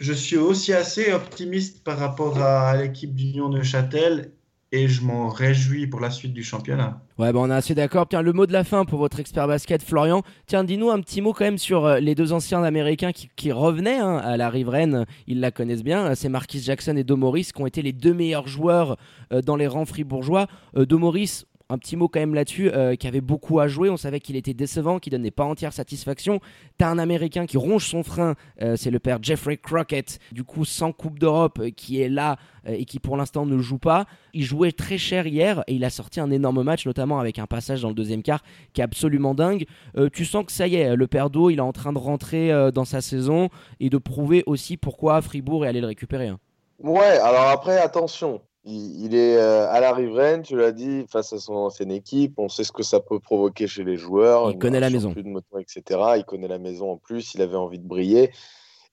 je 0.01 0.13
suis 0.13 0.37
aussi 0.37 0.75
assez 0.75 1.11
optimiste 1.13 1.83
par 1.85 1.99
rapport 1.99 2.39
à, 2.43 2.77
l'équipe 2.77 3.15
d'Union 3.15 3.49
de 3.49 3.63
Châtel 3.63 4.33
et 4.71 4.87
je 4.87 5.03
m'en 5.03 5.29
réjouis 5.29 5.87
pour 5.87 6.01
la 6.01 6.11
suite 6.11 6.33
du 6.33 6.43
championnat. 6.43 7.01
Ouais, 7.19 7.33
bah 7.33 7.41
on 7.43 7.51
est 7.51 7.55
assez 7.55 7.75
d'accord. 7.75 8.07
Tiens, 8.07 8.23
le 8.23 8.33
mot 8.33 8.47
de 8.47 8.53
la 8.53 8.65
fin 8.65 8.85
pour 8.85 8.99
votre 8.99 9.19
expert 9.19 9.49
basket, 9.49 9.83
Florian. 9.83 10.23
Tiens, 10.47 10.63
dis-nous 10.63 10.91
un 10.91 11.01
petit 11.01 11.21
mot 11.21 11.33
quand 11.33 11.45
même 11.45 11.59
sur 11.59 11.87
euh, 11.87 11.99
les 12.01 12.15
deux 12.15 12.33
anciens 12.33 12.63
américains 12.63 13.13
qui, 13.13 13.51
revenaient 13.51 13.99
hein, 13.99 14.19
à 14.19 14.37
la 14.37 14.51
riveraine. 14.51 15.07
Ils 15.27 15.41
la 15.41 15.51
connaissent 15.51 15.83
bien. 15.83 16.15
C'est 16.15 16.29
Marquis 16.29 16.61
Jackson 16.61 16.97
et 16.97 17.05
Domoris 17.05 17.53
qui 17.53 17.63
ont 17.63 17.67
été 17.67 17.83
les 17.83 17.93
deux 17.93 18.13
meilleurs 18.13 18.47
joueurs 18.47 18.99
euh, 19.33 19.41
dans 19.41 19.57
les 19.57 19.67
rangs 19.67 19.87
fribourgeois. 19.87 20.47
Euh, 20.77 20.85
Domoris, 20.85 21.47
un 21.71 21.79
petit 21.79 21.97
mot 21.97 22.09
quand 22.09 22.21
même 22.21 22.35
là-dessus, 22.35 22.71
euh, 22.71 22.97
qui 22.97 23.07
avait 23.07 23.21
beaucoup 23.21 23.61
à 23.61 23.69
jouer. 23.69 23.91
On 23.91 23.97
savait 23.97 24.21
qu'il 24.21 24.37
était 24.37 24.55
décevant, 24.55 24.99
qu'il 24.99 25.13
donnait 25.13 25.31
pas 25.31 25.45
entière 25.45 25.73
satisfaction. 25.73 26.41
T'as 26.79 26.89
un 26.89 26.99
Américain 26.99 27.47
qui 27.47 27.59
ronge 27.59 27.87
son 27.87 28.03
frein, 28.03 28.35
euh, 28.63 28.77
c'est 28.77 28.91
le 28.91 28.99
père 28.99 29.19
Jeffrey 29.23 29.59
Crockett, 29.59 30.19
du 30.33 30.45
coup 30.45 30.65
sans 30.65 30.93
Coupe 30.93 31.19
d'Europe, 31.19 31.59
euh, 31.61 31.71
qui 31.71 32.01
est 32.01 32.09
là 32.09 32.37
et 32.71 32.85
qui 32.85 32.99
pour 32.99 33.17
l'instant 33.17 33.47
ne 33.47 33.57
joue 33.57 33.79
pas. 33.79 34.05
Il 34.35 34.45
jouait 34.45 34.73
très 34.73 34.99
cher 34.99 35.27
hier 35.27 35.65
et 35.69 35.75
il 35.75 35.85
a 35.85 35.91
sorti 35.91 36.21
un 36.21 36.31
énorme 36.31 36.63
match, 36.63 36.85
notamment 36.85 37.19
avec 37.19 37.39
un 37.39 37.47
passage 37.47 37.81
dans 37.81 37.89
le 37.89 37.95
deuxième 37.95 38.23
quart 38.23 38.43
qui 38.75 38.83
est 38.83 38.85
absolument 38.85 39.35
dingue. 39.35 39.65
tu 40.13 40.27
sens 40.27 40.45
que 40.45 40.53
ça 40.53 40.67
y 40.67 40.75
est, 40.75 40.95
le 40.95 41.07
père 41.07 41.31
d'eau, 41.31 41.49
il 41.49 41.59
est 41.59 41.63
en 41.63 41.73
train 41.73 41.95
de 41.95 41.99
rentrer 41.99 42.53
dans 42.75 42.85
sa 42.85 43.01
saison 43.01 43.49
et 43.81 43.89
de 43.89 43.97
prouver 43.97 44.43
aussi 44.45 44.77
pourquoi 44.77 45.23
Fribourg 45.23 45.65
est 45.65 45.69
allé 45.69 45.81
le 45.81 45.87
récupérer. 45.87 46.29
Hein. 46.29 46.39
Ouais, 46.81 47.19
alors 47.19 47.49
après, 47.49 47.79
attention, 47.79 48.43
il, 48.65 49.15
est 49.15 49.37
euh, 49.37 49.71
à 49.71 49.81
la 49.81 49.93
riveraine, 49.93 50.43
tu 50.43 50.57
l'as 50.57 50.73
dit, 50.73 51.07
face 51.09 51.33
à 51.33 51.39
son 51.39 51.55
ancienne 51.55 51.91
équipe. 51.91 52.35
On 52.39 52.49
sait 52.49 52.65
ce 52.65 52.73
que 52.73 52.83
ça 52.83 53.01
peut 53.01 53.19
provoquer 53.19 53.67
chez 53.67 53.85
les 53.85 53.97
joueurs. 53.97 54.51
Il 54.51 54.59
connaît 54.59 54.81
la 54.81 54.91
maison. 54.91 55.13
Plus 55.13 55.23
de 55.23 55.29
moteur, 55.29 55.61
etc. 55.61 56.01
Il 56.17 56.25
connaît 56.25 56.49
la 56.49 56.59
maison 56.59 56.93
en 56.93 56.97
plus. 56.97 57.35
Il 57.35 57.43
avait 57.43 57.57
envie 57.57 57.79
de 57.79 57.87
briller. 57.87 58.31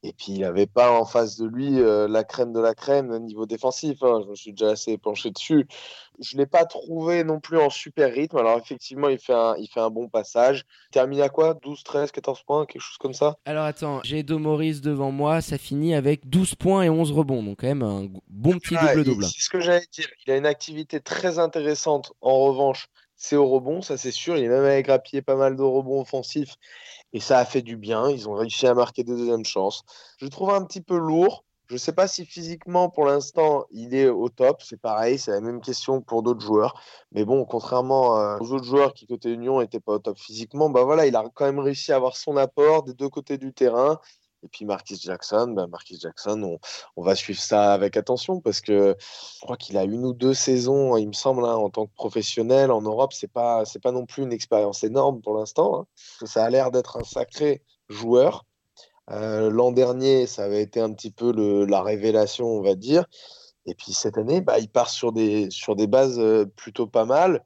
Et 0.04 0.14
puis, 0.14 0.34
il 0.34 0.42
n'avait 0.42 0.68
pas 0.68 0.92
en 0.92 1.06
face 1.06 1.38
de 1.38 1.48
lui 1.48 1.80
euh, 1.80 2.08
la 2.08 2.24
crème 2.24 2.54
de 2.54 2.60
la 2.60 2.76
crème 2.76 3.10
au 3.10 3.20
niveau 3.20 3.46
défensif. 3.46 4.04
Hein. 4.04 4.22
Je 4.24 4.30
me 4.30 4.36
suis 4.36 4.52
déjà 4.52 4.72
assez 4.72 4.98
penché 4.98 5.32
dessus. 5.32 5.68
Je 6.20 6.38
ne 6.38 6.42
l'ai 6.42 6.46
pas 6.46 6.66
trouvé 6.66 7.24
non 7.24 7.40
plus 7.40 7.58
en 7.58 7.70
super 7.70 8.14
rythme. 8.14 8.38
Alors, 8.38 8.60
effectivement, 8.60 9.10
il 9.10 9.18
fait 9.18 9.34
un, 9.34 9.56
il 9.58 9.68
fait 9.68 9.80
un 9.80 9.90
bon 9.90 10.08
passage. 10.08 10.66
Il 10.90 10.94
termine 10.94 11.22
à 11.22 11.30
quoi? 11.30 11.56
12, 11.56 11.84
13, 11.84 12.12
14 12.12 12.44
points, 12.44 12.66
quelque 12.66 12.82
chose 12.82 12.98
comme 12.98 13.14
ça? 13.14 13.38
Alors, 13.46 13.66
attends, 13.66 14.02
j'ai 14.04 14.22
Domoris 14.22 14.82
devant 14.82 15.12
moi. 15.12 15.42
Ça 15.42 15.58
finit 15.58 15.96
avec 15.96 16.30
12 16.30 16.56
points 16.56 16.84
et 16.84 16.90
11 16.90 17.12
rebonds. 17.12 17.42
Donc, 17.42 17.62
quand 17.62 17.68
même, 17.68 17.82
un 17.84 18.08
bon 18.28 18.60
petit 18.60 18.76
double-double. 18.76 19.26
C'est 19.26 19.42
ce 19.42 19.50
que 19.50 19.60
j'allais 19.60 19.88
dire. 19.92 20.08
Il 20.26 20.32
a 20.32 20.38
une 20.38 20.46
activité 20.46 21.00
très 21.00 21.40
intéressante. 21.40 22.14
En 22.22 22.46
revanche, 22.46 22.90
c'est 23.16 23.36
au 23.36 23.48
rebond, 23.48 23.82
ça 23.82 23.98
c'est 23.98 24.12
sûr. 24.12 24.38
Il 24.38 24.44
est 24.44 24.50
même 24.50 24.66
avec 24.66 24.86
grappillé 24.86 25.22
pas 25.22 25.36
mal 25.36 25.56
de 25.56 25.64
rebonds 25.64 26.02
offensifs 26.02 26.56
et 27.14 27.20
ça 27.20 27.40
a 27.40 27.46
fait 27.46 27.62
du 27.62 27.78
bien. 27.78 28.10
Ils 28.10 28.28
ont 28.30 28.34
réussi 28.34 28.68
à 28.68 28.74
marquer 28.74 29.04
des 29.04 29.16
deuxièmes 29.16 29.46
chances. 29.46 29.84
Je 30.18 30.26
le 30.26 30.32
trouve 30.32 30.52
un 30.52 30.64
petit 30.66 30.82
peu 30.82 30.98
lourd. 30.98 31.44
Je 31.68 31.74
ne 31.74 31.80
sais 31.80 31.94
pas 31.94 32.08
si 32.08 32.26
physiquement, 32.26 32.90
pour 32.90 33.06
l'instant, 33.06 33.66
il 33.72 33.96
est 33.96 34.08
au 34.08 34.30
top. 34.30 34.62
C'est 34.62 34.80
pareil, 34.80 35.18
c'est 35.18 35.32
la 35.32 35.42
même 35.42 35.62
question 35.62 36.00
pour 36.00 36.22
d'autres 36.22 36.46
joueurs. 36.46 36.80
Mais 37.12 37.26
bon, 37.26 37.44
contrairement 37.46 38.38
aux 38.40 38.52
autres 38.52 38.66
joueurs 38.66 38.94
qui, 38.94 39.08
côté 39.08 39.32
Union, 39.32 39.60
n'étaient 39.60 39.80
pas 39.80 39.94
au 39.94 40.00
top 40.00 40.20
physiquement, 40.20 40.70
bah 40.70 40.84
voilà, 40.84 41.08
il 41.08 41.16
a 41.16 41.24
quand 41.34 41.46
même 41.46 41.60
réussi 41.60 41.92
à 41.92 41.96
avoir 41.96 42.18
son 42.18 42.38
apport 42.38 42.84
des 42.84 42.94
deux 42.94 43.10
côtés 43.10 43.40
du 43.40 43.52
terrain. 43.52 44.00
Et 44.46 44.48
puis 44.48 44.64
Marquis 44.64 44.98
Jackson, 45.02 45.54
bah 45.56 45.66
Marquis 45.66 45.98
Jackson, 46.00 46.60
on, 46.96 47.02
va 47.02 47.16
suivre 47.16 47.40
ça 47.40 47.74
avec 47.74 47.98
attention 47.98 48.42
parce 48.42 48.62
que 48.62 48.96
je 49.00 49.40
crois 49.42 49.58
qu'il 49.58 49.76
a 49.76 49.84
une 49.84 50.06
ou 50.06 50.14
deux 50.14 50.36
saisons, 50.36 50.96
il 50.98 51.08
me 51.08 51.14
semble, 51.14 51.44
hein, 51.46 51.56
en 51.56 51.72
tant 51.72 51.88
que 51.88 51.96
professionnel 51.96 52.72
en 52.72 52.84
Europe. 52.84 53.12
C'est 53.12 53.32
pas, 53.32 53.66
c'est 53.66 53.82
pas 53.82 53.92
non 53.92 54.06
plus 54.06 54.22
une 54.22 54.32
expérience 54.32 54.84
énorme 54.84 55.22
pour 55.22 55.36
l'instant. 55.36 55.80
Hein. 55.80 55.86
Ça 56.28 56.46
a 56.46 56.50
l'air 56.52 56.70
d'être 56.70 56.98
un 56.98 57.04
sacré 57.04 57.64
joueur. 57.90 58.46
Euh, 59.10 59.50
l'an 59.50 59.72
dernier, 59.72 60.28
ça 60.28 60.44
avait 60.44 60.62
été 60.62 60.80
un 60.80 60.94
petit 60.94 61.12
peu 61.12 61.32
la 61.66 61.82
révélation, 61.82 62.46
on 62.46 62.62
va 62.62 62.76
dire. 62.76 63.06
Et 63.66 63.74
puis 63.74 63.94
cette 63.94 64.20
année, 64.20 64.42
bah, 64.42 64.60
il 64.60 64.70
part 64.70 64.90
sur 64.90 65.12
des, 65.12 65.50
sur 65.50 65.76
des 65.76 65.88
bases 65.88 66.20
euh, 66.20 66.46
plutôt 66.56 66.86
pas 66.86 67.06
mal 67.06 67.44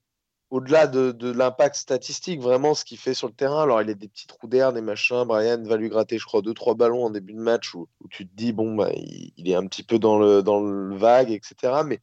au-delà 0.51 0.87
de, 0.87 1.31
l'impact 1.31 1.75
statistique, 1.75 2.41
vraiment 2.41 2.73
ce 2.73 2.83
qu'il 2.83 2.97
fait 2.97 3.13
sur 3.13 3.27
le 3.27 3.33
terrain, 3.33 3.63
alors 3.63 3.81
il 3.81 3.89
a 3.89 3.93
des 3.93 4.07
petits 4.07 4.27
trous 4.27 4.47
d'air, 4.47 4.73
des 4.73 4.81
machins, 4.81 5.23
Brian 5.25 5.61
va 5.63 5.77
lui 5.77 5.89
gratter, 5.89 6.17
je 6.17 6.25
crois, 6.25 6.41
deux, 6.41 6.53
trois 6.53 6.73
ballons 6.73 7.05
en 7.05 7.09
début 7.11 7.33
de 7.33 7.39
match 7.39 7.75
où, 7.75 7.87
tu 8.09 8.27
te 8.27 8.35
dis, 8.35 8.51
bon, 8.51 8.75
bah, 8.75 8.89
il, 8.93 9.49
est 9.49 9.55
un 9.55 9.67
petit 9.67 9.83
peu 9.83 9.99
dans 9.99 10.17
le, 10.17 10.95
vague, 10.97 11.29
etc. 11.29 11.83
Mais 11.85 11.99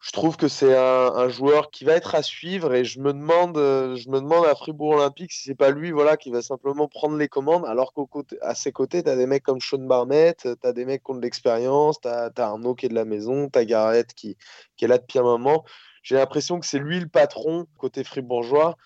je 0.00 0.12
trouve 0.12 0.36
que 0.36 0.46
c'est 0.46 0.76
un, 0.76 1.28
joueur 1.30 1.70
qui 1.70 1.84
va 1.84 1.94
être 1.94 2.14
à 2.14 2.22
suivre 2.22 2.74
et 2.74 2.84
je 2.84 3.00
me 3.00 3.12
demande, 3.12 3.56
je 3.56 4.08
me 4.08 4.20
demande 4.20 4.46
à 4.46 4.54
Fribourg 4.54 4.90
Olympique 4.90 5.32
si 5.32 5.42
c'est 5.44 5.54
pas 5.56 5.70
lui 5.70 5.90
voilà, 5.90 6.16
qui 6.16 6.30
va 6.30 6.42
simplement 6.42 6.86
prendre 6.86 7.16
les 7.16 7.28
commandes, 7.28 7.64
alors 7.66 7.92
qu'à 7.92 8.54
ses 8.54 8.70
côtés, 8.70 9.02
tu 9.02 9.10
as 9.10 9.16
des 9.16 9.26
mecs 9.26 9.42
comme 9.42 9.60
Sean 9.60 9.78
Barnett, 9.78 10.38
tu 10.42 10.68
as 10.68 10.72
des 10.72 10.84
mecs 10.84 11.02
qui 11.02 11.10
ont 11.10 11.16
de 11.16 11.22
l'expérience, 11.22 12.00
tu 12.00 12.08
as, 12.08 12.30
Arnaud 12.36 12.76
qui 12.76 12.86
est 12.86 12.90
de 12.90 12.94
la 12.94 13.04
maison, 13.04 13.48
tu 13.52 13.58
as 13.58 13.64
Garrett 13.64 14.14
qui, 14.14 14.36
qui 14.76 14.84
est 14.84 14.88
là 14.88 14.98
depuis 14.98 15.18
un 15.18 15.22
moment 15.24 15.64
j'ai 16.04 16.14
l'impression 16.14 16.60
que 16.60 16.66
c'est 16.66 16.78
lui 16.78 17.00
le 17.00 17.08
patron 17.08 17.66
côté 17.76 18.04
fribourgeois. 18.04 18.76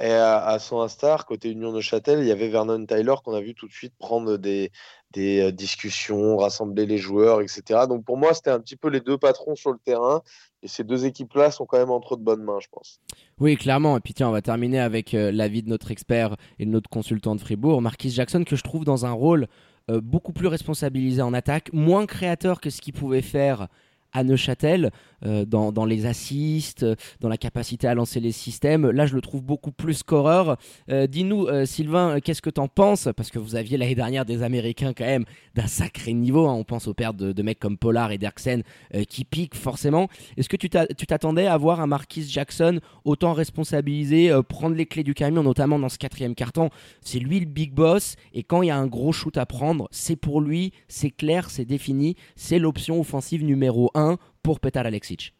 Et 0.00 0.10
à, 0.10 0.58
son 0.58 0.80
instar, 0.80 1.26
côté 1.26 1.50
Union 1.50 1.72
de 1.72 1.80
Châtel, 1.80 2.18
il 2.20 2.26
y 2.26 2.32
avait 2.32 2.48
Vernon 2.48 2.84
Tyler 2.86 3.14
qu'on 3.22 3.34
a 3.34 3.40
vu 3.40 3.54
tout 3.54 3.68
de 3.68 3.72
suite 3.72 3.92
prendre 4.00 4.36
des, 4.36 4.72
euh, 5.16 5.52
discussions, 5.52 6.38
rassembler 6.38 6.86
les 6.86 6.98
joueurs, 6.98 7.40
etc. 7.40 7.82
Donc 7.88 8.04
pour 8.04 8.16
moi, 8.16 8.34
c'était 8.34 8.50
un 8.50 8.58
petit 8.58 8.74
peu 8.74 8.88
les 8.88 8.98
deux 8.98 9.16
patrons 9.16 9.54
sur 9.54 9.70
le 9.70 9.78
terrain. 9.78 10.22
Et 10.64 10.66
ces 10.66 10.82
deux 10.82 11.06
équipes-là 11.06 11.52
sont 11.52 11.66
quand 11.66 11.78
même 11.78 11.92
entre 11.92 12.16
de 12.16 12.22
bonnes 12.22 12.42
mains, 12.42 12.58
je 12.60 12.66
pense. 12.72 13.00
Oui, 13.38 13.56
clairement. 13.56 13.96
Et 13.96 14.00
puis 14.00 14.12
tiens, 14.12 14.28
on 14.28 14.32
va 14.32 14.42
terminer 14.42 14.80
avec 14.80 15.14
euh, 15.14 15.30
l'avis 15.30 15.62
de 15.62 15.68
notre 15.68 15.92
expert 15.92 16.34
et 16.58 16.64
de 16.64 16.70
notre 16.70 16.90
consultant 16.90 17.36
de 17.36 17.40
Fribourg, 17.40 17.80
Marquis 17.80 18.10
Jackson, 18.10 18.42
que 18.42 18.56
je 18.56 18.62
trouve 18.64 18.84
dans 18.84 19.06
un 19.06 19.12
rôle 19.12 19.46
euh, 19.88 20.00
beaucoup 20.00 20.32
plus 20.32 20.48
responsabilisé 20.48 21.22
en 21.22 21.32
attaque, 21.32 21.72
moins 21.72 22.06
créateur 22.06 22.60
que 22.60 22.70
ce 22.70 22.80
qu'il 22.80 22.94
pouvait 22.94 23.22
faire 23.22 23.68
à 24.12 24.24
Neuchâtel, 24.24 24.90
dans, 25.22 25.72
dans, 25.72 25.84
les 25.84 26.06
assists, 26.06 26.84
dans 27.20 27.28
la 27.28 27.36
capacité 27.36 27.86
à 27.86 27.94
lancer 27.94 28.20
les 28.20 28.32
systèmes. 28.32 28.90
Là, 28.90 29.06
je 29.06 29.14
le 29.14 29.20
trouve 29.20 29.42
beaucoup 29.42 29.72
plus 29.72 29.94
scoreur. 29.94 30.56
Euh, 30.90 31.06
dis-nous, 31.06 31.46
euh, 31.46 31.64
Sylvain, 31.64 32.20
qu'est-ce 32.20 32.42
que 32.42 32.50
tu 32.50 32.60
en 32.60 32.68
penses? 32.68 33.08
Parce 33.16 33.30
que 33.30 33.38
vous 33.38 33.56
aviez 33.56 33.76
l'année 33.76 33.94
dernière 33.94 34.24
des 34.24 34.42
Américains 34.42 34.92
quand 34.92 35.04
même 35.04 35.24
d'un 35.54 35.66
sacré 35.66 36.12
niveau. 36.12 36.46
Hein. 36.46 36.54
On 36.54 36.64
pense 36.64 36.88
aux 36.88 36.94
pertes 36.94 37.16
de, 37.16 37.32
de, 37.32 37.42
mecs 37.42 37.58
comme 37.58 37.76
Pollard 37.76 38.12
et 38.12 38.18
Derksen 38.18 38.62
qui 39.08 39.24
piquent 39.24 39.54
forcément. 39.54 40.08
Est-ce 40.36 40.48
que 40.48 40.56
tu 40.56 40.68
t'attendais 40.70 41.46
à 41.46 41.56
voir 41.56 41.80
un 41.80 41.86
Marquis 41.86 42.24
Jackson 42.28 42.80
autant 43.04 43.32
responsabilisé, 43.32 44.32
prendre 44.48 44.76
les 44.76 44.86
clés 44.86 45.02
du 45.02 45.14
camion, 45.14 45.42
notamment 45.42 45.78
dans 45.78 45.88
ce 45.88 45.98
quatrième 45.98 46.34
carton? 46.34 46.70
C'est 47.00 47.18
lui 47.18 47.40
le 47.40 47.46
big 47.46 47.72
boss. 47.72 48.16
Et 48.32 48.42
quand 48.42 48.62
il 48.62 48.68
y 48.68 48.70
a 48.70 48.76
un 48.76 48.86
gros 48.86 49.12
shoot 49.12 49.36
à 49.36 49.46
prendre, 49.46 49.88
c'est 49.90 50.16
pour 50.16 50.40
lui, 50.40 50.72
c'est 50.88 51.10
clair, 51.10 51.50
c'est 51.50 51.64
défini. 51.64 52.16
C'est 52.36 52.58
l'option 52.58 53.00
offensive 53.00 53.44
numéro 53.44 53.90
1 53.94 54.18
pour 54.42 54.60
Petar 54.60 54.86
Alexic 54.86 55.34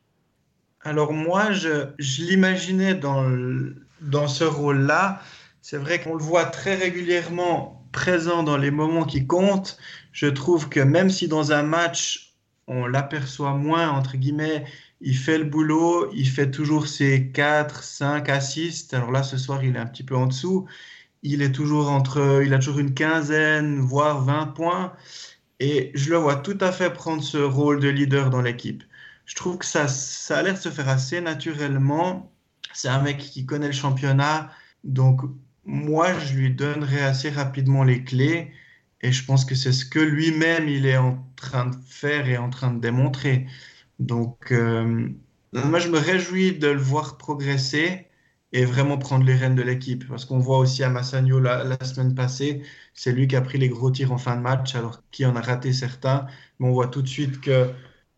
Alors 0.82 1.12
moi, 1.12 1.52
je, 1.52 1.88
l'imaginais 1.98 2.94
dans, 2.94 3.28
dans 4.00 4.28
ce 4.28 4.44
rôle-là. 4.44 5.20
C'est 5.60 5.76
vrai 5.78 6.00
qu'on 6.00 6.14
le 6.14 6.22
voit 6.22 6.46
très 6.46 6.74
régulièrement 6.74 7.86
présent 7.92 8.42
dans 8.42 8.56
les 8.56 8.70
moments 8.70 9.04
qui 9.04 9.26
comptent. 9.26 9.78
Je 10.12 10.26
trouve 10.26 10.68
que 10.68 10.80
même 10.80 11.10
si 11.10 11.28
dans 11.28 11.52
un 11.52 11.62
match, 11.62 12.34
on 12.66 12.86
l'aperçoit 12.86 13.54
moins, 13.54 13.90
entre 13.90 14.16
guillemets, 14.16 14.64
il 15.00 15.16
fait 15.16 15.38
le 15.38 15.44
boulot, 15.44 16.10
il 16.14 16.28
fait 16.28 16.50
toujours 16.50 16.86
ses 16.86 17.28
4, 17.28 17.82
5 17.82 18.28
assists. 18.28 18.94
Alors 18.94 19.10
là, 19.10 19.22
ce 19.22 19.36
soir, 19.36 19.64
il 19.64 19.76
est 19.76 19.78
un 19.78 19.86
petit 19.86 20.04
peu 20.04 20.16
en 20.16 20.26
dessous. 20.26 20.66
Il 21.22 21.42
est 21.42 21.52
toujours 21.52 21.90
entre, 21.90 22.42
il 22.44 22.54
a 22.54 22.58
toujours 22.58 22.78
une 22.78 22.94
quinzaine, 22.94 23.80
voire 23.80 24.22
20 24.24 24.46
points. 24.48 24.92
Et 25.60 25.92
je 25.94 26.10
le 26.10 26.16
vois 26.16 26.36
tout 26.36 26.58
à 26.60 26.72
fait 26.72 26.92
prendre 26.92 27.22
ce 27.22 27.38
rôle 27.38 27.80
de 27.80 27.88
leader 27.88 28.30
dans 28.30 28.42
l'équipe. 28.42 28.82
Je 29.24 29.34
trouve 29.34 29.58
que 29.58 29.64
ça, 29.66 29.86
a 30.30 30.42
l'air 30.42 30.54
de 30.54 30.58
se 30.58 30.68
faire 30.68 30.88
assez 30.88 31.20
naturellement. 31.20 32.32
C'est 32.74 32.88
un 32.88 33.02
mec 33.02 33.18
qui 33.18 33.46
connaît 33.46 33.68
le 33.68 33.72
championnat. 33.72 34.50
Donc, 34.84 35.22
moi, 35.64 36.18
je 36.18 36.34
lui 36.34 36.50
donnerai 36.54 37.02
assez 37.02 37.30
rapidement 37.30 37.84
les 37.84 38.04
clés. 38.04 38.52
Et 39.00 39.12
je 39.12 39.24
pense 39.24 39.44
que 39.44 39.54
c'est 39.54 39.72
ce 39.72 39.84
que 39.84 39.98
lui-même, 39.98 40.68
il 40.68 40.86
est 40.86 40.96
en 40.96 41.26
train 41.36 41.66
de 41.66 41.76
faire 41.86 42.28
et 42.28 42.38
en 42.38 42.50
train 42.50 42.72
de 42.72 42.80
démontrer. 42.80 43.46
Donc, 43.98 44.52
euh, 44.52 45.08
moi, 45.52 45.78
je 45.78 45.88
me 45.88 45.98
réjouis 45.98 46.58
de 46.58 46.68
le 46.68 46.80
voir 46.80 47.18
progresser 47.18 48.08
et 48.52 48.64
vraiment 48.64 48.98
prendre 48.98 49.24
les 49.24 49.34
rênes 49.34 49.54
de 49.54 49.62
l'équipe. 49.62 50.06
Parce 50.08 50.24
qu'on 50.24 50.38
voit 50.38 50.58
aussi 50.58 50.84
à 50.84 50.90
Massagno 50.90 51.40
la, 51.40 51.82
semaine 51.84 52.14
passée, 52.14 52.62
c'est 52.94 53.12
lui 53.12 53.26
qui 53.26 53.36
a 53.36 53.40
pris 53.40 53.58
les 53.58 53.68
gros 53.68 53.90
tirs 53.90 54.12
en 54.12 54.18
fin 54.18 54.36
de 54.36 54.40
match, 54.42 54.74
alors 54.74 55.02
qu'il 55.10 55.26
en 55.26 55.36
a 55.36 55.40
raté 55.40 55.72
certains. 55.72 56.26
Mais 56.58 56.68
on 56.68 56.72
voit 56.72 56.88
tout 56.88 57.02
de 57.02 57.08
suite 57.08 57.40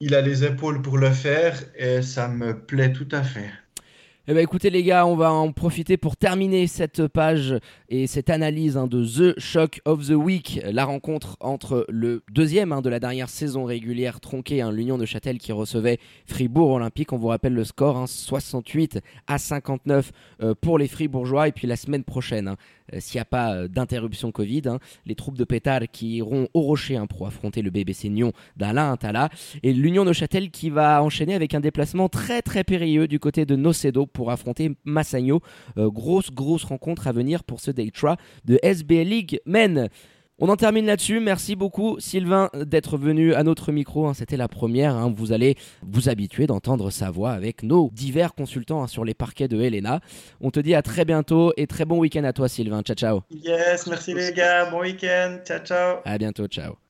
qu'il 0.00 0.14
a 0.14 0.20
les 0.20 0.44
épaules 0.44 0.82
pour 0.82 0.98
le 0.98 1.10
faire 1.10 1.60
et 1.74 2.00
ça 2.02 2.28
me 2.28 2.64
plaît 2.64 2.92
tout 2.92 3.08
à 3.10 3.24
fait. 3.24 3.50
Eh 4.26 4.32
ben 4.32 4.40
écoutez 4.40 4.70
les 4.70 4.82
gars, 4.82 5.06
on 5.06 5.16
va 5.16 5.30
en 5.30 5.52
profiter 5.52 5.98
pour 5.98 6.16
terminer 6.16 6.66
cette 6.66 7.08
page 7.08 7.56
et 7.90 8.06
cette 8.06 8.30
analyse 8.30 8.78
hein, 8.78 8.86
de 8.86 9.04
The 9.04 9.38
Shock 9.38 9.82
of 9.84 10.06
the 10.06 10.12
Week, 10.12 10.62
la 10.64 10.86
rencontre 10.86 11.36
entre 11.40 11.84
le 11.90 12.22
deuxième 12.32 12.72
hein, 12.72 12.80
de 12.80 12.88
la 12.88 13.00
dernière 13.00 13.28
saison 13.28 13.64
régulière 13.64 14.20
tronquée, 14.20 14.62
hein, 14.62 14.72
l'Union 14.72 14.96
de 14.96 15.04
Châtel 15.04 15.36
qui 15.36 15.52
recevait 15.52 15.98
Fribourg 16.24 16.70
Olympique. 16.70 17.12
On 17.12 17.18
vous 17.18 17.28
rappelle 17.28 17.52
le 17.52 17.64
score, 17.64 18.08
68 18.08 19.00
à 19.26 19.36
59 19.36 20.10
euh, 20.40 20.54
pour 20.58 20.78
les 20.78 20.88
Fribourgeois. 20.88 21.48
Et 21.48 21.52
puis 21.52 21.66
la 21.66 21.76
semaine 21.76 22.02
prochaine, 22.02 22.56
euh, 22.94 23.00
s'il 23.00 23.18
n'y 23.18 23.22
a 23.22 23.26
pas 23.26 23.54
euh, 23.54 23.68
d'interruption 23.68 24.32
Covid, 24.32 24.78
les 25.04 25.14
troupes 25.14 25.36
de 25.36 25.44
Pétard 25.44 25.82
qui 25.92 26.16
iront 26.16 26.48
au 26.54 26.62
Rocher 26.62 26.98
pour 27.10 27.26
affronter 27.26 27.60
le 27.60 27.70
BBC 27.70 28.08
Nyon 28.08 28.32
d'Alain 28.56 28.90
Intala. 28.92 29.28
Et 29.62 29.74
l'Union 29.74 30.06
de 30.06 30.14
Châtel 30.14 30.50
qui 30.50 30.70
va 30.70 31.02
enchaîner 31.02 31.34
avec 31.34 31.52
un 31.52 31.60
déplacement 31.60 32.08
très 32.08 32.40
très 32.40 32.64
périlleux 32.64 33.06
du 33.06 33.18
côté 33.18 33.44
de 33.44 33.54
Nocedo 33.54 34.06
pour 34.14 34.30
affronter 34.30 34.74
Massagno. 34.84 35.40
Euh, 35.76 35.90
grosse, 35.90 36.30
grosse 36.30 36.64
rencontre 36.64 37.06
à 37.06 37.12
venir 37.12 37.44
pour 37.44 37.60
ce 37.60 37.70
Day 37.70 37.92
de 38.46 38.58
SBL 38.62 39.06
League 39.06 39.40
Men. 39.44 39.90
On 40.38 40.48
en 40.48 40.56
termine 40.56 40.86
là-dessus. 40.86 41.20
Merci 41.20 41.54
beaucoup, 41.54 42.00
Sylvain, 42.00 42.50
d'être 42.54 42.98
venu 42.98 43.34
à 43.34 43.44
notre 43.44 43.70
micro. 43.70 44.08
Hein. 44.08 44.14
C'était 44.14 44.36
la 44.36 44.48
première. 44.48 44.94
Hein. 44.94 45.12
Vous 45.14 45.32
allez 45.32 45.56
vous 45.82 46.08
habituer 46.08 46.48
d'entendre 46.48 46.90
sa 46.90 47.10
voix 47.10 47.30
avec 47.30 47.62
nos 47.62 47.90
divers 47.92 48.34
consultants 48.34 48.82
hein, 48.82 48.88
sur 48.88 49.04
les 49.04 49.14
parquets 49.14 49.46
de 49.46 49.60
Helena. 49.60 50.00
On 50.40 50.50
te 50.50 50.58
dit 50.58 50.74
à 50.74 50.82
très 50.82 51.04
bientôt 51.04 51.52
et 51.56 51.68
très 51.68 51.84
bon 51.84 51.98
week-end 51.98 52.24
à 52.24 52.32
toi, 52.32 52.48
Sylvain. 52.48 52.82
Ciao, 52.82 52.96
ciao. 52.96 53.20
Yes, 53.30 53.86
merci 53.86 54.12
les 54.12 54.32
gars. 54.32 54.70
Bon 54.70 54.80
week-end. 54.80 55.38
Ciao, 55.44 55.60
ciao. 55.60 55.98
À 56.04 56.18
bientôt. 56.18 56.46
Ciao. 56.48 56.83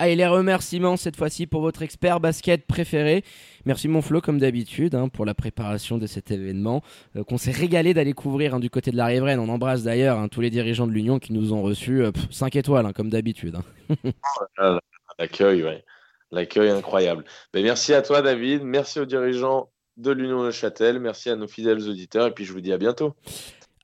Ah, 0.00 0.08
et 0.08 0.16
les 0.16 0.26
remerciements 0.26 0.96
cette 0.96 1.16
fois-ci 1.16 1.46
pour 1.46 1.60
votre 1.60 1.82
expert 1.82 2.18
basket 2.18 2.66
préféré. 2.66 3.22
Merci 3.64 3.86
mon 3.86 4.02
Flo 4.02 4.20
comme 4.20 4.38
d'habitude 4.38 4.96
hein, 4.96 5.08
pour 5.08 5.24
la 5.24 5.34
préparation 5.34 5.98
de 5.98 6.06
cet 6.08 6.32
événement 6.32 6.82
euh, 7.14 7.22
qu'on 7.22 7.38
s'est 7.38 7.52
régalé 7.52 7.94
d'aller 7.94 8.12
couvrir 8.12 8.54
hein, 8.54 8.60
du 8.60 8.70
côté 8.70 8.90
de 8.90 8.96
la 8.96 9.06
Riveraine. 9.06 9.38
On 9.38 9.48
embrasse 9.48 9.84
d'ailleurs 9.84 10.18
hein, 10.18 10.26
tous 10.28 10.40
les 10.40 10.50
dirigeants 10.50 10.88
de 10.88 10.92
l'Union 10.92 11.20
qui 11.20 11.32
nous 11.32 11.52
ont 11.52 11.62
reçus 11.62 12.02
5 12.30 12.56
euh, 12.56 12.58
étoiles 12.58 12.92
comme 12.92 13.08
d'habitude. 13.08 13.56
L'accueil, 15.18 15.62
ouais. 15.62 15.84
L'accueil 16.32 16.70
incroyable. 16.70 17.24
Mais 17.54 17.62
merci 17.62 17.94
à 17.94 18.02
toi 18.02 18.20
David, 18.20 18.64
merci 18.64 18.98
aux 18.98 19.06
dirigeants 19.06 19.70
de 19.96 20.10
l'Union 20.10 20.44
de 20.44 20.50
Châtel, 20.50 20.98
merci 20.98 21.30
à 21.30 21.36
nos 21.36 21.46
fidèles 21.46 21.88
auditeurs 21.88 22.26
et 22.26 22.30
puis 22.32 22.44
je 22.44 22.52
vous 22.52 22.60
dis 22.60 22.72
à 22.72 22.78
bientôt. 22.78 23.14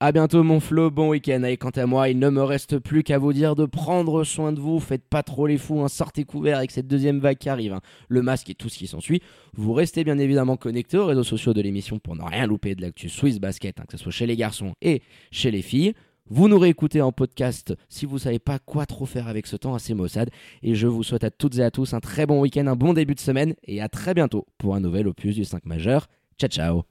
A 0.02 0.12
bientôt 0.12 0.42
mon 0.42 0.60
Flo, 0.60 0.90
bon 0.90 1.10
week-end. 1.10 1.42
Et 1.44 1.58
quant 1.58 1.68
à 1.68 1.84
moi, 1.84 2.08
il 2.08 2.18
ne 2.18 2.30
me 2.30 2.42
reste 2.42 2.78
plus 2.78 3.02
qu'à 3.02 3.18
vous 3.18 3.34
dire 3.34 3.54
de 3.54 3.66
prendre 3.66 4.24
soin 4.24 4.50
de 4.50 4.58
vous. 4.58 4.80
Faites 4.80 5.06
pas 5.06 5.22
trop 5.22 5.46
les 5.46 5.58
fous, 5.58 5.82
hein. 5.82 5.88
sortez 5.88 6.24
couverts 6.24 6.56
avec 6.56 6.70
cette 6.70 6.86
deuxième 6.86 7.18
vague 7.18 7.36
qui 7.36 7.50
arrive. 7.50 7.74
Hein. 7.74 7.82
Le 8.08 8.22
masque 8.22 8.48
et 8.48 8.54
tout 8.54 8.70
ce 8.70 8.78
qui 8.78 8.86
s'ensuit. 8.86 9.20
Vous 9.52 9.74
restez 9.74 10.02
bien 10.02 10.18
évidemment 10.18 10.56
connectés 10.56 10.96
aux 10.96 11.04
réseaux 11.04 11.22
sociaux 11.22 11.52
de 11.52 11.60
l'émission 11.60 11.98
pour 11.98 12.16
ne 12.16 12.22
rien 12.22 12.46
louper 12.46 12.74
de 12.74 12.80
l'actu 12.80 13.10
Swiss 13.10 13.38
Basket, 13.40 13.78
hein, 13.78 13.84
que 13.86 13.98
ce 13.98 14.02
soit 14.02 14.10
chez 14.10 14.24
les 14.24 14.36
garçons 14.36 14.72
et 14.80 15.02
chez 15.32 15.50
les 15.50 15.60
filles. 15.60 15.92
Vous 16.30 16.48
nous 16.48 16.58
réécoutez 16.58 17.02
en 17.02 17.12
podcast 17.12 17.74
si 17.90 18.06
vous 18.06 18.18
savez 18.18 18.38
pas 18.38 18.58
quoi 18.58 18.86
trop 18.86 19.04
faire 19.04 19.28
avec 19.28 19.46
ce 19.46 19.56
temps 19.56 19.74
assez 19.74 19.92
maussade. 19.92 20.30
Et 20.62 20.76
je 20.76 20.86
vous 20.86 21.02
souhaite 21.02 21.24
à 21.24 21.30
toutes 21.30 21.58
et 21.58 21.62
à 21.62 21.70
tous 21.70 21.92
un 21.92 22.00
très 22.00 22.24
bon 22.24 22.40
week-end, 22.40 22.66
un 22.68 22.76
bon 22.76 22.94
début 22.94 23.14
de 23.14 23.20
semaine 23.20 23.54
et 23.64 23.82
à 23.82 23.90
très 23.90 24.14
bientôt 24.14 24.46
pour 24.56 24.74
un 24.74 24.80
nouvel 24.80 25.08
opus 25.08 25.34
du 25.34 25.44
5 25.44 25.66
majeur. 25.66 26.06
Ciao 26.38 26.48
ciao 26.48 26.90